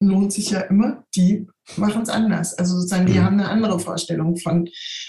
lohnt 0.00 0.32
sich 0.32 0.50
ja 0.50 0.60
immer, 0.60 1.04
die 1.14 1.46
machen 1.76 2.02
es 2.02 2.08
anders. 2.08 2.54
Also 2.54 2.74
sozusagen, 2.74 3.06
die 3.06 3.18
mhm. 3.18 3.24
haben 3.24 3.40
eine 3.40 3.48
andere 3.48 3.78
Vorstellung 3.78 4.36
von, 4.36 4.68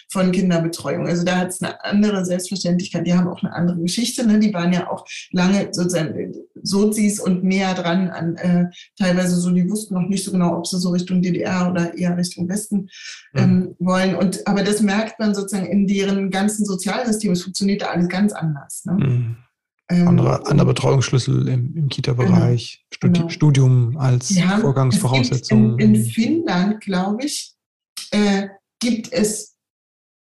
von 0.09 0.31
Kinderbetreuung. 0.31 1.07
Also 1.07 1.25
da 1.25 1.37
hat 1.37 1.49
es 1.49 1.61
eine 1.61 1.83
andere 1.83 2.25
Selbstverständlichkeit. 2.25 3.05
Die 3.05 3.13
haben 3.13 3.27
auch 3.27 3.43
eine 3.43 3.53
andere 3.53 3.79
Geschichte. 3.81 4.25
Ne? 4.25 4.39
Die 4.39 4.53
waren 4.53 4.71
ja 4.71 4.89
auch 4.89 5.05
lange 5.31 5.69
sozusagen 5.71 6.33
Sozis 6.61 7.19
und 7.19 7.43
näher 7.43 7.73
dran 7.73 8.09
an 8.09 8.35
äh, 8.37 8.65
teilweise 8.97 9.35
so, 9.35 9.51
die 9.51 9.69
wussten 9.69 9.95
noch 9.95 10.07
nicht 10.07 10.23
so 10.23 10.31
genau, 10.31 10.57
ob 10.57 10.65
sie 10.65 10.79
so 10.79 10.91
Richtung 10.91 11.21
DDR 11.21 11.69
oder 11.69 11.97
eher 11.97 12.17
Richtung 12.17 12.47
Westen 12.47 12.89
mhm. 13.33 13.39
ähm, 13.39 13.75
wollen. 13.79 14.15
Und 14.15 14.47
aber 14.47 14.63
das 14.63 14.81
merkt 14.81 15.19
man 15.19 15.35
sozusagen 15.35 15.67
in 15.67 15.87
deren 15.87 16.29
ganzen 16.31 16.65
Sozialsystem. 16.65 17.33
Es 17.33 17.43
funktioniert 17.43 17.81
da 17.81 17.87
alles 17.87 18.07
ganz 18.07 18.31
anders. 18.31 18.85
Ne? 18.85 18.93
Mhm. 18.93 19.37
Ähm, 19.87 20.07
andere, 20.07 20.47
anderer 20.47 20.67
Betreuungsschlüssel 20.67 21.47
im, 21.47 21.75
im 21.75 21.89
Kita-Bereich, 21.89 22.85
genau, 22.89 22.95
Studi 22.95 23.19
genau. 23.19 23.29
Studium 23.29 23.97
als 23.97 24.29
ja, 24.29 24.57
Vorgangsvoraussetzung. 24.57 25.77
In, 25.79 25.95
in, 25.95 26.05
Finnland, 26.05 26.81
glaube 26.81 27.25
ich, 27.25 27.53
äh, 28.09 28.47
gibt 28.79 29.13
es 29.13 29.55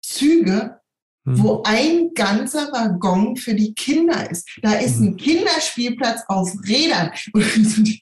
Züge, 0.02 0.80
hm. 1.26 1.42
wo 1.42 1.62
ein 1.64 2.10
ganzer 2.14 2.72
Waggon 2.72 3.36
für 3.36 3.54
die 3.54 3.74
Kinder 3.74 4.30
ist. 4.30 4.48
Da 4.62 4.72
ist 4.74 4.96
hm. 4.96 5.08
ein 5.08 5.16
Kinderspielplatz 5.16 6.22
auf 6.28 6.54
Rädern. 6.66 7.10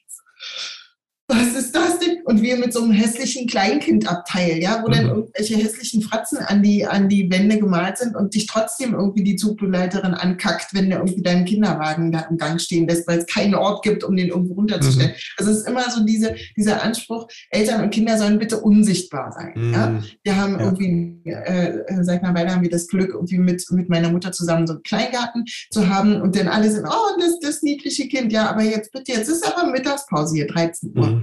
was 1.29 1.55
ist 1.55 1.75
das 1.75 1.99
denn? 1.99 2.23
Und 2.23 2.41
wir 2.41 2.57
mit 2.57 2.73
so 2.73 2.81
einem 2.81 2.91
hässlichen 2.91 3.47
Kleinkindabteil, 3.47 4.57
ja, 4.57 4.81
wo 4.81 4.87
mhm. 4.87 4.93
dann 4.93 5.05
irgendwelche 5.09 5.57
hässlichen 5.57 6.01
Fratzen 6.01 6.39
an 6.39 6.63
die, 6.63 6.85
an 6.85 7.07
die 7.07 7.29
Wände 7.29 7.59
gemalt 7.59 7.99
sind 7.99 8.15
und 8.15 8.33
dich 8.33 8.47
trotzdem 8.47 8.95
irgendwie 8.95 9.23
die 9.23 9.35
Zugbegleiterin 9.35 10.15
ankackt, 10.15 10.73
wenn 10.73 10.89
der 10.89 10.99
irgendwie 10.99 11.21
deinen 11.21 11.45
Kinderwagen 11.45 12.11
da 12.11 12.21
im 12.31 12.37
Gang 12.37 12.59
stehen 12.59 12.87
lässt, 12.87 13.07
weil 13.07 13.19
es 13.19 13.27
keinen 13.27 13.53
Ort 13.53 13.83
gibt, 13.83 14.03
um 14.03 14.15
den 14.15 14.29
irgendwo 14.29 14.55
runterzustellen. 14.55 15.11
Mhm. 15.11 15.17
Also 15.37 15.51
es 15.51 15.57
ist 15.59 15.67
immer 15.67 15.89
so 15.91 16.03
diese, 16.03 16.35
dieser 16.57 16.81
Anspruch, 16.81 17.27
Eltern 17.51 17.83
und 17.83 17.91
Kinder 17.91 18.17
sollen 18.17 18.39
bitte 18.39 18.59
unsichtbar 18.59 19.31
sein. 19.31 19.53
Mhm. 19.55 19.73
Ja? 19.73 20.03
Wir 20.23 20.35
haben 20.35 20.53
ja. 20.53 20.65
irgendwie, 20.65 21.29
äh, 21.29 21.83
seit 22.01 22.23
einer 22.23 22.33
Weile 22.33 22.55
haben 22.55 22.63
wir 22.63 22.71
das 22.71 22.87
Glück, 22.87 23.11
irgendwie 23.13 23.37
mit, 23.37 23.63
mit 23.69 23.87
meiner 23.87 24.09
Mutter 24.09 24.31
zusammen 24.31 24.65
so 24.65 24.73
einen 24.73 24.83
Kleingarten 24.83 25.45
zu 25.69 25.87
haben 25.87 26.21
und 26.21 26.35
dann 26.35 26.47
alle 26.47 26.71
sind, 26.71 26.87
oh, 26.87 27.19
das, 27.19 27.39
das 27.39 27.61
niedliche 27.61 28.07
Kind, 28.07 28.33
ja, 28.33 28.49
aber 28.49 28.63
jetzt 28.63 28.91
bitte, 28.91 29.11
jetzt 29.11 29.29
ist 29.29 29.45
aber 29.45 29.69
Mittagspause 29.69 30.35
hier, 30.35 30.47
13 30.47 30.97
Uhr. 30.97 31.18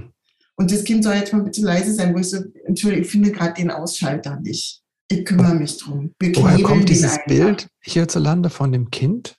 Und 0.59 0.71
das 0.71 0.83
Kind 0.83 1.03
soll 1.03 1.15
jetzt 1.15 1.31
mal 1.31 1.43
bitte 1.43 1.61
leise 1.61 1.93
sein, 1.93 2.13
wo 2.13 2.19
ich 2.19 2.29
so, 2.29 2.43
Entschuldigung, 2.65 3.05
ich 3.05 3.11
finde 3.11 3.31
gerade 3.31 3.53
den 3.53 3.71
Ausschalter 3.71 4.39
nicht. 4.39 4.81
Ich 5.09 5.23
kümmere 5.23 5.55
mich 5.55 5.77
drum. 5.77 6.13
Wir 6.19 6.35
Woher 6.35 6.61
kommt 6.63 6.89
dieses 6.89 7.19
Bild 7.27 7.69
hierzulande 7.81 8.49
von 8.49 8.71
dem 8.71 8.91
Kind? 8.91 9.37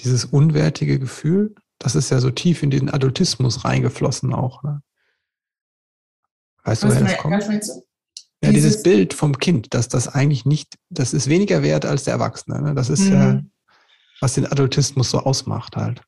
Dieses 0.00 0.24
unwertige 0.24 0.98
Gefühl? 0.98 1.54
Das 1.78 1.94
ist 1.94 2.10
ja 2.10 2.20
so 2.20 2.30
tief 2.30 2.62
in 2.62 2.70
den 2.70 2.90
Adultismus 2.90 3.64
reingeflossen 3.64 4.32
auch. 4.32 4.62
Ne? 4.62 4.80
Weißt 6.64 6.82
was 6.82 6.94
du, 6.94 7.00
woher 7.00 7.12
das 7.12 7.18
kommt? 7.18 7.34
Was 7.36 7.46
du? 7.46 7.82
Ja, 8.42 8.50
dieses, 8.50 8.72
dieses, 8.72 8.82
Bild 8.82 9.14
vom 9.14 9.38
Kind, 9.38 9.74
dass 9.74 9.88
das 9.88 10.08
eigentlich 10.08 10.44
nicht, 10.44 10.76
das 10.88 11.14
ist 11.14 11.28
weniger 11.28 11.62
wert 11.62 11.84
als 11.84 12.04
der 12.04 12.14
Erwachsene. 12.14 12.60
Ne? 12.60 12.74
Das 12.74 12.88
ist 12.88 13.04
mhm. 13.04 13.12
ja, 13.12 13.42
was 14.20 14.34
den 14.34 14.46
Adultismus 14.46 15.10
so 15.10 15.18
ausmacht 15.20 15.76
halt. 15.76 16.02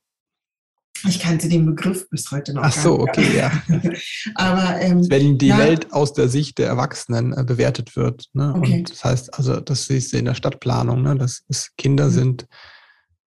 Ich 1.05 1.21
kannte 1.21 1.49
den 1.49 1.67
Begriff 1.67 2.09
bis 2.11 2.31
heute 2.31 2.55
noch. 2.55 2.63
Ach 2.63 2.73
so, 2.73 3.01
okay, 3.01 3.37
ja. 3.37 3.51
Aber 4.35 4.81
ähm, 4.81 5.09
wenn 5.11 5.39
die 5.39 5.49
ja, 5.49 5.59
Welt 5.59 5.93
aus 5.93 6.13
der 6.13 6.29
Sicht 6.29 6.59
der 6.59 6.69
Erwachsenen 6.69 7.33
äh, 7.33 7.45
bewertet 7.45 7.97
wird, 7.97 8.27
ne? 8.33 8.55
Okay. 8.57 8.79
Und 8.79 8.91
das 8.91 9.05
heißt, 9.05 9.35
also 9.35 9.61
das 9.61 9.87
siehst 9.87 10.13
du 10.13 10.19
in 10.19 10.25
der 10.25 10.35
Stadtplanung, 10.35 11.03
ne? 11.03 11.17
dass 11.17 11.45
es 11.49 11.73
Kinder 11.77 12.07
mhm. 12.07 12.11
sind, 12.11 12.47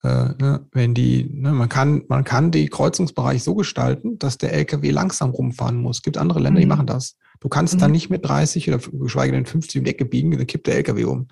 äh, 0.02 0.08
ne? 0.08 0.66
wenn 0.72 0.94
die, 0.94 1.28
ne? 1.32 1.52
man 1.52 1.68
kann, 1.68 2.02
man 2.08 2.24
kann 2.24 2.50
die 2.50 2.68
Kreuzungsbereich 2.68 3.42
so 3.42 3.54
gestalten, 3.54 4.18
dass 4.18 4.38
der 4.38 4.52
LKW 4.52 4.90
langsam 4.90 5.30
rumfahren 5.30 5.76
muss. 5.76 5.98
Es 5.98 6.02
gibt 6.02 6.18
andere 6.18 6.40
Länder, 6.40 6.58
mhm. 6.58 6.62
die 6.62 6.68
machen 6.68 6.86
das. 6.86 7.16
Du 7.40 7.48
kannst 7.48 7.74
mhm. 7.74 7.78
dann 7.78 7.92
nicht 7.92 8.10
mit 8.10 8.24
30 8.24 8.68
oder 8.68 8.78
geschweige 8.78 9.32
denn 9.32 9.46
50 9.46 9.80
um 9.80 9.84
die 9.84 9.90
Ecke 9.90 10.04
biegen, 10.04 10.30
dann 10.30 10.46
kippt 10.46 10.66
der 10.66 10.76
LKW 10.76 11.04
um. 11.04 11.28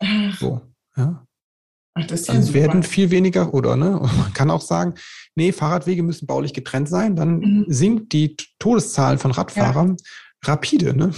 Ach. 0.00 0.38
So, 0.38 0.60
ja. 0.96 1.26
Ach, 1.94 2.06
das 2.06 2.22
ist 2.22 2.28
ja 2.28 2.34
dann 2.34 2.42
super. 2.42 2.58
werden 2.58 2.82
viel 2.82 3.10
weniger, 3.10 3.54
oder 3.54 3.76
ne? 3.76 4.00
Man 4.18 4.32
kann 4.34 4.50
auch 4.50 4.60
sagen, 4.60 4.94
nee, 5.34 5.52
Fahrradwege 5.52 6.02
müssen 6.02 6.26
baulich 6.26 6.52
getrennt 6.52 6.88
sein, 6.88 7.16
dann 7.16 7.38
mhm. 7.38 7.64
sinkt 7.68 8.12
die 8.12 8.36
Todeszahl 8.58 9.18
von 9.18 9.30
Radfahrern 9.30 9.96
ja. 9.98 10.52
rapide, 10.52 10.96
ne? 10.96 11.12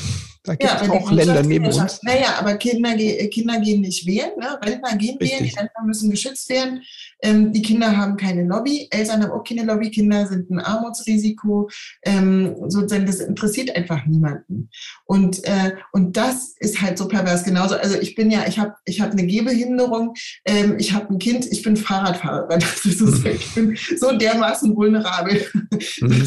Da 0.47 0.55
gibt 0.55 0.73
es 0.73 0.87
ja, 0.87 0.93
auch 0.93 1.11
Länder 1.11 1.43
neben 1.43 1.67
uns. 1.67 2.01
Naja, 2.03 2.37
aber 2.39 2.55
Kinder, 2.55 2.95
Kinder 2.95 3.61
gehen 3.61 3.81
nicht 3.81 4.07
wählen, 4.07 4.31
ne? 4.39 4.59
Rentner 4.63 4.97
gehen 4.97 5.19
Richtig. 5.19 5.41
wählen, 5.41 5.51
die 5.51 5.59
Rentner 5.59 5.85
müssen 5.85 6.11
geschützt 6.11 6.49
werden. 6.49 6.83
Ähm, 7.23 7.53
die 7.53 7.63
Kinder 7.63 7.97
haben 7.97 8.17
keine 8.17 8.45
Lobby, 8.45 8.89
Eltern 8.91 9.23
haben 9.23 9.33
auch 9.33 9.43
keine 9.43 9.65
Lobby, 9.65 9.91
Kinder 9.91 10.27
sind 10.27 10.51
ein 10.51 10.61
Armutsrisiko. 10.61 11.69
Ähm, 12.05 12.55
sozusagen, 12.69 13.07
das 13.07 13.21
interessiert 13.21 13.75
einfach 13.75 14.07
niemanden. 14.07 14.71
Und, 15.07 15.43
äh, 15.45 15.73
und 15.93 16.17
das 16.17 16.55
ist 16.59 16.81
halt 16.81 16.99
so 16.99 17.09
pervers. 17.09 17.45
Genauso, 17.45 17.77
also 17.77 17.99
ich 17.99 18.15
bin 18.15 18.31
ja, 18.31 18.47
ich 18.47 18.59
habe 18.59 18.75
ich 18.85 19.01
hab 19.01 19.13
eine 19.13 19.27
Gehbehinderung, 19.27 20.15
ähm, 20.45 20.77
ich 20.79 20.93
habe 20.93 21.13
ein 21.15 21.19
Kind, 21.19 21.47
ich 21.51 21.63
bin 21.63 21.77
Fahrradfahrerin. 21.77 22.61
Ist, 22.87 23.27
ich 23.27 23.55
bin 23.55 23.77
so 23.99 24.13
dermaßen 24.13 24.75
vulnerabel. 24.77 25.45
Mhm. 26.01 26.25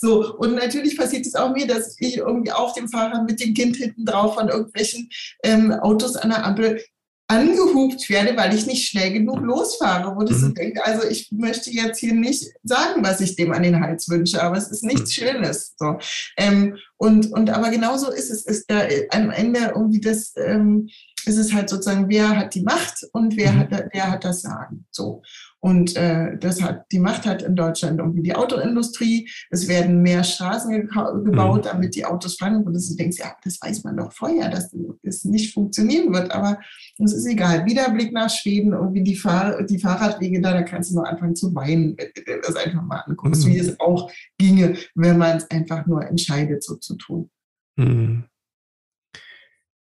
so, 0.00 0.36
und 0.36 0.54
natürlich 0.54 0.96
passiert 0.96 1.26
es 1.26 1.34
auch 1.34 1.52
mir, 1.52 1.66
dass 1.66 1.96
ich 1.98 2.18
irgendwie 2.18 2.52
auf 2.52 2.74
dem 2.74 2.88
Fahrrad 2.88 3.26
mit 3.26 3.38
dem 3.44 3.54
Kind 3.54 3.76
hinten 3.76 4.04
drauf 4.04 4.34
von 4.34 4.48
irgendwelchen 4.48 5.10
ähm, 5.42 5.72
Autos 5.72 6.16
an 6.16 6.30
der 6.30 6.44
Ampel 6.44 6.80
angehupt 7.26 8.10
werde, 8.10 8.36
weil 8.36 8.54
ich 8.54 8.66
nicht 8.66 8.86
schnell 8.86 9.12
genug 9.12 9.40
losfahre, 9.40 10.14
wo 10.14 10.22
das 10.24 10.40
mhm. 10.40 10.54
denke, 10.54 10.84
also 10.84 11.08
ich 11.08 11.30
möchte 11.32 11.70
jetzt 11.70 11.98
hier 11.98 12.12
nicht 12.12 12.50
sagen, 12.62 13.02
was 13.02 13.20
ich 13.20 13.34
dem 13.36 13.52
an 13.52 13.62
den 13.62 13.80
Hals 13.80 14.08
wünsche, 14.10 14.42
aber 14.42 14.56
es 14.56 14.68
ist 14.68 14.84
nichts 14.84 15.10
mhm. 15.10 15.24
Schönes. 15.24 15.74
So. 15.78 15.98
Ähm, 16.36 16.76
und, 16.98 17.32
und 17.32 17.50
aber 17.50 17.70
genauso 17.70 18.10
ist 18.10 18.30
es, 18.30 18.44
ist 18.44 18.70
da 18.70 18.86
am 19.10 19.30
Ende 19.30 19.72
irgendwie 19.74 20.00
das, 20.00 20.34
ähm, 20.36 20.88
ist 21.24 21.38
es 21.38 21.54
halt 21.54 21.70
sozusagen, 21.70 22.10
wer 22.10 22.36
hat 22.36 22.54
die 22.54 22.62
Macht 22.62 23.06
und 23.12 23.36
wer 23.36 23.52
mhm. 23.52 23.58
hat, 23.60 23.88
wer 23.92 24.10
hat 24.10 24.24
das 24.24 24.42
Sagen. 24.42 24.86
So. 24.90 25.22
Und 25.64 25.96
äh, 25.96 26.36
das 26.36 26.62
hat, 26.62 26.84
die 26.92 26.98
Macht 26.98 27.24
hat 27.24 27.40
in 27.40 27.56
Deutschland 27.56 27.98
irgendwie 27.98 28.20
die 28.20 28.34
Autoindustrie. 28.34 29.30
Es 29.48 29.66
werden 29.66 30.02
mehr 30.02 30.22
Straßen 30.22 30.90
gebaut, 31.24 31.64
mhm. 31.64 31.68
damit 31.68 31.94
die 31.94 32.04
Autos 32.04 32.36
fahren. 32.36 32.56
Und 32.56 32.74
du 32.74 32.96
denkst, 32.96 33.16
ja, 33.18 33.34
das 33.42 33.62
weiß 33.62 33.82
man 33.82 33.96
doch 33.96 34.12
vorher, 34.12 34.50
dass 34.50 34.74
es 35.02 35.24
nicht 35.24 35.54
funktionieren 35.54 36.12
wird. 36.12 36.32
Aber 36.32 36.60
es 37.02 37.14
ist 37.14 37.24
egal. 37.24 37.64
Wieder 37.64 37.88
Blick 37.92 38.12
nach 38.12 38.28
Schweden, 38.28 38.74
irgendwie 38.74 39.04
die, 39.04 39.16
Fahr 39.16 39.62
die 39.62 39.78
Fahrradwege 39.78 40.42
da, 40.42 40.52
da 40.52 40.64
kannst 40.64 40.90
du 40.90 40.96
nur 40.96 41.08
anfangen 41.08 41.34
zu 41.34 41.54
weinen, 41.54 41.96
wenn 41.96 42.12
du 42.14 42.40
das 42.42 42.56
einfach 42.56 42.82
mal 42.82 42.98
anguckst, 43.06 43.46
mhm. 43.46 43.52
wie 43.52 43.58
es 43.58 43.80
auch 43.80 44.10
ginge, 44.36 44.76
wenn 44.94 45.16
man 45.16 45.38
es 45.38 45.50
einfach 45.50 45.86
nur 45.86 46.06
entscheidet, 46.06 46.62
so 46.62 46.76
zu 46.76 46.96
tun. 46.96 47.30
Mhm. 47.76 48.24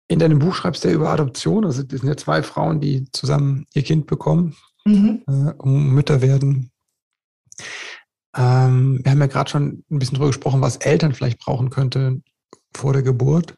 In 0.07 0.17
deinem 0.17 0.39
Buch 0.39 0.55
schreibst 0.55 0.83
du 0.83 0.87
ja 0.87 0.95
über 0.95 1.11
Adoption. 1.11 1.63
Also 1.63 1.83
das 1.83 1.99
sind 1.99 2.09
ja 2.09 2.17
zwei 2.17 2.41
Frauen, 2.41 2.81
die 2.81 3.05
zusammen 3.11 3.67
ihr 3.75 3.83
Kind 3.83 4.07
bekommen 4.07 4.55
mhm. 4.89 5.23
äh, 5.27 5.53
um 5.57 5.93
Mütter 5.93 6.21
werden. 6.21 6.71
Ähm, 8.35 8.99
wir 9.03 9.11
haben 9.11 9.19
ja 9.19 9.27
gerade 9.27 9.49
schon 9.49 9.83
ein 9.89 9.99
bisschen 9.99 10.15
darüber 10.15 10.29
gesprochen, 10.29 10.61
was 10.61 10.77
Eltern 10.77 11.13
vielleicht 11.13 11.39
brauchen 11.39 11.69
könnte 11.69 12.21
vor 12.75 12.93
der 12.93 13.01
Geburt. 13.01 13.55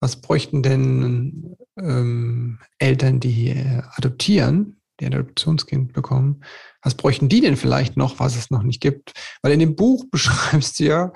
Was 0.00 0.20
bräuchten 0.20 0.62
denn 0.62 1.56
ähm, 1.78 2.58
Eltern, 2.78 3.18
die 3.18 3.54
adoptieren, 3.94 4.80
die 5.00 5.06
ein 5.06 5.14
Adoptionskind 5.14 5.92
bekommen? 5.94 6.44
Was 6.82 6.94
bräuchten 6.94 7.28
die 7.28 7.40
denn 7.40 7.56
vielleicht 7.56 7.96
noch, 7.96 8.18
was 8.20 8.36
es 8.36 8.50
noch 8.50 8.62
nicht 8.62 8.80
gibt? 8.80 9.12
Weil 9.42 9.52
in 9.52 9.60
dem 9.60 9.74
Buch 9.74 10.04
beschreibst 10.10 10.78
du 10.78 10.84
ja, 10.84 11.12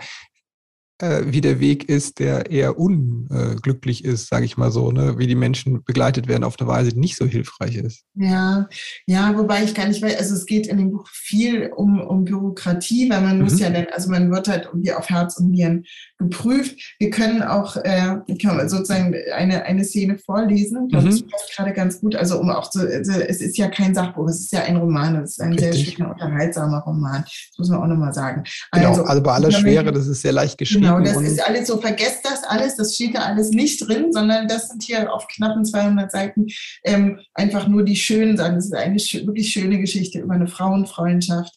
äh, 1.01 1.25
wie 1.27 1.41
der 1.41 1.61
Weg 1.61 1.89
ist, 1.89 2.19
der 2.19 2.51
eher 2.51 2.79
unglücklich 2.79 4.05
ist, 4.05 4.29
sage 4.29 4.45
ich 4.45 4.57
mal 4.57 4.71
so, 4.71 4.93
ne? 4.93 5.19
wie 5.19 5.27
die 5.27 5.35
Menschen 5.35 5.83
begleitet 5.85 6.29
werden 6.29 6.45
auf 6.45 6.61
eine 6.61 6.69
Weise, 6.69 6.93
die 6.93 7.01
nicht 7.01 7.17
so 7.17 7.27
hilfreich 7.27 7.77
ist. 7.77 8.05
Ja, 8.15 8.69
ja, 9.07 9.37
wobei 9.37 9.65
ich 9.65 9.75
gar 9.75 9.89
nicht 9.89 10.03
weiß, 10.03 10.17
also 10.19 10.35
es 10.35 10.47
geht 10.47 10.67
in 10.67 10.79
dem 10.79 10.93
Buch 10.93 11.09
viel 11.11 11.71
um, 11.75 12.01
um 12.01 12.25
Bürokratie, 12.25 13.09
weil 13.11 13.23
man 13.23 13.39
mhm. 13.39 13.45
muss 13.45 13.59
ja 13.59 13.71
dann, 13.71 13.87
also 13.93 14.11
man 14.11 14.31
wird 14.31 14.49
halt 14.49 14.67
irgendwie 14.67 14.93
auf 14.93 15.09
Herz 15.09 15.39
und 15.39 15.51
Nieren 15.51 15.85
geprüft. 16.19 16.97
Wir 16.99 17.11
können 17.11 17.43
auch 17.43 17.77
äh, 17.77 18.17
kann 18.41 18.69
sozusagen 18.69 19.15
eine, 19.35 19.65
eine 19.65 19.85
Szene 19.85 20.19
vorlesen, 20.19 20.85
ich 20.87 20.93
glaube, 20.93 21.07
mhm. 21.07 21.11
das 21.11 21.23
passt 21.23 21.57
gerade 21.57 21.73
ganz 21.73 22.01
gut, 22.01 22.15
also 22.15 22.39
um 22.39 22.51
auch 22.51 22.69
zu, 22.69 22.81
also 22.81 23.13
es 23.13 23.41
ist 23.41 23.57
ja 23.57 23.69
kein 23.69 23.95
Sachbuch, 23.95 24.29
es 24.29 24.41
ist 24.41 24.53
ja 24.53 24.63
ein 24.63 24.77
Roman, 24.77 25.17
es 25.17 25.33
ist 25.33 25.41
ein 25.41 25.53
Richtig. 25.53 25.87
sehr 25.87 25.93
schöner, 25.95 26.11
unterhaltsamer 26.11 26.81
Roman, 26.81 27.23
das 27.23 27.59
muss 27.59 27.71
man 27.71 27.81
auch 27.81 27.87
nochmal 27.87 28.13
sagen. 28.13 28.45
Genau, 28.73 28.91
also, 28.91 29.05
also 29.05 29.23
bei 29.23 29.33
aller 29.33 29.51
Schwere, 29.51 29.93
das 29.93 30.07
ist 30.07 30.23
sehr 30.23 30.33
leicht 30.33 30.59
geschrieben. 30.59 30.83
Genau, 30.83 30.90
das 30.99 31.21
ist 31.21 31.47
alles 31.47 31.69
so, 31.69 31.81
vergesst 31.81 32.25
das 32.25 32.43
alles, 32.45 32.77
das 32.77 32.95
steht 32.95 33.15
da 33.15 33.21
alles 33.21 33.51
nicht 33.51 33.87
drin, 33.87 34.13
sondern 34.13 34.49
das 34.49 34.69
sind 34.69 34.83
hier 34.83 35.13
auf 35.13 35.29
knappen 35.29 35.65
200 35.65 36.11
Seiten 36.11 36.47
ähm, 36.85 37.21
einfach 37.35 37.69
nur 37.69 37.85
die 37.85 37.97
schönen 37.97 38.37
Sachen. 38.37 38.57
Das 38.57 38.67
ist 38.67 38.75
eine 38.75 38.97
wirklich 38.97 39.51
schöne 39.51 39.79
Geschichte 39.79 40.21
über 40.21 40.35
eine 40.35 40.49
Frauenfreundschaft 40.49 41.55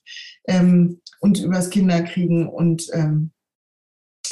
ähm, 0.48 1.02
und 1.20 1.40
über 1.40 1.56
das 1.56 1.70
Kinderkriegen 1.70 2.48
und 2.48 2.88
ähm, 2.94 3.32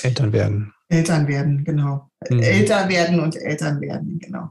Eltern 0.04 0.34
werden. 0.34 0.74
Eltern 0.90 1.28
werden, 1.28 1.64
genau. 1.64 2.10
Mhm. 2.30 2.40
Älter 2.40 2.90
werden 2.90 3.20
und 3.20 3.36
Eltern 3.36 3.80
werden, 3.82 4.20
genau. 4.20 4.50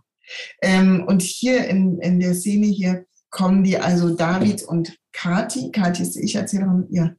Ähm, 0.63 1.05
und 1.07 1.23
hier 1.23 1.67
in, 1.69 1.99
in 2.01 2.21
der 2.21 2.35
Szene 2.35 2.67
hier 2.67 3.05
kommen 3.31 3.63
die 3.63 3.79
also 3.79 4.15
David 4.15 4.63
und 4.63 4.97
Kati. 5.13 5.71
Kati 5.71 6.03
ist 6.03 6.15
die 6.15 6.25
Ich-Erzählerin, 6.25 6.87
ihr, 6.91 7.17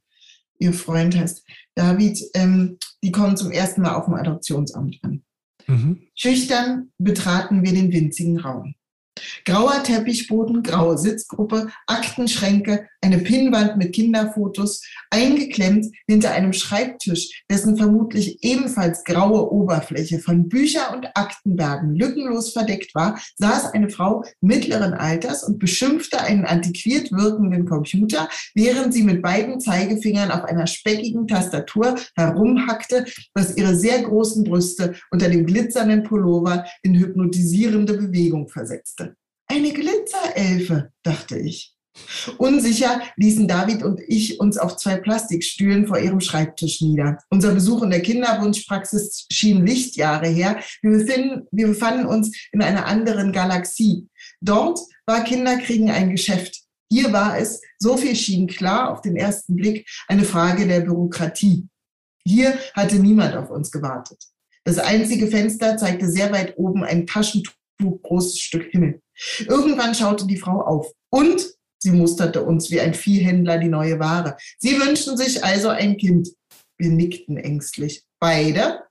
ihr 0.58 0.72
Freund 0.72 1.16
heißt 1.16 1.44
David. 1.74 2.18
Ähm, 2.34 2.78
die 3.02 3.12
kommen 3.12 3.36
zum 3.36 3.50
ersten 3.50 3.82
Mal 3.82 3.94
auf 3.94 4.04
dem 4.06 4.14
Adoptionsamt 4.14 4.98
an. 5.02 5.22
Mhm. 5.66 6.02
Schüchtern 6.14 6.92
betraten 6.98 7.62
wir 7.62 7.72
den 7.72 7.92
winzigen 7.92 8.38
Raum. 8.38 8.74
Grauer 9.44 9.82
Teppichboden, 9.82 10.62
graue 10.62 10.98
Sitzgruppe, 10.98 11.68
Aktenschränke, 11.86 12.88
eine 13.00 13.18
Pinnwand 13.18 13.76
mit 13.76 13.92
Kinderfotos, 13.92 14.82
eingeklemmt 15.10 15.86
hinter 16.06 16.32
einem 16.32 16.52
Schreibtisch, 16.52 17.42
dessen 17.50 17.76
vermutlich 17.76 18.42
ebenfalls 18.42 19.04
graue 19.04 19.50
Oberfläche 19.52 20.20
von 20.20 20.48
Bücher- 20.48 20.94
und 20.94 21.06
Aktenbergen 21.14 21.94
lückenlos 21.94 22.52
verdeckt 22.52 22.94
war, 22.94 23.20
saß 23.36 23.72
eine 23.72 23.90
Frau 23.90 24.24
mittleren 24.40 24.94
Alters 24.94 25.42
und 25.44 25.58
beschimpfte 25.58 26.20
einen 26.20 26.44
antiquiert 26.44 27.10
wirkenden 27.12 27.66
Computer, 27.66 28.28
während 28.54 28.94
sie 28.94 29.02
mit 29.02 29.22
beiden 29.22 29.60
Zeigefingern 29.60 30.30
auf 30.30 30.44
einer 30.44 30.66
speckigen 30.66 31.26
Tastatur 31.26 31.96
herumhackte, 32.16 33.06
was 33.34 33.56
ihre 33.56 33.74
sehr 33.74 34.02
großen 34.02 34.44
Brüste 34.44 34.94
unter 35.10 35.28
dem 35.28 35.46
glitzernden 35.46 36.04
Pullover 36.04 36.64
in 36.82 36.94
hypnotisierende 36.94 37.94
Bewegung 37.94 38.48
versetzte. 38.48 39.11
Eine 39.52 39.74
Glitzerelfe, 39.74 40.92
dachte 41.02 41.38
ich. 41.38 41.76
Unsicher 42.38 43.02
ließen 43.16 43.46
David 43.46 43.82
und 43.82 44.00
ich 44.06 44.40
uns 44.40 44.56
auf 44.56 44.78
zwei 44.78 44.96
Plastikstühlen 44.96 45.86
vor 45.86 45.98
ihrem 45.98 46.22
Schreibtisch 46.22 46.80
nieder. 46.80 47.18
Unser 47.28 47.52
Besuch 47.52 47.82
in 47.82 47.90
der 47.90 48.00
Kinderwunschpraxis 48.00 49.26
schien 49.30 49.66
Lichtjahre 49.66 50.26
her. 50.26 50.58
Wir, 50.80 50.92
befinden, 50.92 51.48
wir 51.50 51.66
befanden 51.66 52.06
uns 52.06 52.34
in 52.52 52.62
einer 52.62 52.86
anderen 52.86 53.30
Galaxie. 53.30 54.08
Dort 54.40 54.80
war 55.04 55.22
Kinderkriegen 55.22 55.90
ein 55.90 56.08
Geschäft. 56.08 56.62
Hier 56.90 57.12
war 57.12 57.38
es, 57.38 57.60
so 57.78 57.98
viel 57.98 58.16
schien 58.16 58.46
klar 58.46 58.90
auf 58.90 59.02
den 59.02 59.16
ersten 59.16 59.54
Blick, 59.54 59.86
eine 60.08 60.24
Frage 60.24 60.66
der 60.66 60.80
Bürokratie. 60.80 61.68
Hier 62.26 62.58
hatte 62.72 62.96
niemand 62.96 63.36
auf 63.36 63.50
uns 63.50 63.70
gewartet. 63.70 64.24
Das 64.64 64.78
einzige 64.78 65.26
Fenster 65.26 65.76
zeigte 65.76 66.08
sehr 66.08 66.32
weit 66.32 66.56
oben 66.56 66.84
ein 66.84 67.06
Taschentuch 67.06 67.52
großes 68.02 68.38
Stück 68.38 68.70
Himmel. 68.70 69.01
Irgendwann 69.40 69.94
schaute 69.94 70.26
die 70.26 70.36
Frau 70.36 70.62
auf 70.62 70.92
und 71.10 71.54
Sie 71.82 71.90
musterte 71.90 72.44
uns 72.44 72.70
wie 72.70 72.80
ein 72.80 72.94
Viehhändler 72.94 73.58
die 73.58 73.68
neue 73.68 73.98
Ware. 73.98 74.36
Sie 74.58 74.78
wünschen 74.78 75.16
sich 75.16 75.42
also 75.42 75.68
ein 75.68 75.96
Kind. 75.96 76.28
Wir 76.78 76.90
nickten 76.90 77.36
ängstlich. 77.36 78.04
Beide? 78.20 78.82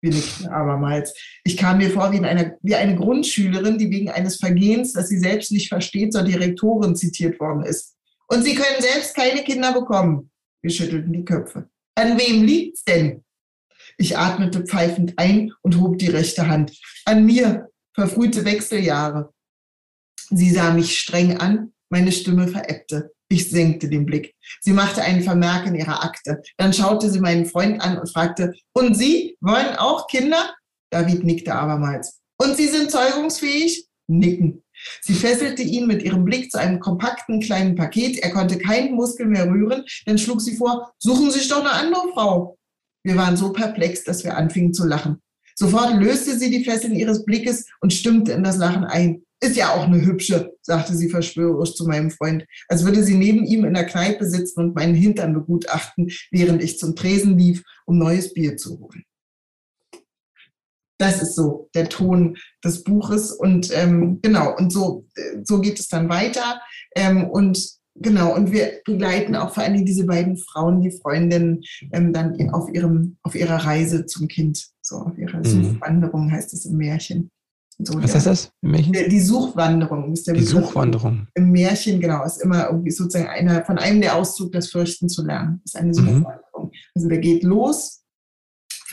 Wir 0.00 0.14
nickten 0.14 0.48
abermals. 0.48 1.14
Ich 1.44 1.58
kam 1.58 1.76
mir 1.76 1.90
vor 1.90 2.10
wie, 2.10 2.20
eine, 2.20 2.56
wie 2.62 2.74
eine 2.74 2.96
Grundschülerin, 2.96 3.76
die 3.76 3.90
wegen 3.90 4.10
eines 4.10 4.36
Vergehens, 4.36 4.94
das 4.94 5.08
sie 5.08 5.18
selbst 5.18 5.52
nicht 5.52 5.68
versteht, 5.68 6.14
zur 6.14 6.22
Direktorin 6.22 6.96
zitiert 6.96 7.38
worden 7.38 7.64
ist. 7.64 7.96
Und 8.28 8.44
Sie 8.44 8.54
können 8.54 8.80
selbst 8.80 9.14
keine 9.14 9.44
Kinder 9.44 9.74
bekommen. 9.74 10.30
Wir 10.62 10.70
schüttelten 10.70 11.12
die 11.12 11.24
Köpfe. 11.24 11.68
An 11.94 12.18
wem 12.18 12.44
liegt's 12.44 12.82
denn? 12.84 13.22
Ich 13.98 14.16
atmete 14.16 14.64
pfeifend 14.64 15.18
ein 15.18 15.52
und 15.60 15.78
hob 15.78 15.98
die 15.98 16.08
rechte 16.08 16.48
Hand. 16.48 16.72
An 17.04 17.26
mir, 17.26 17.68
verfrühte 17.94 18.46
Wechseljahre. 18.46 19.34
Sie 20.30 20.50
sah 20.50 20.72
mich 20.72 20.98
streng 20.98 21.36
an 21.38 21.72
meine 21.92 22.10
Stimme 22.10 22.48
verebbte. 22.48 23.12
Ich 23.28 23.50
senkte 23.50 23.88
den 23.88 24.06
Blick. 24.06 24.34
Sie 24.60 24.72
machte 24.72 25.02
einen 25.02 25.22
Vermerk 25.22 25.66
in 25.66 25.74
ihrer 25.74 26.02
Akte. 26.02 26.42
Dann 26.56 26.72
schaute 26.72 27.10
sie 27.10 27.20
meinen 27.20 27.46
Freund 27.46 27.80
an 27.80 27.98
und 27.98 28.10
fragte, 28.10 28.54
und 28.72 28.94
Sie 28.96 29.36
wollen 29.40 29.76
auch 29.76 30.06
Kinder? 30.08 30.54
David 30.90 31.22
nickte 31.22 31.54
abermals. 31.54 32.20
Und 32.38 32.56
Sie 32.56 32.66
sind 32.66 32.90
zeugungsfähig? 32.90 33.86
Nicken. 34.08 34.64
Sie 35.02 35.14
fesselte 35.14 35.62
ihn 35.62 35.86
mit 35.86 36.02
ihrem 36.02 36.24
Blick 36.24 36.50
zu 36.50 36.58
einem 36.58 36.80
kompakten 36.80 37.40
kleinen 37.40 37.76
Paket. 37.76 38.18
Er 38.18 38.30
konnte 38.30 38.58
keinen 38.58 38.94
Muskel 38.94 39.26
mehr 39.26 39.46
rühren. 39.46 39.84
Dann 40.06 40.18
schlug 40.18 40.40
sie 40.40 40.56
vor, 40.56 40.92
suchen 40.98 41.30
Sie 41.30 41.38
sich 41.38 41.48
doch 41.48 41.60
eine 41.60 41.72
andere 41.72 42.08
Frau. 42.14 42.58
Wir 43.04 43.16
waren 43.16 43.36
so 43.36 43.52
perplex, 43.52 44.02
dass 44.02 44.24
wir 44.24 44.36
anfingen 44.36 44.72
zu 44.72 44.86
lachen. 44.86 45.22
Sofort 45.54 45.94
löste 46.00 46.38
sie 46.38 46.50
die 46.50 46.64
Fesseln 46.64 46.94
ihres 46.94 47.24
Blickes 47.24 47.66
und 47.80 47.92
stimmte 47.92 48.32
in 48.32 48.42
das 48.42 48.56
Lachen 48.56 48.84
ein. 48.84 49.22
Ist 49.42 49.56
ja 49.56 49.74
auch 49.74 49.88
eine 49.88 50.00
hübsche, 50.00 50.52
sagte 50.62 50.94
sie 50.94 51.08
verschwörerisch 51.08 51.74
zu 51.74 51.84
meinem 51.84 52.12
Freund, 52.12 52.46
als 52.68 52.84
würde 52.84 53.02
sie 53.02 53.16
neben 53.16 53.44
ihm 53.44 53.64
in 53.64 53.74
der 53.74 53.86
Kneipe 53.86 54.24
sitzen 54.24 54.60
und 54.60 54.76
meinen 54.76 54.94
Hintern 54.94 55.34
begutachten, 55.34 56.08
während 56.30 56.62
ich 56.62 56.78
zum 56.78 56.94
Tresen 56.94 57.36
lief, 57.36 57.64
um 57.84 57.98
neues 57.98 58.32
Bier 58.32 58.56
zu 58.56 58.78
holen. 58.78 59.02
Das 60.96 61.20
ist 61.20 61.34
so 61.34 61.68
der 61.74 61.88
Ton 61.88 62.36
des 62.64 62.84
Buches 62.84 63.32
und 63.32 63.76
ähm, 63.76 64.20
genau 64.22 64.56
und 64.56 64.72
so 64.72 65.08
so 65.42 65.60
geht 65.60 65.80
es 65.80 65.88
dann 65.88 66.08
weiter 66.08 66.60
ähm, 66.94 67.28
und 67.28 67.68
genau 67.96 68.36
und 68.36 68.52
wir 68.52 68.80
begleiten 68.84 69.34
auch 69.34 69.52
vor 69.52 69.64
allem 69.64 69.84
diese 69.84 70.06
beiden 70.06 70.36
Frauen, 70.36 70.80
die 70.80 70.92
Freundinnen 70.92 71.64
ähm, 71.92 72.12
dann 72.12 72.50
auf 72.50 72.72
ihrem 72.72 73.16
auf 73.24 73.34
ihrer 73.34 73.56
Reise 73.56 74.06
zum 74.06 74.28
Kind, 74.28 74.68
so 74.80 74.98
auf 74.98 75.18
ihrer 75.18 75.38
mhm. 75.38 75.44
Suchwanderung 75.44 76.30
heißt 76.30 76.52
es 76.52 76.64
im 76.64 76.76
Märchen. 76.76 77.32
So 77.78 78.02
Was 78.02 78.14
heißt 78.14 78.26
das 78.26 78.52
im 78.60 78.72
Märchen? 78.72 78.92
Die 78.92 79.20
Suchwanderung 79.20 80.12
ist 80.12 80.26
der 80.26 80.34
Die 80.34 80.40
Begriff. 80.40 80.66
Suchwanderung. 80.66 81.26
Im 81.34 81.50
Märchen, 81.50 82.00
genau, 82.00 82.24
ist 82.24 82.42
immer 82.42 82.66
irgendwie 82.66 82.90
sozusagen 82.90 83.28
einer, 83.28 83.64
von 83.64 83.78
einem 83.78 84.00
der 84.00 84.16
Auszug, 84.16 84.52
das 84.52 84.70
Fürchten 84.70 85.08
zu 85.08 85.24
lernen. 85.24 85.60
Das 85.64 85.74
ist 85.74 85.80
eine 85.80 85.88
mhm. 85.88 85.94
Suchwanderung. 85.94 86.64
Mhm. 86.64 86.70
Also 86.94 87.08
der 87.08 87.18
geht 87.18 87.42
los, 87.42 88.02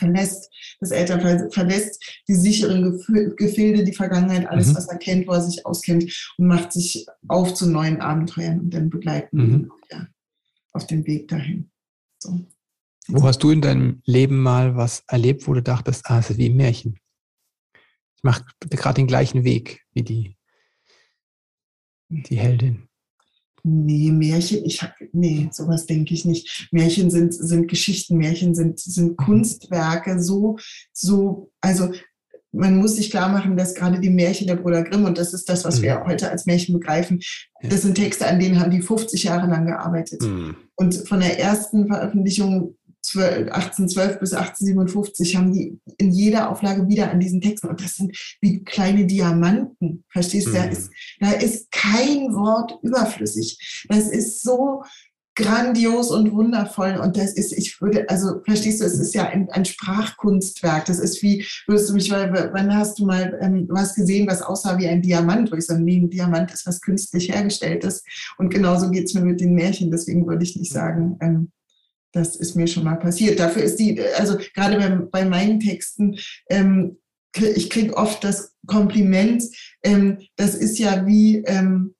verlässt, 0.00 0.50
das 0.80 0.90
Eltern 0.90 1.50
verlässt 1.50 2.02
die 2.26 2.34
sicheren 2.34 2.98
Gefilde, 3.36 3.84
die 3.84 3.92
Vergangenheit, 3.92 4.48
alles, 4.48 4.68
mhm. 4.68 4.76
was 4.76 4.88
er 4.88 4.98
kennt, 4.98 5.28
wo 5.28 5.32
er 5.32 5.42
sich 5.42 5.64
auskennt 5.66 6.34
und 6.38 6.46
macht 6.46 6.72
sich 6.72 7.06
auf 7.28 7.54
zu 7.54 7.68
neuen 7.68 8.00
Abenteuern 8.00 8.60
und 8.60 8.74
dann 8.74 8.90
begleiten 8.90 9.36
mhm. 9.36 9.52
ihn 9.52 9.70
ja, 9.92 10.06
auf 10.72 10.86
dem 10.86 11.06
Weg 11.06 11.28
dahin. 11.28 11.70
So. 12.18 12.40
Wo 13.08 13.22
hast 13.24 13.42
du 13.42 13.50
in 13.50 13.60
deinem 13.60 14.02
Leben 14.04 14.40
mal 14.40 14.76
was 14.76 15.02
erlebt, 15.06 15.46
wo 15.46 15.54
du 15.54 15.62
dachtest, 15.62 16.02
ah, 16.06 16.18
es 16.18 16.30
ist 16.30 16.38
wie 16.38 16.46
im 16.46 16.56
Märchen? 16.56 16.98
Ich 18.20 18.24
mache 18.24 18.44
gerade 18.68 18.96
den 18.96 19.06
gleichen 19.06 19.44
Weg 19.44 19.80
wie 19.94 20.02
die, 20.02 20.36
die 22.10 22.38
Heldin. 22.38 22.86
Nee, 23.62 24.10
Märchen, 24.10 24.62
ich 24.66 24.82
habe, 24.82 24.92
nee, 25.12 25.48
sowas 25.52 25.86
denke 25.86 26.12
ich 26.12 26.26
nicht. 26.26 26.68
Märchen 26.70 27.10
sind, 27.10 27.32
sind 27.32 27.66
Geschichten, 27.66 28.18
Märchen 28.18 28.54
sind, 28.54 28.78
sind 28.78 29.16
Kunstwerke, 29.16 30.22
so, 30.22 30.58
so, 30.92 31.50
also 31.62 31.90
man 32.52 32.76
muss 32.76 32.96
sich 32.96 33.10
klar 33.10 33.30
machen, 33.30 33.56
dass 33.56 33.74
gerade 33.74 34.00
die 34.00 34.10
Märchen 34.10 34.46
der 34.46 34.56
Bruder 34.56 34.82
Grimm, 34.82 35.06
und 35.06 35.16
das 35.16 35.32
ist 35.32 35.48
das, 35.48 35.64
was 35.64 35.78
mhm. 35.78 35.82
wir 35.82 36.04
heute 36.04 36.30
als 36.30 36.44
Märchen 36.44 36.78
begreifen, 36.78 37.20
das 37.62 37.82
sind 37.82 37.94
Texte, 37.94 38.26
an 38.26 38.38
denen 38.38 38.60
haben 38.60 38.70
die 38.70 38.82
50 38.82 39.24
Jahre 39.24 39.46
lang 39.46 39.64
gearbeitet. 39.64 40.20
Mhm. 40.20 40.56
Und 40.74 40.94
von 41.08 41.20
der 41.20 41.38
ersten 41.38 41.86
Veröffentlichung 41.86 42.76
1812 43.14 44.20
bis 44.20 44.32
1857 44.32 45.36
haben 45.36 45.52
die 45.52 45.80
in 45.98 46.10
jeder 46.10 46.50
Auflage 46.50 46.88
wieder 46.88 47.10
an 47.10 47.20
diesen 47.20 47.40
Texten. 47.40 47.68
Und 47.68 47.82
das 47.82 47.96
sind 47.96 48.16
wie 48.40 48.62
kleine 48.62 49.06
Diamanten. 49.06 50.04
Verstehst 50.10 50.48
du? 50.48 50.50
Mhm. 50.50 50.54
Da, 50.54 50.64
ist, 50.64 50.90
da 51.20 51.30
ist 51.32 51.70
kein 51.72 52.34
Wort 52.34 52.78
überflüssig. 52.82 53.86
Das 53.88 54.08
ist 54.08 54.42
so 54.42 54.82
grandios 55.34 56.10
und 56.10 56.32
wundervoll. 56.32 56.98
Und 57.02 57.16
das 57.16 57.32
ist, 57.32 57.52
ich 57.52 57.80
würde, 57.80 58.08
also 58.08 58.42
verstehst 58.44 58.80
du, 58.80 58.84
es 58.84 58.98
ist 58.98 59.14
ja 59.14 59.28
ein, 59.28 59.48
ein 59.50 59.64
Sprachkunstwerk. 59.64 60.84
Das 60.86 60.98
ist 60.98 61.22
wie, 61.22 61.46
würdest 61.66 61.90
du 61.90 61.94
mich, 61.94 62.10
wann 62.10 62.74
hast 62.74 62.98
du 62.98 63.06
mal 63.06 63.38
ähm, 63.40 63.66
was 63.70 63.94
gesehen, 63.94 64.28
was 64.28 64.42
aussah 64.42 64.78
wie 64.78 64.88
ein 64.88 65.02
Diamant? 65.02 65.50
Wo 65.50 65.56
ich 65.56 65.66
sage, 65.66 65.82
nee, 65.82 65.98
ein 65.98 66.10
Diamant 66.10 66.52
ist 66.52 66.66
was 66.66 66.80
künstlich 66.80 67.30
hergestelltes. 67.32 68.02
Und 68.38 68.50
genauso 68.50 68.90
geht 68.90 69.06
es 69.06 69.14
mir 69.14 69.22
mit 69.22 69.40
den 69.40 69.54
Märchen. 69.54 69.90
Deswegen 69.90 70.26
würde 70.26 70.44
ich 70.44 70.56
nicht 70.56 70.72
sagen, 70.72 71.16
ähm, 71.20 71.50
das 72.12 72.36
ist 72.36 72.56
mir 72.56 72.66
schon 72.66 72.84
mal 72.84 72.96
passiert. 72.96 73.38
Dafür 73.38 73.62
ist 73.62 73.76
die, 73.76 74.00
also 74.18 74.38
gerade 74.54 74.76
bei, 74.78 74.88
bei 74.88 75.24
meinen 75.24 75.60
Texten, 75.60 76.18
ähm, 76.48 76.98
ich 77.36 77.70
kriege 77.70 77.96
oft 77.96 78.24
das 78.24 78.54
Kompliment, 78.66 79.44
ähm, 79.84 80.18
das 80.36 80.54
ist 80.54 80.78
ja 80.78 81.06
wie 81.06 81.38
ähm, 81.46 81.94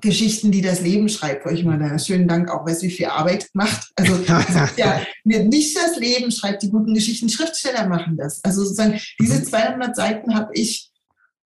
Geschichten, 0.00 0.52
die 0.52 0.60
das 0.60 0.82
Leben 0.82 1.08
schreibt, 1.08 1.46
wo 1.46 1.50
ich 1.50 1.64
mal 1.64 1.78
da 1.78 1.98
schönen 1.98 2.28
Dank 2.28 2.50
auch 2.50 2.66
weiß, 2.66 2.82
wie 2.82 2.90
viel 2.90 3.06
Arbeit 3.06 3.48
macht. 3.54 3.90
Also 3.96 4.18
ja, 4.76 5.00
nicht 5.24 5.76
das 5.76 5.98
Leben 5.98 6.30
schreibt 6.30 6.62
die 6.62 6.70
guten 6.70 6.94
Geschichten, 6.94 7.28
Schriftsteller 7.28 7.88
machen 7.88 8.16
das. 8.16 8.42
Also 8.44 8.62
sozusagen 8.62 9.00
diese 9.20 9.42
200 9.42 9.88
mhm. 9.88 9.94
Seiten 9.94 10.34
habe 10.34 10.50
ich, 10.52 10.90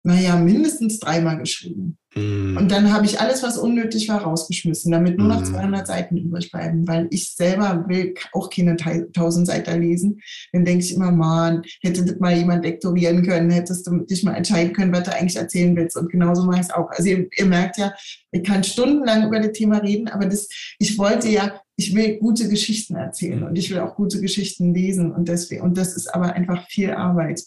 naja, 0.07 0.36
mindestens 0.36 1.00
dreimal 1.00 1.36
geschrieben. 1.38 1.98
Mhm. 2.14 2.57
Und 2.57 2.70
dann 2.70 2.92
habe 2.92 3.07
ich 3.07 3.20
alles, 3.20 3.42
was 3.42 3.59
unnötig 3.59 4.09
war, 4.09 4.22
rausgeschmissen, 4.22 4.92
damit 4.92 5.18
nur 5.18 5.26
noch 5.26 5.42
200 5.42 5.80
mhm. 5.80 5.86
Seiten 5.86 6.16
übrig 6.16 6.52
bleiben, 6.52 6.86
weil 6.86 7.09
ich 7.11 7.34
selber 7.34 7.84
will 7.88 8.14
auch 8.32 8.48
keine 8.48 8.76
1000 8.76 9.48
Seiten 9.48 9.82
lesen. 9.82 10.20
Dann 10.52 10.64
denke 10.64 10.84
ich 10.84 10.94
immer, 10.94 11.11
man, 11.11 11.62
hätte 11.82 12.04
das 12.04 12.20
mal 12.20 12.36
jemand 12.36 12.64
lektorieren 12.64 13.26
können, 13.26 13.50
hättest 13.50 13.88
du 13.88 13.98
dich 14.04 14.22
mal 14.22 14.34
entscheiden 14.34 14.72
können, 14.72 14.92
was 14.92 15.02
du 15.02 15.12
eigentlich 15.12 15.36
erzählen 15.36 15.74
willst. 15.74 15.96
Und 15.96 16.11
genauso 16.11 16.44
mache 16.44 16.61
ich 16.61 16.66
es 16.66 16.70
auch. 16.70 16.88
Also 16.90 17.11
ihr, 17.11 17.26
ihr, 17.36 17.46
merkt 17.46 17.76
ja, 17.76 17.92
ich 18.30 18.44
kann 18.44 18.62
stundenlang 18.62 19.26
über 19.26 19.40
das 19.40 19.52
Thema 19.52 19.78
reden, 19.78 20.07
aber 20.07 20.26
das, 20.26 20.48
ich 20.78 20.96
wollte 20.98 21.28
ja, 21.28 21.61
ich 21.76 21.96
will 21.96 22.18
gute 22.18 22.48
Geschichten 22.48 22.94
erzählen 22.94 23.42
und 23.42 23.59
ich 23.59 23.70
will 23.70 23.80
auch 23.80 23.96
gute 23.96 24.20
Geschichten 24.20 24.72
lesen 24.72 25.11
und 25.11 25.28
deswegen, 25.28 25.62
und 25.62 25.76
das 25.76 25.94
ist 25.94 26.14
aber 26.14 26.32
einfach 26.32 26.64
viel 26.68 26.92
Arbeit 26.92 27.42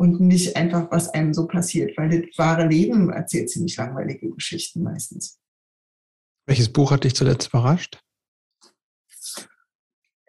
und 0.00 0.18
nicht 0.18 0.56
einfach, 0.56 0.90
was 0.90 1.10
einem 1.10 1.34
so 1.34 1.46
passiert, 1.46 1.94
weil 1.98 2.08
das 2.08 2.38
wahre 2.38 2.66
Leben 2.66 3.10
erzählt 3.10 3.50
ziemlich 3.50 3.76
langweilige 3.76 4.30
Geschichten 4.30 4.82
meistens. 4.82 5.38
Welches 6.46 6.72
Buch 6.72 6.90
hat 6.90 7.04
dich 7.04 7.14
zuletzt 7.14 7.48
überrascht? 7.48 8.02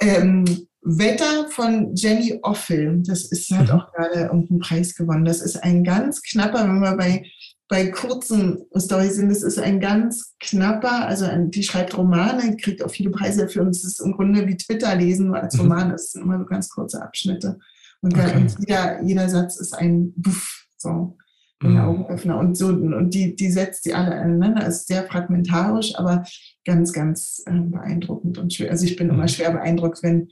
Ähm, 0.02 0.44
Wetter 0.82 1.48
von 1.52 1.96
Jenny 1.96 2.38
Offel. 2.42 3.02
Das 3.04 3.32
ist, 3.32 3.50
hat 3.52 3.70
mhm. 3.70 3.72
auch 3.72 3.94
gerade 3.94 4.20
irgendeinen 4.24 4.60
Preis 4.60 4.94
gewonnen. 4.94 5.24
Das 5.24 5.40
ist 5.40 5.64
ein 5.64 5.86
ganz 5.86 6.22
knapper, 6.22 6.66
wenn 6.66 6.82
wir 6.82 6.98
bei, 6.98 7.26
bei 7.70 7.88
kurzen 7.92 8.66
Storys 8.78 9.16
sind, 9.16 9.30
das 9.30 9.42
ist 9.42 9.58
ein 9.58 9.80
ganz 9.80 10.36
knapper, 10.42 11.08
also 11.08 11.24
ein, 11.24 11.50
die 11.50 11.64
schreibt 11.64 11.98
Romane, 11.98 12.58
kriegt 12.58 12.84
auch 12.84 12.92
viele 12.92 13.12
Preise 13.12 13.44
dafür 13.44 13.62
und 13.62 13.70
es 13.70 13.86
ist 13.86 14.02
im 14.02 14.12
Grunde 14.12 14.46
wie 14.48 14.58
Twitter 14.58 14.94
lesen, 14.96 15.28
nur 15.28 15.42
als 15.42 15.54
mhm. 15.54 15.62
Roman. 15.62 15.92
Das 15.92 16.12
sind 16.12 16.24
immer 16.24 16.40
so 16.40 16.46
ganz 16.46 16.68
kurze 16.68 17.02
Abschnitte. 17.02 17.58
Und, 18.02 18.16
okay. 18.16 18.36
und 18.36 18.56
jeder, 18.60 19.04
jeder 19.04 19.30
Satz 19.30 19.60
ist 19.60 19.74
ein 19.74 20.14
Buff, 20.16 20.66
so 20.78 21.18
ein 21.62 21.74
mhm. 21.74 21.80
Augenöffner. 21.80 22.40
Und 22.40 22.56
so, 22.58 22.68
und 22.68 23.14
die, 23.14 23.36
die 23.36 23.52
setzt 23.52 23.86
die 23.86 23.94
alle 23.94 24.16
aneinander. 24.16 24.66
Ist 24.66 24.88
sehr 24.88 25.04
fragmentarisch, 25.04 25.96
aber 25.96 26.24
ganz, 26.66 26.94
ganz 26.94 27.44
äh, 27.46 27.52
beeindruckend 27.52 28.38
und 28.38 28.54
schwer. 28.54 28.72
Also 28.72 28.86
ich 28.86 28.96
bin 28.96 29.08
mhm. 29.08 29.14
immer 29.14 29.28
schwer 29.28 29.52
beeindruckt, 29.52 30.02
wenn 30.04 30.30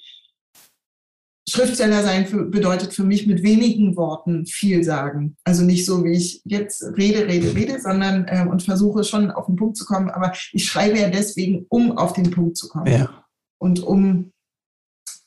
Schriftsteller 1.48 2.04
sein 2.04 2.28
für, 2.28 2.46
bedeutet 2.46 2.94
für 2.94 3.04
mich 3.04 3.26
mit 3.26 3.42
wenigen 3.42 3.96
Worten 3.96 4.46
viel 4.46 4.84
sagen. 4.84 5.36
Also 5.44 5.64
nicht 5.64 5.86
so, 5.86 6.04
wie 6.04 6.14
ich 6.14 6.42
jetzt 6.46 6.84
rede, 6.98 7.28
rede, 7.28 7.56
rede, 7.56 7.80
sondern 7.80 8.26
äh, 8.28 8.46
und 8.50 8.64
versuche 8.64 9.04
schon 9.04 9.32
auf 9.32 9.48
den 9.48 9.56
Punkt 9.56 9.78
zu 9.78 9.86
kommen. 9.86 10.10
Aber 10.10 10.34
ich 10.52 10.66
schreibe 10.66 11.00
ja 11.00 11.10
deswegen, 11.10 11.66
um 11.70 11.98
auf 11.98 12.14
den 12.14 12.30
Punkt 12.32 12.58
zu 12.58 12.68
kommen. 12.70 12.92
Ja. 12.92 13.26
Und 13.58 13.82
um 13.82 14.32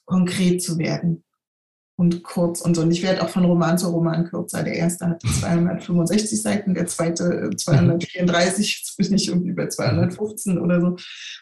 konkret 0.04 0.62
zu 0.62 0.78
werden 0.78 1.24
und 2.02 2.24
kurz 2.24 2.60
und 2.60 2.74
so. 2.74 2.82
Und 2.82 2.90
ich 2.90 3.04
werde 3.04 3.22
auch 3.22 3.28
von 3.28 3.44
Roman 3.44 3.78
zu 3.78 3.88
Roman 3.88 4.24
kürzer. 4.24 4.64
Der 4.64 4.74
erste 4.74 5.06
hatte 5.06 5.24
265 5.40 6.42
Seiten, 6.42 6.74
der 6.74 6.86
zweite 6.86 7.50
234, 7.56 8.66
äh, 8.66 8.78
jetzt 8.78 8.96
bin 8.96 9.14
ich 9.14 9.28
irgendwie 9.28 9.52
bei 9.52 9.68
215 9.68 10.58
oder 10.58 10.80
so 10.80 10.96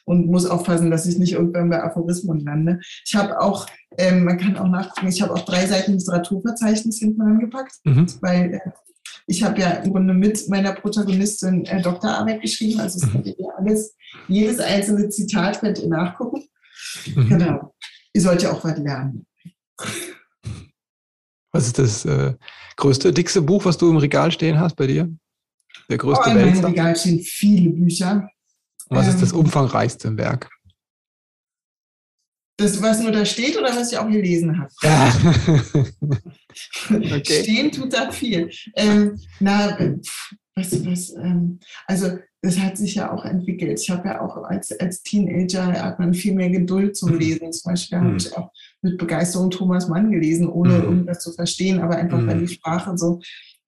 und 0.05 0.27
muss 0.27 0.45
aufpassen, 0.45 0.91
dass 0.91 1.07
ich 1.07 1.17
nicht 1.17 1.33
irgendwann 1.33 1.71
bei 1.71 1.83
Aphorismen 1.83 2.41
lande. 2.41 2.81
Ich 3.07 3.15
habe 3.15 3.41
auch, 3.41 3.67
ähm, 3.97 4.25
man 4.25 4.37
kann 4.37 4.59
auch 4.59 4.69
nachgucken, 4.69 5.09
ich 5.09 5.23
habe 5.23 5.33
auch 5.33 5.47
drei 5.47 5.67
Seiten 5.67 5.95
Literaturverzeichnis 5.95 6.99
hinten 6.99 7.23
angepackt, 7.23 7.77
mhm. 7.85 8.07
weil 8.21 8.55
äh, 8.55 8.71
ich 9.27 9.43
habe 9.43 9.59
ja 9.61 9.71
im 9.71 9.93
Grunde 9.93 10.13
mit 10.13 10.47
meiner 10.51 10.73
Protagonistin 10.73 11.65
äh, 11.65 11.81
Doktorarbeit 11.81 12.43
geschrieben, 12.43 12.81
also 12.81 12.99
es 12.99 13.11
könnt 13.11 13.27
ihr 13.27 13.37
alles, 13.57 13.97
jedes 14.29 14.61
einzelne 14.61 15.09
Zitat 15.09 15.61
könnt 15.61 15.79
ihr 15.79 15.89
nachgucken. 15.89 16.45
Mhm. 17.15 17.29
Genau. 17.31 17.75
Ihr 18.13 18.21
sollt 18.21 18.43
ja 18.43 18.53
auch 18.53 18.63
was 18.63 18.77
lernen. 18.79 19.27
Was 21.53 21.67
ist 21.67 21.79
das 21.79 22.05
äh, 22.05 22.35
größte, 22.77 23.13
dickste 23.13 23.43
Buch, 23.43 23.65
was 23.65 23.77
du 23.77 23.91
im 23.91 23.97
Regal 23.97 24.31
stehen 24.31 24.59
hast 24.59 24.77
bei 24.77 24.87
dir? 24.87 25.09
Der 25.89 25.99
größte 25.99 26.25
oh, 26.27 26.31
in 26.31 26.37
meinem 26.37 26.65
Regal 26.65 26.97
stehen 26.97 27.21
viele 27.21 27.71
Bücher. 27.71 28.29
Was 28.89 29.07
ähm, 29.07 29.15
ist 29.15 29.23
das 29.23 29.33
ähm, 29.33 29.41
umfangreichste 29.41 30.17
Werk? 30.17 30.51
Das, 32.57 32.81
was 32.83 33.01
nur 33.01 33.11
da 33.11 33.25
steht 33.25 33.57
oder 33.57 33.75
was 33.75 33.91
ich 33.91 33.99
auch 33.99 34.09
gelesen 34.09 34.61
habe? 34.61 34.71
Ja. 34.83 35.13
okay. 37.17 37.43
Stehen 37.43 37.73
tut 37.73 37.93
da 37.93 38.13
viel. 38.13 38.51
Ähm, 38.77 39.19
na, 39.41 39.79
was, 40.57 40.87
was, 40.87 41.11
ähm, 41.15 41.61
also 41.87 42.19
das 42.43 42.59
hat 42.59 42.79
sich 42.79 42.95
ja 42.95 43.13
auch 43.13 43.25
entwickelt. 43.25 43.79
Ich 43.81 43.91
habe 43.91 44.09
ja 44.09 44.21
auch 44.21 44.37
als, 44.45 44.73
als 44.81 45.03
Teenager 45.03 45.67
hat 45.67 45.99
man 45.99 46.15
viel 46.15 46.35
mehr 46.35 46.51
Geduld 46.51 46.97
zum 46.97 47.13
mhm. 47.13 47.19
Lesen. 47.19 47.53
Zum 47.53 47.73
Beispiel 47.73 47.99
mhm. 47.99 48.05
habe 48.05 48.17
ich 48.17 48.37
auch 48.37 48.51
mit 48.83 48.99
Begeisterung 48.99 49.51
Thomas 49.51 49.89
Mann 49.89 50.11
gelesen, 50.11 50.49
ohne 50.49 50.79
mhm. 50.79 50.85
irgendwas 50.85 51.21
zu 51.21 51.33
verstehen, 51.33 51.81
aber 51.81 51.97
einfach, 51.97 52.27
weil 52.27 52.37
mhm. 52.37 52.47
die 52.47 52.55
Sprache 52.55 52.97
so 52.97 53.21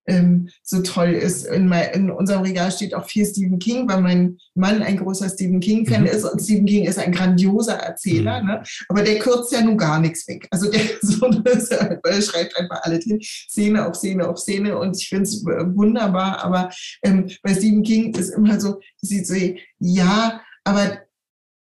ähm, 0.05 0.49
so 0.63 0.81
toll 0.81 1.09
ist. 1.09 1.45
In, 1.45 1.67
mein, 1.67 1.91
in, 1.91 2.11
unserem 2.11 2.41
Regal 2.41 2.71
steht 2.71 2.93
auch 2.93 3.05
viel 3.05 3.25
Stephen 3.25 3.59
King, 3.59 3.87
weil 3.87 4.01
mein 4.01 4.37
Mann 4.55 4.81
ein 4.81 4.97
großer 4.97 5.29
Stephen 5.29 5.59
King-Fan 5.59 6.01
mhm. 6.01 6.07
ist 6.07 6.23
und 6.23 6.41
Stephen 6.41 6.65
King 6.65 6.85
ist 6.85 6.99
ein 6.99 7.11
grandioser 7.11 7.75
Erzähler, 7.75 8.41
mhm. 8.41 8.47
ne? 8.47 8.63
aber 8.89 9.03
der 9.03 9.19
kürzt 9.19 9.51
ja 9.51 9.61
nun 9.61 9.77
gar 9.77 9.99
nichts 9.99 10.27
weg. 10.27 10.47
Also 10.51 10.69
der, 10.69 10.81
so, 11.01 11.29
der 11.29 12.21
schreibt 12.21 12.57
einfach 12.57 12.81
alles 12.83 13.05
hin, 13.05 13.19
Szene 13.21 13.87
auf 13.87 13.95
Szene 13.95 14.27
auf 14.27 14.37
Szene 14.37 14.77
und 14.77 14.97
ich 14.97 15.09
finde 15.09 15.23
es 15.23 15.43
wunderbar, 15.43 16.43
aber 16.43 16.69
ähm, 17.03 17.29
bei 17.41 17.53
Stephen 17.53 17.83
King 17.83 18.13
ist 18.15 18.29
immer 18.29 18.59
so, 18.59 18.79
sie 19.01 19.23
so, 19.23 19.35
ja, 19.79 20.41
aber 20.63 20.99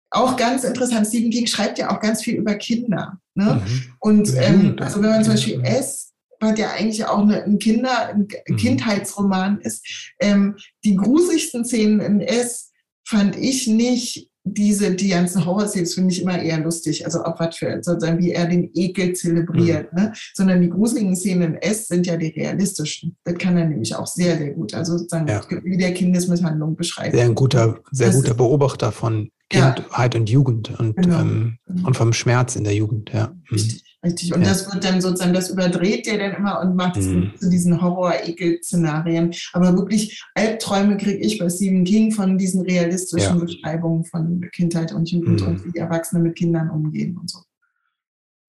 auch 0.10 0.38
ganz 0.38 0.64
interessant, 0.64 1.08
Stephen 1.08 1.32
King 1.32 1.48
schreibt 1.48 1.78
ja 1.78 1.92
auch 1.92 2.00
ganz 2.00 2.24
viel 2.24 2.36
über 2.36 2.56
Kinder. 2.56 3.20
Ne? 3.36 3.62
Mhm. 3.66 3.84
Und 4.00 4.34
ähm, 4.38 4.76
also 4.80 5.02
wenn 5.02 5.10
man 5.10 5.24
zum 5.24 5.34
Beispiel 5.34 5.62
S 5.64 6.07
ja 6.42 6.72
eigentlich 6.72 7.06
auch 7.06 7.20
eine, 7.20 7.44
ein 7.44 7.60
Kinder, 7.60 8.10
ein 8.10 8.28
mhm. 8.48 8.56
Kindheitsroman 8.58 9.60
ist. 9.62 10.12
Ähm, 10.20 10.56
die 10.84 10.96
gruseligsten 10.96 11.66
Szenen 11.66 12.00
in 12.00 12.22
S 12.22 12.72
fand 13.08 13.36
ich 13.36 13.68
nicht 13.68 14.30
diese, 14.54 14.96
die 14.96 15.10
ganzen 15.10 15.46
Horror-Szenen, 15.46 15.88
finde 15.88 16.14
ich 16.14 16.22
immer 16.22 16.42
eher 16.42 16.60
lustig. 16.60 17.06
Also 17.06 17.24
auch 17.24 17.40
was 17.40 17.58
für, 17.58 17.80
sozusagen, 17.82 18.20
wie 18.20 18.32
er 18.32 18.48
den 18.48 18.70
Ekel 18.74 19.14
zelebriert, 19.14 19.92
mhm. 19.94 20.00
ne? 20.00 20.14
Sondern 20.34 20.62
die 20.62 20.70
gruseligen 20.70 21.16
Szenen 21.16 21.56
in 21.56 21.62
S 21.62 21.88
sind 21.88 22.08
ja 22.08 22.18
die 22.18 22.28
realistischen. 22.28 23.18
Das 23.24 23.36
kann 23.38 23.58
er 23.58 23.66
nämlich 23.66 23.96
auch 23.96 24.08
sehr, 24.08 24.38
sehr 24.38 24.52
gut. 24.52 24.74
Also 24.74 24.98
sozusagen, 24.98 25.28
ja. 25.28 25.42
wie 25.64 25.78
der 25.78 25.94
Kindesmisshandlung 25.94 26.76
beschreibt. 26.76 27.16
Sehr 27.16 27.26
ein 27.26 27.36
guter, 27.36 27.80
sehr 27.92 28.08
das 28.08 28.16
guter 28.16 28.34
Beobachter 28.34 28.92
von 28.92 29.30
Kindheit 29.50 30.14
ja. 30.14 30.20
und 30.20 30.30
Jugend 30.30 30.80
und, 30.80 30.96
genau. 30.96 31.20
Ähm, 31.20 31.58
genau. 31.66 31.88
und 31.88 31.98
vom 31.98 32.14
Schmerz 32.14 32.56
in 32.56 32.64
der 32.64 32.74
Jugend, 32.74 33.12
ja. 33.14 33.34
Mhm. 33.50 33.72
Richtig. 34.06 34.34
Und 34.34 34.42
ja. 34.42 34.50
das 34.50 34.72
wird 34.72 34.84
dann 34.84 35.02
sozusagen, 35.02 35.34
das 35.34 35.50
überdreht 35.50 36.06
der 36.06 36.18
dann 36.20 36.36
immer 36.36 36.62
und 36.62 36.76
macht 36.76 36.98
es 36.98 37.08
mhm. 37.08 37.34
zu 37.40 37.50
diesen 37.50 37.82
Horror-Ekel-Szenarien. 37.82 39.34
Aber 39.54 39.76
wirklich 39.76 40.24
Albträume 40.36 40.98
kriege 40.98 41.18
ich 41.18 41.40
bei 41.40 41.50
Stephen 41.50 41.84
King 41.84 42.12
von 42.12 42.38
diesen 42.38 42.62
realistischen 42.62 43.40
ja. 43.40 43.44
Beschreibungen 43.44 44.06
von 44.06 44.42
Kindheit 44.54 44.94
und 44.94 45.10
Jugend 45.10 45.42
mhm. 45.42 45.48
und 45.48 45.66
wie 45.66 45.78
Erwachsene 45.78 46.22
mit 46.22 46.36
Kindern 46.36 46.70
umgehen 46.70 47.18
und 47.18 47.30
so. 47.30 47.40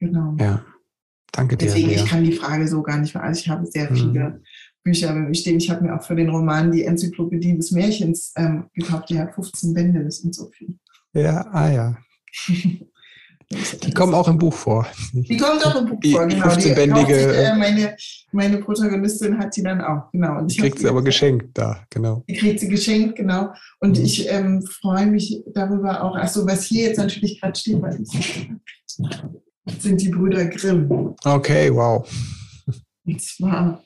Genau. 0.00 0.36
Ja. 0.38 0.64
Danke 1.32 1.56
dir. 1.56 1.66
Deswegen, 1.66 1.90
ich 1.90 2.04
kann 2.04 2.24
die 2.24 2.32
Frage 2.32 2.68
so 2.68 2.82
gar 2.82 2.98
nicht 2.98 3.14
mehr. 3.14 3.24
Also 3.24 3.40
ich 3.40 3.48
habe 3.48 3.66
sehr 3.66 3.90
mhm. 3.90 3.96
viele 3.96 4.42
Bücher 4.82 5.08
bei 5.08 5.20
mir 5.20 5.34
stehen. 5.34 5.58
Ich 5.58 5.70
habe 5.70 5.84
mir 5.84 5.94
auch 5.94 6.02
für 6.02 6.14
den 6.14 6.28
Roman 6.28 6.70
die 6.70 6.84
Enzyklopädie 6.84 7.56
des 7.56 7.70
Märchens 7.70 8.32
ähm, 8.36 8.66
gekauft. 8.74 9.08
Die 9.08 9.18
hat 9.18 9.34
15 9.34 9.72
Bände, 9.72 10.04
das 10.04 10.18
sind 10.18 10.34
so 10.34 10.50
viel. 10.50 10.78
Ja, 11.14 11.46
ah 11.52 11.70
ja. 11.70 11.98
Die 13.50 13.92
kommen 13.92 14.12
auch 14.12 14.28
im 14.28 14.36
Buch 14.36 14.52
vor. 14.52 14.86
Die 15.14 15.36
kommen 15.38 15.58
auch 15.62 15.76
im 15.76 15.86
Buch 15.86 15.98
vor, 16.12 16.26
genau. 16.26 16.46
15-bändige. 16.48 17.32
Äh, 17.32 17.56
meine, 17.56 17.96
meine 18.30 18.58
Protagonistin 18.58 19.38
hat 19.38 19.54
sie 19.54 19.62
dann 19.62 19.80
auch, 19.80 20.10
genau. 20.12 20.38
Und 20.38 20.52
die 20.52 20.60
kriegt 20.60 20.78
sie 20.78 20.88
aber 20.88 21.02
geschenkt 21.02 21.56
da, 21.56 21.86
genau. 21.88 22.22
Die 22.28 22.34
kriegt 22.34 22.60
sie 22.60 22.68
geschenkt, 22.68 23.16
genau. 23.16 23.48
Und 23.80 23.98
mhm. 23.98 24.04
ich 24.04 24.28
ähm, 24.28 24.62
freue 24.62 25.06
mich 25.06 25.42
darüber 25.54 26.04
auch. 26.04 26.14
Achso, 26.14 26.46
was 26.46 26.64
hier 26.64 26.88
jetzt 26.88 26.98
natürlich 26.98 27.40
gerade 27.40 27.58
steht, 27.58 27.80
sind 29.78 30.00
die 30.00 30.08
Brüder 30.10 30.44
Grimm. 30.46 31.14
Okay, 31.24 31.74
wow. 31.74 32.06
Und 33.06 33.22
zwar, 33.22 33.82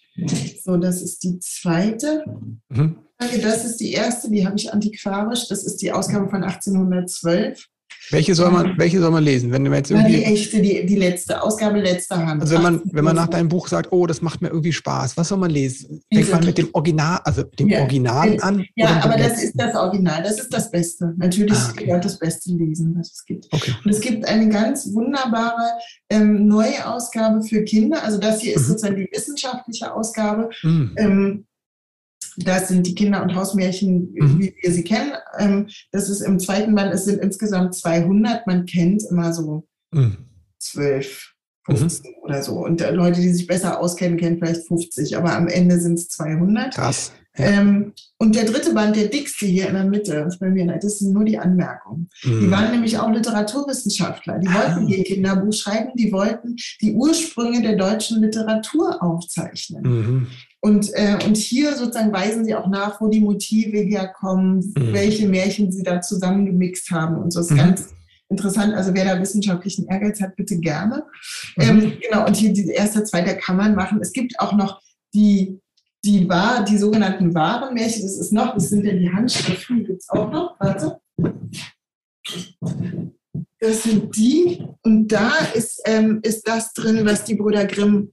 so, 0.64 0.76
das 0.76 1.02
ist 1.02 1.22
die 1.22 1.38
zweite. 1.38 2.24
Mhm. 2.68 2.96
Das 3.18 3.64
ist 3.64 3.76
die 3.76 3.92
erste, 3.92 4.28
die 4.28 4.44
habe 4.44 4.56
ich 4.56 4.72
antiquarisch. 4.72 5.46
Das 5.46 5.62
ist 5.62 5.76
die 5.82 5.92
Ausgabe 5.92 6.28
von 6.28 6.42
1812. 6.42 7.68
Welche 8.10 8.34
soll 8.34 8.50
man, 8.50 8.76
welche 8.78 9.00
soll 9.00 9.10
man 9.10 9.22
lesen? 9.22 9.52
Wenn 9.52 9.64
du 9.64 9.72
jetzt 9.72 9.90
irgendwie, 9.90 10.16
die 10.16 10.24
echte, 10.24 10.60
die, 10.60 10.86
die 10.86 10.96
letzte, 10.96 11.42
Ausgabe 11.42 11.80
letzter 11.80 12.24
Hand. 12.26 12.42
Also 12.42 12.54
wenn 12.54 12.62
man, 12.62 12.82
wenn 12.84 13.04
man 13.04 13.16
nach 13.16 13.28
deinem 13.28 13.48
Buch 13.48 13.68
sagt, 13.68 13.92
oh, 13.92 14.06
das 14.06 14.22
macht 14.22 14.42
mir 14.42 14.48
irgendwie 14.48 14.72
Spaß, 14.72 15.16
was 15.16 15.28
soll 15.28 15.38
man 15.38 15.50
lesen? 15.50 16.02
Fängt 16.12 16.30
man 16.30 16.44
mit 16.44 16.58
dem 16.58 16.68
Original, 16.72 17.20
also 17.24 17.42
dem 17.42 17.68
ja. 17.68 17.80
Original 17.80 18.36
an? 18.40 18.64
Ja, 18.74 19.00
aber 19.02 19.16
das 19.16 19.28
letzten? 19.28 19.46
ist 19.46 19.60
das 19.60 19.74
Original, 19.76 20.22
das 20.22 20.40
ist 20.40 20.52
das 20.52 20.70
Beste. 20.70 21.14
Natürlich 21.16 21.56
ah, 21.56 21.70
okay. 21.70 22.00
das 22.02 22.18
Beste 22.18 22.52
lesen, 22.52 22.94
was 22.98 23.12
es 23.12 23.24
gibt. 23.24 23.46
Okay. 23.50 23.72
Und 23.84 23.90
es 23.90 24.00
gibt 24.00 24.26
eine 24.26 24.48
ganz 24.48 24.92
wunderbare 24.92 25.70
ähm, 26.10 26.46
neue 26.46 26.86
Ausgabe 26.86 27.42
für 27.42 27.62
Kinder. 27.64 28.02
Also 28.02 28.18
das 28.18 28.40
hier 28.40 28.54
ist 28.54 28.62
mhm. 28.62 28.66
sozusagen 28.66 28.96
die 28.96 29.08
wissenschaftliche 29.12 29.94
Ausgabe. 29.94 30.50
Mhm. 30.62 30.94
Ähm, 30.96 31.46
das 32.44 32.68
sind 32.68 32.86
die 32.86 32.94
Kinder- 32.94 33.22
und 33.22 33.34
Hausmärchen, 33.34 34.12
mhm. 34.12 34.38
wie 34.38 34.54
wir 34.60 34.72
sie 34.72 34.84
kennen. 34.84 35.12
Ähm, 35.38 35.68
das 35.90 36.08
ist 36.08 36.20
im 36.20 36.38
zweiten 36.38 36.74
Band, 36.74 36.92
es 36.92 37.04
sind 37.04 37.20
insgesamt 37.20 37.74
200. 37.74 38.46
Man 38.46 38.66
kennt 38.66 39.02
immer 39.10 39.32
so 39.32 39.66
mhm. 39.92 40.16
12, 40.58 41.32
15 41.66 42.10
mhm. 42.10 42.16
oder 42.22 42.42
so. 42.42 42.54
Und 42.64 42.80
Leute, 42.80 43.20
die 43.20 43.32
sich 43.32 43.46
besser 43.46 43.80
auskennen, 43.80 44.18
kennen 44.18 44.38
vielleicht 44.38 44.66
50, 44.66 45.16
aber 45.16 45.36
am 45.36 45.48
Ende 45.48 45.80
sind 45.80 45.94
es 45.94 46.08
200. 46.08 46.74
Krass. 46.74 47.12
Ähm, 47.34 47.92
und 48.18 48.34
der 48.34 48.44
dritte 48.44 48.74
Band, 48.74 48.94
der 48.94 49.08
dickste 49.08 49.46
hier 49.46 49.68
in 49.68 49.74
der 49.74 49.84
Mitte, 49.84 50.28
bei 50.38 50.50
mir, 50.50 50.66
das 50.78 50.98
sind 50.98 51.14
nur 51.14 51.24
die 51.24 51.38
Anmerkungen. 51.38 52.10
Mhm. 52.24 52.40
Die 52.40 52.50
waren 52.50 52.70
nämlich 52.70 52.98
auch 52.98 53.10
Literaturwissenschaftler. 53.10 54.38
Die 54.38 54.48
wollten 54.48 54.86
ah. 54.86 54.88
ihr 54.88 55.02
Kinderbuch 55.04 55.52
schreiben, 55.52 55.92
die 55.94 56.12
wollten 56.12 56.56
die 56.80 56.92
Ursprünge 56.92 57.62
der 57.62 57.76
deutschen 57.76 58.20
Literatur 58.20 59.02
aufzeichnen. 59.02 59.82
Mhm. 59.82 60.26
Und, 60.64 60.90
äh, 60.94 61.18
und 61.26 61.36
hier 61.36 61.74
sozusagen 61.74 62.12
weisen 62.12 62.44
sie 62.44 62.54
auch 62.54 62.68
nach, 62.68 63.00
wo 63.00 63.08
die 63.08 63.20
Motive 63.20 63.78
herkommen, 63.78 64.58
mhm. 64.58 64.92
welche 64.92 65.28
Märchen 65.28 65.72
sie 65.72 65.82
da 65.82 66.00
zusammengemixt 66.00 66.92
haben 66.92 67.16
und 67.16 67.32
so. 67.32 67.40
Ist 67.40 67.50
mhm. 67.50 67.56
ganz 67.56 67.94
interessant. 68.28 68.72
Also 68.72 68.94
wer 68.94 69.04
da 69.04 69.20
wissenschaftlichen 69.20 69.88
Ehrgeiz 69.88 70.20
hat, 70.20 70.36
bitte 70.36 70.56
gerne. 70.58 71.04
Mhm. 71.56 71.62
Ähm, 71.62 71.92
genau, 72.00 72.26
und 72.26 72.36
hier 72.36 72.52
die 72.52 72.68
erste, 72.68 73.02
zweite 73.02 73.36
kann 73.36 73.56
man 73.56 73.74
machen. 73.74 73.98
Es 74.00 74.12
gibt 74.12 74.38
auch 74.38 74.52
noch 74.52 74.80
die, 75.12 75.60
die, 76.04 76.28
wahr, 76.28 76.64
die 76.64 76.78
sogenannten 76.78 77.34
wahren 77.34 77.74
Märchen. 77.74 78.02
Das 78.02 78.16
ist 78.16 78.32
noch, 78.32 78.54
das 78.54 78.68
sind 78.68 78.84
ja 78.84 78.92
die 78.92 79.12
Handschriften, 79.12 79.78
die 79.78 79.84
gibt 79.84 80.02
es 80.02 80.08
auch 80.10 80.30
noch. 80.30 80.60
Warte. 80.60 81.00
Das 83.58 83.82
sind 83.82 84.16
die. 84.16 84.64
Und 84.82 85.08
da 85.08 85.32
ist, 85.54 85.82
ähm, 85.86 86.20
ist 86.22 86.46
das 86.46 86.72
drin, 86.72 87.04
was 87.04 87.24
die 87.24 87.34
Brüder 87.34 87.64
Grimm 87.66 88.12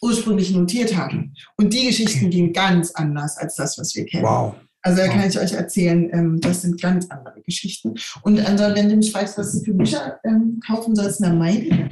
ursprünglich 0.00 0.52
notiert 0.52 0.96
haben. 0.96 1.34
Und 1.56 1.72
die 1.72 1.86
Geschichten 1.86 2.30
gehen 2.30 2.52
ganz 2.52 2.92
anders 2.92 3.36
als 3.36 3.56
das, 3.56 3.78
was 3.78 3.94
wir 3.94 4.06
kennen. 4.06 4.24
Wow. 4.24 4.54
Also 4.82 5.02
da 5.02 5.08
kann 5.08 5.28
ich 5.28 5.38
euch 5.38 5.52
erzählen, 5.52 6.08
ähm, 6.12 6.40
das 6.40 6.62
sind 6.62 6.80
ganz 6.80 7.06
andere 7.10 7.42
Geschichten. 7.42 7.94
Und 8.22 8.40
also, 8.40 8.74
wenn 8.74 8.88
du 8.88 8.96
mich 8.96 9.12
fragst, 9.12 9.36
was 9.36 9.52
du 9.52 9.62
für 9.62 9.74
Bücher 9.74 10.18
ähm, 10.24 10.58
kaufen 10.66 10.96
sollst, 10.96 11.22
dann 11.22 11.38
meine 11.38 11.90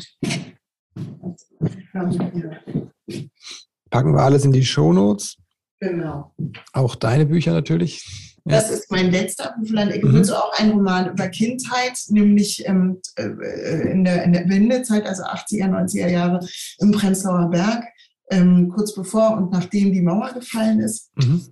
Packen 3.90 4.14
wir 4.14 4.22
alles 4.22 4.44
in 4.44 4.52
die 4.52 4.64
Shownotes. 4.64 5.36
Genau. 5.80 6.32
Auch 6.72 6.94
deine 6.94 7.26
Bücher 7.26 7.52
natürlich. 7.52 8.04
Das 8.44 8.70
ist 8.70 8.90
mein 8.90 9.10
letzter 9.10 9.54
Buchland. 9.58 9.94
Ich 9.94 10.02
mhm. 10.02 10.22
auch 10.30 10.58
einen 10.58 10.72
Roman 10.72 11.10
über 11.10 11.28
Kindheit, 11.28 11.98
nämlich 12.08 12.66
ähm, 12.66 12.98
äh, 13.16 13.90
in, 13.90 14.04
der, 14.04 14.24
in 14.24 14.32
der 14.32 14.48
Wendezeit, 14.48 15.06
also 15.06 15.24
80er, 15.24 15.68
90er 15.68 16.08
Jahre 16.08 16.40
im 16.78 16.92
Prenzlauer 16.92 17.50
Berg 17.50 17.84
ähm, 18.30 18.68
kurz 18.74 18.94
bevor 18.94 19.36
und 19.36 19.52
nachdem 19.52 19.92
die 19.92 20.02
Mauer 20.02 20.32
gefallen 20.32 20.80
ist. 20.80 21.10
Mhm. 21.16 21.42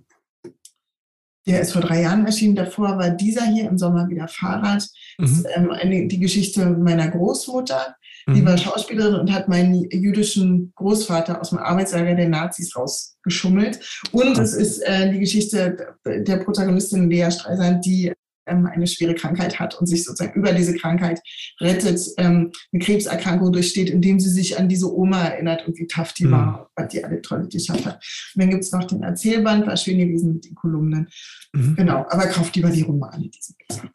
Der 1.45 1.61
ist 1.61 1.71
vor 1.71 1.81
drei 1.81 2.01
Jahren 2.01 2.25
erschienen. 2.25 2.55
Davor 2.55 2.97
war 2.97 3.09
dieser 3.09 3.45
hier 3.45 3.69
im 3.69 3.77
Sommer 3.77 4.09
wieder 4.09 4.27
Fahrrad. 4.27 4.85
Mhm. 5.17 5.23
Das 5.23 5.31
ist, 5.31 5.47
ähm, 5.55 5.71
eine, 5.71 6.07
die 6.07 6.19
Geschichte 6.19 6.65
meiner 6.65 7.07
Großmutter. 7.07 7.95
Die 8.29 8.41
mhm. 8.41 8.45
war 8.45 8.57
Schauspielerin 8.57 9.21
und 9.21 9.33
hat 9.33 9.47
meinen 9.47 9.89
jüdischen 9.89 10.73
Großvater 10.75 11.39
aus 11.39 11.51
dem 11.51 11.59
Arbeitslager 11.59 12.13
der 12.15 12.27
Nazis 12.27 12.75
rausgeschummelt. 12.75 13.79
Und 14.11 14.37
es 14.37 14.53
ist 14.53 14.79
äh, 14.79 15.09
die 15.09 15.19
Geschichte 15.19 15.95
der 16.05 16.37
Protagonistin 16.37 17.09
Lea 17.09 17.31
Streisand, 17.31 17.85
die 17.85 18.11
eine 18.47 18.87
schwere 18.87 19.15
Krankheit 19.15 19.59
hat 19.59 19.79
und 19.79 19.87
sich 19.87 20.03
sozusagen 20.03 20.39
über 20.39 20.53
diese 20.53 20.75
Krankheit 20.75 21.21
rettet, 21.59 22.01
ähm, 22.17 22.51
eine 22.71 22.83
Krebserkrankung 22.83 23.51
durchsteht, 23.51 23.89
indem 23.89 24.19
sie 24.19 24.29
sich 24.29 24.57
an 24.57 24.69
diese 24.69 24.93
Oma 24.93 25.27
erinnert 25.27 25.67
und 25.67 25.77
wie 25.77 25.87
tough 25.87 26.13
die 26.13 26.25
mhm. 26.25 26.31
war, 26.31 26.71
was 26.75 26.87
die 26.89 27.03
alle 27.03 27.21
tolle 27.21 27.47
geschafft 27.47 27.85
hat. 27.85 27.95
Und 28.35 28.41
dann 28.41 28.49
gibt 28.49 28.63
es 28.63 28.71
noch 28.71 28.85
den 28.85 29.03
Erzählband, 29.03 29.67
war 29.67 29.77
schön 29.77 29.97
gewesen 29.97 30.33
mit 30.33 30.45
den 30.45 30.55
Kolumnen. 30.55 31.07
Mhm. 31.53 31.75
Genau, 31.75 32.05
aber 32.09 32.27
kauft 32.27 32.55
lieber 32.55 32.69
die 32.69 32.83
Romane, 32.83 33.29
die 33.29 33.39
sind 33.39 33.57
besser. 33.67 33.89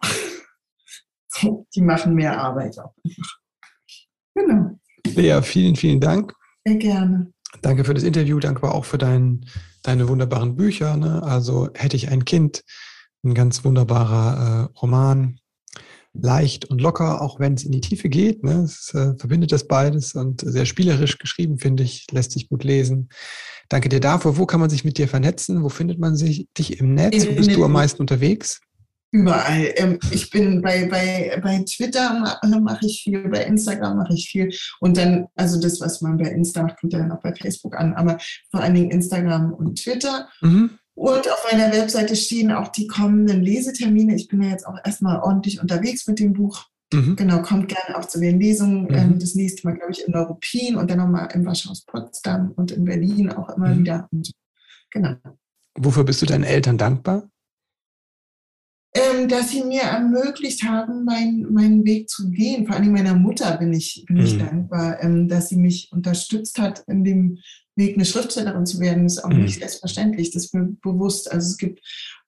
die 1.74 1.82
machen 1.82 2.14
mehr 2.14 2.38
Arbeit 2.38 2.78
auch 2.78 2.94
einfach. 3.04 3.38
Genau. 4.34 4.78
Lea, 5.14 5.40
vielen, 5.42 5.76
vielen 5.76 6.00
Dank. 6.00 6.34
Sehr 6.64 6.76
gerne. 6.76 7.32
Danke 7.60 7.84
für 7.84 7.94
das 7.94 8.02
Interview, 8.02 8.38
danke 8.38 8.70
auch 8.72 8.84
für 8.84 8.98
dein, 8.98 9.44
deine 9.82 10.08
wunderbaren 10.08 10.56
Bücher. 10.56 10.96
Ne? 10.96 11.22
Also 11.22 11.68
hätte 11.74 11.96
ich 11.96 12.10
ein 12.10 12.24
Kind, 12.24 12.64
ein 13.24 13.34
ganz 13.34 13.64
wunderbarer 13.64 14.70
äh, 14.74 14.78
Roman. 14.78 15.38
Leicht 16.14 16.66
und 16.66 16.82
locker, 16.82 17.22
auch 17.22 17.40
wenn 17.40 17.54
es 17.54 17.64
in 17.64 17.72
die 17.72 17.80
Tiefe 17.80 18.10
geht. 18.10 18.44
Ne? 18.44 18.64
Es 18.64 18.92
äh, 18.92 19.14
verbindet 19.16 19.50
das 19.50 19.66
beides 19.66 20.14
und 20.14 20.42
sehr 20.42 20.66
spielerisch 20.66 21.18
geschrieben, 21.18 21.58
finde 21.58 21.84
ich. 21.84 22.06
Lässt 22.10 22.32
sich 22.32 22.50
gut 22.50 22.64
lesen. 22.64 23.08
Danke 23.70 23.88
dir 23.88 24.00
dafür. 24.00 24.36
Wo 24.36 24.44
kann 24.44 24.60
man 24.60 24.68
sich 24.68 24.84
mit 24.84 24.98
dir 24.98 25.08
vernetzen? 25.08 25.62
Wo 25.62 25.70
findet 25.70 25.98
man 25.98 26.14
sich, 26.14 26.48
dich 26.58 26.78
im 26.78 26.92
Netz? 26.92 27.26
Wo 27.26 27.32
bist 27.32 27.54
du 27.54 27.64
am 27.64 27.72
meisten 27.72 28.02
unterwegs? 28.02 28.60
Überall. 29.10 29.72
Ähm, 29.76 29.98
ich 30.10 30.30
bin 30.30 30.62
bei, 30.62 30.86
bei, 30.86 31.38
bei 31.42 31.64
Twitter 31.64 32.38
mache 32.60 32.86
ich 32.86 33.02
viel, 33.02 33.28
bei 33.28 33.44
Instagram 33.44 33.98
mache 33.98 34.14
ich 34.14 34.28
viel. 34.28 34.50
Und 34.80 34.96
dann, 34.96 35.26
also 35.34 35.60
das, 35.60 35.80
was 35.80 36.00
man 36.00 36.16
bei 36.16 36.30
Insta 36.30 36.62
macht, 36.62 36.80
kommt 36.80 36.94
ja 36.94 36.98
dann 36.98 37.12
auch 37.12 37.20
bei 37.20 37.34
Facebook 37.34 37.76
an, 37.76 37.92
aber 37.92 38.18
vor 38.50 38.60
allen 38.60 38.74
Dingen 38.74 38.90
Instagram 38.90 39.52
und 39.52 39.82
Twitter. 39.82 40.28
Mhm. 40.40 40.78
Und 40.94 41.30
auf 41.30 41.46
meiner 41.50 41.72
Webseite 41.72 42.16
stehen 42.16 42.52
auch 42.52 42.68
die 42.68 42.86
kommenden 42.86 43.42
Lesetermine. 43.42 44.14
Ich 44.14 44.28
bin 44.28 44.42
ja 44.42 44.50
jetzt 44.50 44.66
auch 44.66 44.76
erstmal 44.84 45.20
ordentlich 45.20 45.60
unterwegs 45.60 46.06
mit 46.06 46.18
dem 46.18 46.34
Buch. 46.34 46.66
Mhm. 46.92 47.16
Genau, 47.16 47.40
kommt 47.40 47.68
gerne 47.68 47.96
auch 47.96 48.04
zu 48.04 48.20
den 48.20 48.38
Lesungen. 48.38 48.84
Mhm. 48.84 48.94
Ähm, 48.94 49.18
das 49.18 49.34
nächste 49.34 49.66
Mal, 49.66 49.76
glaube 49.76 49.92
ich, 49.92 50.06
in 50.06 50.12
Neuruppin 50.12 50.76
und 50.76 50.90
dann 50.90 50.98
nochmal 50.98 51.28
im 51.32 51.46
Waschhaus 51.46 51.84
Potsdam 51.84 52.52
und 52.56 52.70
in 52.70 52.84
Berlin 52.84 53.32
auch 53.32 53.48
immer 53.56 53.68
mhm. 53.68 53.80
wieder. 53.80 54.08
Und, 54.12 54.30
genau. 54.90 55.14
Wofür 55.74 56.04
bist 56.04 56.20
du 56.20 56.26
deinen 56.26 56.44
Eltern 56.44 56.76
dankbar? 56.76 57.28
Ähm, 58.94 59.26
dass 59.26 59.50
sie 59.50 59.64
mir 59.64 59.82
ermöglicht 59.82 60.64
haben, 60.64 61.04
mein, 61.04 61.46
meinen 61.50 61.82
Weg 61.86 62.10
zu 62.10 62.28
gehen. 62.28 62.66
Vor 62.66 62.76
allem 62.76 62.92
meiner 62.92 63.14
Mutter 63.14 63.56
bin 63.56 63.72
ich, 63.72 64.04
bin 64.06 64.18
ich 64.18 64.34
mhm. 64.34 64.40
dankbar, 64.40 65.02
ähm, 65.02 65.28
dass 65.28 65.48
sie 65.48 65.56
mich 65.56 65.90
unterstützt 65.92 66.58
hat 66.58 66.84
in 66.88 67.02
dem 67.02 67.38
Weg, 67.74 67.94
eine 67.94 68.04
Schriftstellerin 68.04 68.66
zu 68.66 68.80
werden, 68.80 69.06
ist 69.06 69.24
auch 69.24 69.30
mhm. 69.30 69.44
nicht 69.44 69.60
selbstverständlich. 69.60 70.30
Das 70.30 70.44
ist 70.44 70.54
mir 70.54 70.76
bewusst. 70.82 71.32
Also 71.32 71.46
es 71.46 71.56
gibt 71.56 71.80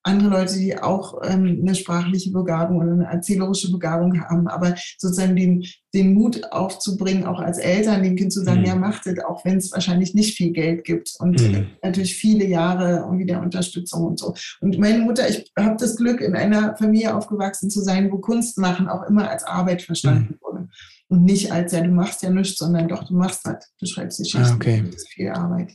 andere 0.05 0.29
Leute, 0.29 0.59
die 0.59 0.79
auch 0.79 1.21
ähm, 1.25 1.61
eine 1.63 1.75
sprachliche 1.75 2.31
Begabung 2.31 2.79
oder 2.79 2.93
eine 2.93 3.07
erzählerische 3.07 3.73
Begabung 3.73 4.21
haben, 4.21 4.47
aber 4.49 4.75
sozusagen 4.99 5.35
den, 5.35 5.65
den 5.95 6.13
Mut 6.13 6.53
aufzubringen, 6.53 7.25
auch 7.25 7.41
als 7.41 7.59
Eltern 7.59 8.03
dem 8.03 8.15
Kind 8.15 8.33
zu 8.33 8.45
sagen, 8.45 8.61
mhm. 8.61 8.67
ja, 8.67 8.75
macht 8.77 9.07
es, 9.07 9.19
auch 9.25 9.45
wenn 9.45 9.57
es 9.57 9.73
wahrscheinlich 9.73 10.15
nicht 10.15 10.37
viel 10.37 10.53
Geld 10.53 10.85
gibt 10.85 11.15
und 11.19 11.41
mhm. 11.41 11.69
natürlich 11.83 12.17
viele 12.17 12.45
Jahre 12.47 13.07
und 13.07 13.19
wieder 13.19 13.41
Unterstützung 13.41 14.05
und 14.05 14.19
so. 14.19 14.35
Und 14.61 14.79
meine 14.79 14.99
Mutter, 14.99 15.29
ich 15.29 15.51
habe 15.59 15.77
das 15.79 15.97
Glück, 15.97 16.21
in 16.21 16.37
einer 16.37 16.77
Familie 16.77 17.17
aufgewachsen 17.17 17.71
zu 17.71 17.81
sein, 17.81 18.13
wo 18.13 18.19
Kunst 18.19 18.59
machen 18.59 18.89
auch 18.89 19.05
immer 19.05 19.31
als 19.31 19.45
Arbeit 19.45 19.83
verstanden 19.83 20.35
mhm. 20.35 20.39
wurde. 20.43 20.69
Und 21.09 21.25
nicht 21.25 21.53
als, 21.53 21.73
ja, 21.73 21.81
du 21.81 21.91
machst 21.91 22.23
ja 22.23 22.31
nichts, 22.31 22.59
sondern 22.59 22.89
doch, 22.89 23.05
du 23.05 23.15
machst 23.15 23.47
das. 23.47 23.73
Du 23.79 23.87
schreibst 23.87 24.19
die 24.19 24.25
Geschichten. 24.25 24.53
Ah, 24.53 24.55
okay. 24.55 24.83
Das 24.85 24.97
ist 24.97 25.09
viel 25.09 25.29
Arbeit. 25.31 25.73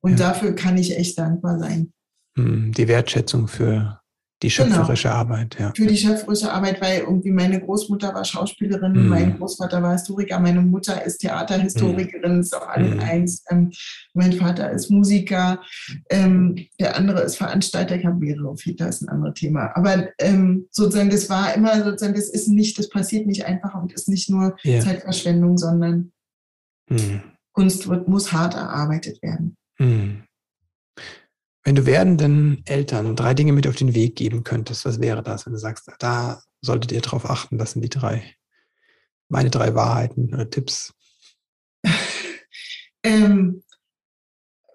Und 0.00 0.12
ja. 0.12 0.28
dafür 0.28 0.54
kann 0.54 0.76
ich 0.76 0.96
echt 0.96 1.18
dankbar 1.18 1.58
sein. 1.58 1.92
Hm, 2.36 2.72
die 2.72 2.88
Wertschätzung 2.88 3.48
für 3.48 4.00
Die 4.42 4.48
genau. 4.48 4.68
schöpferische 4.68 5.08
genau. 5.08 5.20
Arbeit, 5.20 5.56
ja. 5.58 5.72
Für 5.76 5.86
die 5.86 5.98
schöpferische 5.98 6.50
Arbeit, 6.50 6.80
weil 6.80 7.00
irgendwie 7.00 7.30
meine 7.30 7.60
Großmutter 7.60 8.14
war 8.14 8.24
Schauspielerin, 8.24 8.92
mm. 8.92 9.08
mein 9.08 9.36
Großvater 9.36 9.82
war 9.82 9.92
Historiker, 9.92 10.40
meine 10.40 10.62
Mutter 10.62 11.04
ist 11.04 11.18
Theaterhistorikerin, 11.18 12.38
mm. 12.38 12.40
ist 12.40 12.56
auch 12.56 12.66
alles 12.66 12.94
mm. 12.94 13.00
eins. 13.00 13.44
Ähm, 13.50 13.70
mein 14.14 14.32
Vater 14.32 14.70
ist 14.70 14.90
Musiker, 14.90 15.60
ähm, 16.08 16.56
der 16.78 16.96
andere 16.96 17.20
ist 17.20 17.36
Veranstalter, 17.36 17.96
ich 17.96 18.06
habe 18.06 18.16
mehrere, 18.16 18.54
das 18.78 18.96
ist 18.96 19.02
ein 19.02 19.10
anderes 19.10 19.34
Thema. 19.34 19.76
Aber 19.76 20.08
ähm, 20.18 20.68
sozusagen, 20.70 21.10
das 21.10 21.28
war 21.28 21.52
immer 21.54 21.84
sozusagen, 21.84 22.14
das 22.14 22.30
ist 22.30 22.48
nicht, 22.48 22.78
das 22.78 22.88
passiert 22.88 23.26
nicht 23.26 23.44
einfach 23.44 23.74
und 23.74 23.92
ist 23.92 24.08
nicht 24.08 24.30
nur 24.30 24.56
yeah. 24.64 24.80
Zeitverschwendung, 24.80 25.58
sondern. 25.58 26.12
Kunst 27.52 27.88
wird, 27.88 28.08
muss 28.08 28.32
hart 28.32 28.54
erarbeitet 28.54 29.22
werden. 29.22 29.56
Wenn 31.62 31.74
du 31.74 31.84
werdenden 31.84 32.62
Eltern 32.64 33.16
drei 33.16 33.34
Dinge 33.34 33.52
mit 33.52 33.66
auf 33.66 33.76
den 33.76 33.94
Weg 33.94 34.16
geben 34.16 34.44
könntest, 34.44 34.84
was 34.84 35.00
wäre 35.00 35.22
das, 35.22 35.46
wenn 35.46 35.52
du 35.52 35.58
sagst, 35.58 35.90
da 35.98 36.42
solltet 36.62 36.92
ihr 36.92 37.02
drauf 37.02 37.28
achten, 37.28 37.58
das 37.58 37.72
sind 37.72 37.82
die 37.82 37.90
drei, 37.90 38.34
meine 39.28 39.50
drei 39.50 39.74
Wahrheiten 39.74 40.32
oder 40.32 40.48
Tipps? 40.48 40.94
ähm, 43.02 43.62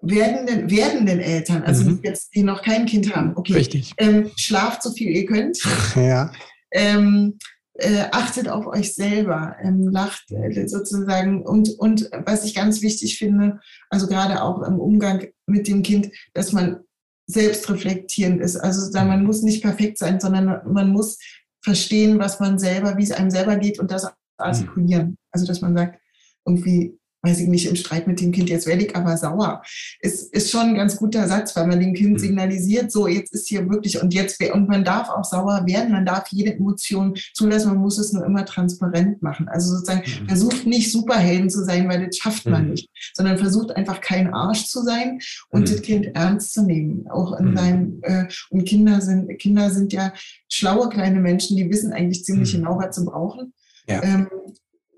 werdenden, 0.00 0.70
werdenden 0.70 1.20
Eltern, 1.20 1.62
also 1.64 1.90
mhm. 1.90 2.00
jetzt, 2.04 2.34
die 2.34 2.42
noch 2.42 2.62
kein 2.62 2.86
Kind 2.86 3.14
haben, 3.14 3.36
okay. 3.36 3.54
Richtig. 3.54 3.92
Ähm, 3.98 4.30
schlaft 4.36 4.82
so 4.82 4.92
viel 4.92 5.10
ihr 5.10 5.26
könnt. 5.26 5.58
ja. 5.96 6.32
Ähm, 6.72 7.38
äh, 7.78 8.04
achtet 8.10 8.48
auf 8.48 8.66
euch 8.66 8.94
selber, 8.94 9.56
ähm, 9.60 9.88
lacht 9.88 10.30
äh, 10.30 10.66
sozusagen. 10.66 11.42
Und, 11.42 11.70
und 11.78 12.10
was 12.24 12.44
ich 12.44 12.54
ganz 12.54 12.82
wichtig 12.82 13.18
finde, 13.18 13.60
also 13.90 14.06
gerade 14.06 14.42
auch 14.42 14.62
im 14.62 14.78
Umgang 14.78 15.26
mit 15.46 15.68
dem 15.68 15.82
Kind, 15.82 16.10
dass 16.34 16.52
man 16.52 16.80
selbst 17.26 17.68
reflektierend 17.68 18.40
ist. 18.40 18.56
Also 18.56 18.90
man 18.98 19.24
muss 19.24 19.42
nicht 19.42 19.62
perfekt 19.62 19.98
sein, 19.98 20.20
sondern 20.20 20.62
man 20.72 20.90
muss 20.90 21.18
verstehen, 21.62 22.18
was 22.18 22.38
man 22.38 22.58
selber, 22.58 22.96
wie 22.96 23.02
es 23.02 23.12
einem 23.12 23.30
selber 23.30 23.56
geht 23.56 23.80
und 23.80 23.90
das 23.90 24.08
artikulieren. 24.38 25.18
Also 25.32 25.46
dass 25.46 25.60
man 25.60 25.76
sagt, 25.76 26.00
irgendwie, 26.46 26.98
weiß 27.26 27.40
ich 27.40 27.48
nicht, 27.48 27.66
im 27.66 27.76
Streit 27.76 28.06
mit 28.06 28.20
dem 28.20 28.32
Kind, 28.32 28.48
jetzt 28.48 28.66
werde 28.66 28.84
ich 28.84 28.94
aber 28.94 29.16
sauer. 29.16 29.62
Ist, 30.00 30.32
ist 30.32 30.50
schon 30.50 30.62
ein 30.62 30.74
ganz 30.74 30.96
guter 30.96 31.26
Satz, 31.26 31.54
weil 31.56 31.66
man 31.66 31.80
dem 31.80 31.94
Kind 31.94 32.12
mhm. 32.12 32.18
signalisiert, 32.18 32.92
so 32.92 33.08
jetzt 33.08 33.32
ist 33.32 33.48
hier 33.48 33.68
wirklich 33.68 34.00
und 34.00 34.14
jetzt, 34.14 34.42
und 34.52 34.68
man 34.68 34.84
darf 34.84 35.08
auch 35.08 35.24
sauer 35.24 35.64
werden, 35.66 35.92
man 35.92 36.06
darf 36.06 36.28
jede 36.30 36.54
Emotion 36.54 37.14
zulassen, 37.34 37.68
man 37.68 37.78
muss 37.78 37.98
es 37.98 38.12
nur 38.12 38.24
immer 38.24 38.44
transparent 38.44 39.22
machen. 39.22 39.48
Also 39.48 39.74
sozusagen, 39.74 40.02
mhm. 40.22 40.28
versucht 40.28 40.66
nicht 40.66 40.92
Superhelden 40.92 41.50
zu 41.50 41.64
sein, 41.64 41.88
weil 41.88 42.06
das 42.06 42.16
schafft 42.16 42.46
man 42.46 42.64
mhm. 42.64 42.70
nicht, 42.70 42.90
sondern 43.14 43.38
versucht 43.38 43.74
einfach 43.74 44.00
kein 44.00 44.32
Arsch 44.32 44.66
zu 44.66 44.82
sein 44.82 45.18
und 45.50 45.62
mhm. 45.62 45.64
das 45.66 45.82
Kind 45.82 46.06
ernst 46.14 46.52
zu 46.52 46.62
nehmen. 46.62 47.06
Auch 47.10 47.38
in 47.38 47.50
mhm. 47.50 47.56
seinem, 47.56 47.98
äh, 48.02 48.26
und 48.50 48.64
Kinder 48.64 49.00
sind, 49.00 49.38
Kinder 49.38 49.70
sind 49.70 49.92
ja 49.92 50.12
schlaue 50.48 50.88
kleine 50.88 51.20
Menschen, 51.20 51.56
die 51.56 51.68
wissen 51.70 51.92
eigentlich 51.92 52.24
ziemlich 52.24 52.52
mhm. 52.54 52.58
genau, 52.58 52.78
was 52.78 52.96
sie 52.96 53.04
brauchen. 53.04 53.52
Ja. 53.88 54.02
Ähm, 54.02 54.28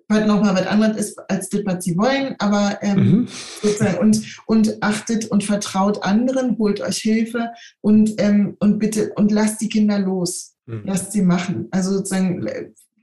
was 0.09 0.27
nochmal 0.27 0.55
was 0.55 0.67
anderes 0.67 0.97
ist, 0.97 1.19
als 1.31 1.49
das, 1.51 1.61
was 1.65 1.85
sie 1.85 1.97
wollen, 1.97 2.35
aber 2.39 2.79
ähm, 2.83 2.97
mhm. 2.97 3.29
sozusagen 3.63 3.99
und, 3.99 4.41
und 4.47 4.83
achtet 4.83 5.27
und 5.27 5.45
vertraut 5.45 6.03
anderen, 6.03 6.57
holt 6.59 6.81
euch 6.81 6.99
Hilfe 6.99 7.51
und, 7.83 8.15
ähm, 8.19 8.57
und 8.59 8.79
bitte 8.79 9.13
und 9.15 9.31
lasst 9.31 9.61
die 9.61 9.69
Kinder 9.69 9.99
los. 9.99 10.55
Mhm. 10.67 10.83
Lasst 10.85 11.13
sie 11.13 11.23
machen. 11.23 11.69
Also 11.71 11.93
sozusagen 11.93 12.47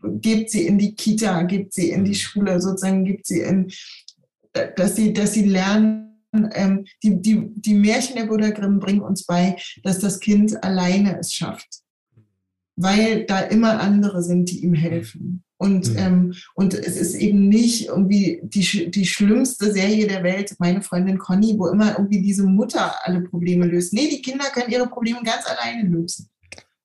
gebt 0.02 0.50
sie 0.50 0.66
in 0.68 0.78
die 0.78 0.96
Kita, 0.96 1.44
gebt 1.44 1.74
sie 1.74 1.92
in 1.92 2.06
die 2.06 2.12
mhm. 2.12 2.16
Schule, 2.16 2.62
sozusagen 2.62 3.06
gebt 3.06 3.28
sie 3.28 3.42
in, 3.42 3.72
dass 4.76 4.96
sie, 4.96 5.14
dass 5.14 5.34
sie 5.34 5.46
lernen, 5.46 6.22
ähm, 6.54 6.86
die, 7.04 7.22
die, 7.22 7.50
die 7.56 7.76
Märchen 7.76 8.16
der 8.16 8.26
Buddha 8.26 8.50
Grimm 8.50 8.80
bringen 8.80 9.02
uns 9.02 9.26
bei, 9.26 9.58
dass 9.84 10.00
das 10.00 10.20
Kind 10.20 10.64
alleine 10.64 11.20
es 11.20 11.34
schafft. 11.34 11.82
Weil 12.76 13.26
da 13.26 13.40
immer 13.40 13.80
andere 13.80 14.22
sind, 14.22 14.50
die 14.52 14.64
ihm 14.64 14.74
helfen. 14.74 15.45
Und, 15.58 15.92
mhm. 15.92 15.98
ähm, 15.98 16.34
und 16.56 16.74
es 16.74 16.98
ist 16.98 17.16
eben 17.16 17.48
nicht 17.48 17.88
irgendwie 17.88 18.42
die, 18.44 18.92
die 18.92 19.06
schlimmste 19.06 19.72
Serie 19.72 20.08
der 20.08 20.24
Welt, 20.24 20.56
meine 20.60 20.82
Freundin 20.82 21.18
Conny, 21.18 21.56
wo 21.58 21.68
immer 21.68 21.94
irgendwie 21.94 22.22
diese 22.22 22.44
Mutter 22.44 22.94
alle 23.04 23.22
Probleme 23.22 23.66
löst. 23.66 23.94
Nee, 23.94 24.10
die 24.10 24.22
Kinder 24.22 24.46
können 24.54 24.72
ihre 24.72 24.88
Probleme 24.88 25.20
ganz 25.24 25.46
alleine 25.46 25.88
lösen. 25.88 26.30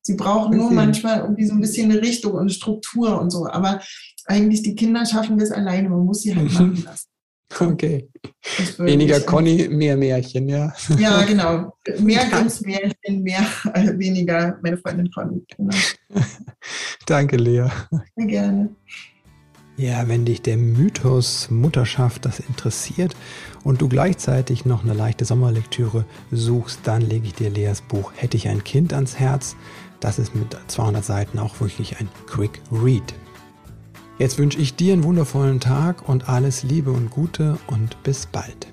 Sie 0.02 0.14
brauchen 0.14 0.56
nur 0.56 0.70
manchmal 0.70 1.20
irgendwie 1.20 1.46
so 1.46 1.52
ein 1.52 1.60
bisschen 1.60 1.90
eine 1.90 2.00
Richtung 2.00 2.32
und 2.32 2.40
eine 2.40 2.50
Struktur 2.50 3.20
und 3.20 3.30
so. 3.30 3.46
Aber 3.46 3.80
eigentlich 4.26 4.62
die 4.62 4.74
Kinder 4.74 5.04
schaffen 5.04 5.38
das 5.38 5.50
alleine. 5.50 5.88
Man 5.88 6.06
muss 6.06 6.22
sie 6.22 6.34
halt 6.34 6.52
machen 6.52 6.82
lassen. 6.84 7.09
Okay. 7.58 8.08
Weniger 8.78 9.20
Conny, 9.20 9.68
mehr 9.68 9.96
Märchen, 9.96 10.48
ja. 10.48 10.72
Ja, 10.98 11.22
genau. 11.26 11.76
Mehr 11.98 12.26
ganz 12.30 12.60
Märchen, 12.60 13.22
mehr, 13.22 13.44
äh, 13.74 13.98
weniger 13.98 14.58
meine 14.62 14.78
Freundin 14.78 15.10
Conny. 15.10 15.42
Genau. 15.56 15.76
Danke, 17.06 17.36
Lea. 17.36 17.68
Sehr 18.16 18.26
gerne. 18.26 18.70
Ja, 19.76 20.06
wenn 20.08 20.26
dich 20.26 20.42
der 20.42 20.58
Mythos 20.58 21.50
Mutterschaft 21.50 22.26
das 22.26 22.38
interessiert 22.38 23.16
und 23.64 23.80
du 23.80 23.88
gleichzeitig 23.88 24.66
noch 24.66 24.84
eine 24.84 24.92
leichte 24.92 25.24
Sommerlektüre 25.24 26.04
suchst, 26.30 26.80
dann 26.84 27.00
lege 27.00 27.28
ich 27.28 27.34
dir 27.34 27.48
Leas 27.48 27.80
Buch 27.80 28.12
Hätte 28.14 28.36
ich 28.36 28.48
ein 28.48 28.62
Kind 28.62 28.92
ans 28.92 29.18
Herz. 29.18 29.56
Das 29.98 30.18
ist 30.18 30.34
mit 30.34 30.56
200 30.66 31.04
Seiten 31.04 31.38
auch 31.38 31.60
wirklich 31.60 31.98
ein 31.98 32.08
Quick 32.26 32.60
Read. 32.70 33.14
Jetzt 34.20 34.38
wünsche 34.38 34.58
ich 34.58 34.76
dir 34.76 34.92
einen 34.92 35.02
wundervollen 35.02 35.60
Tag 35.60 36.06
und 36.06 36.28
alles 36.28 36.62
Liebe 36.62 36.90
und 36.92 37.08
Gute 37.08 37.56
und 37.68 38.02
bis 38.02 38.26
bald. 38.26 38.69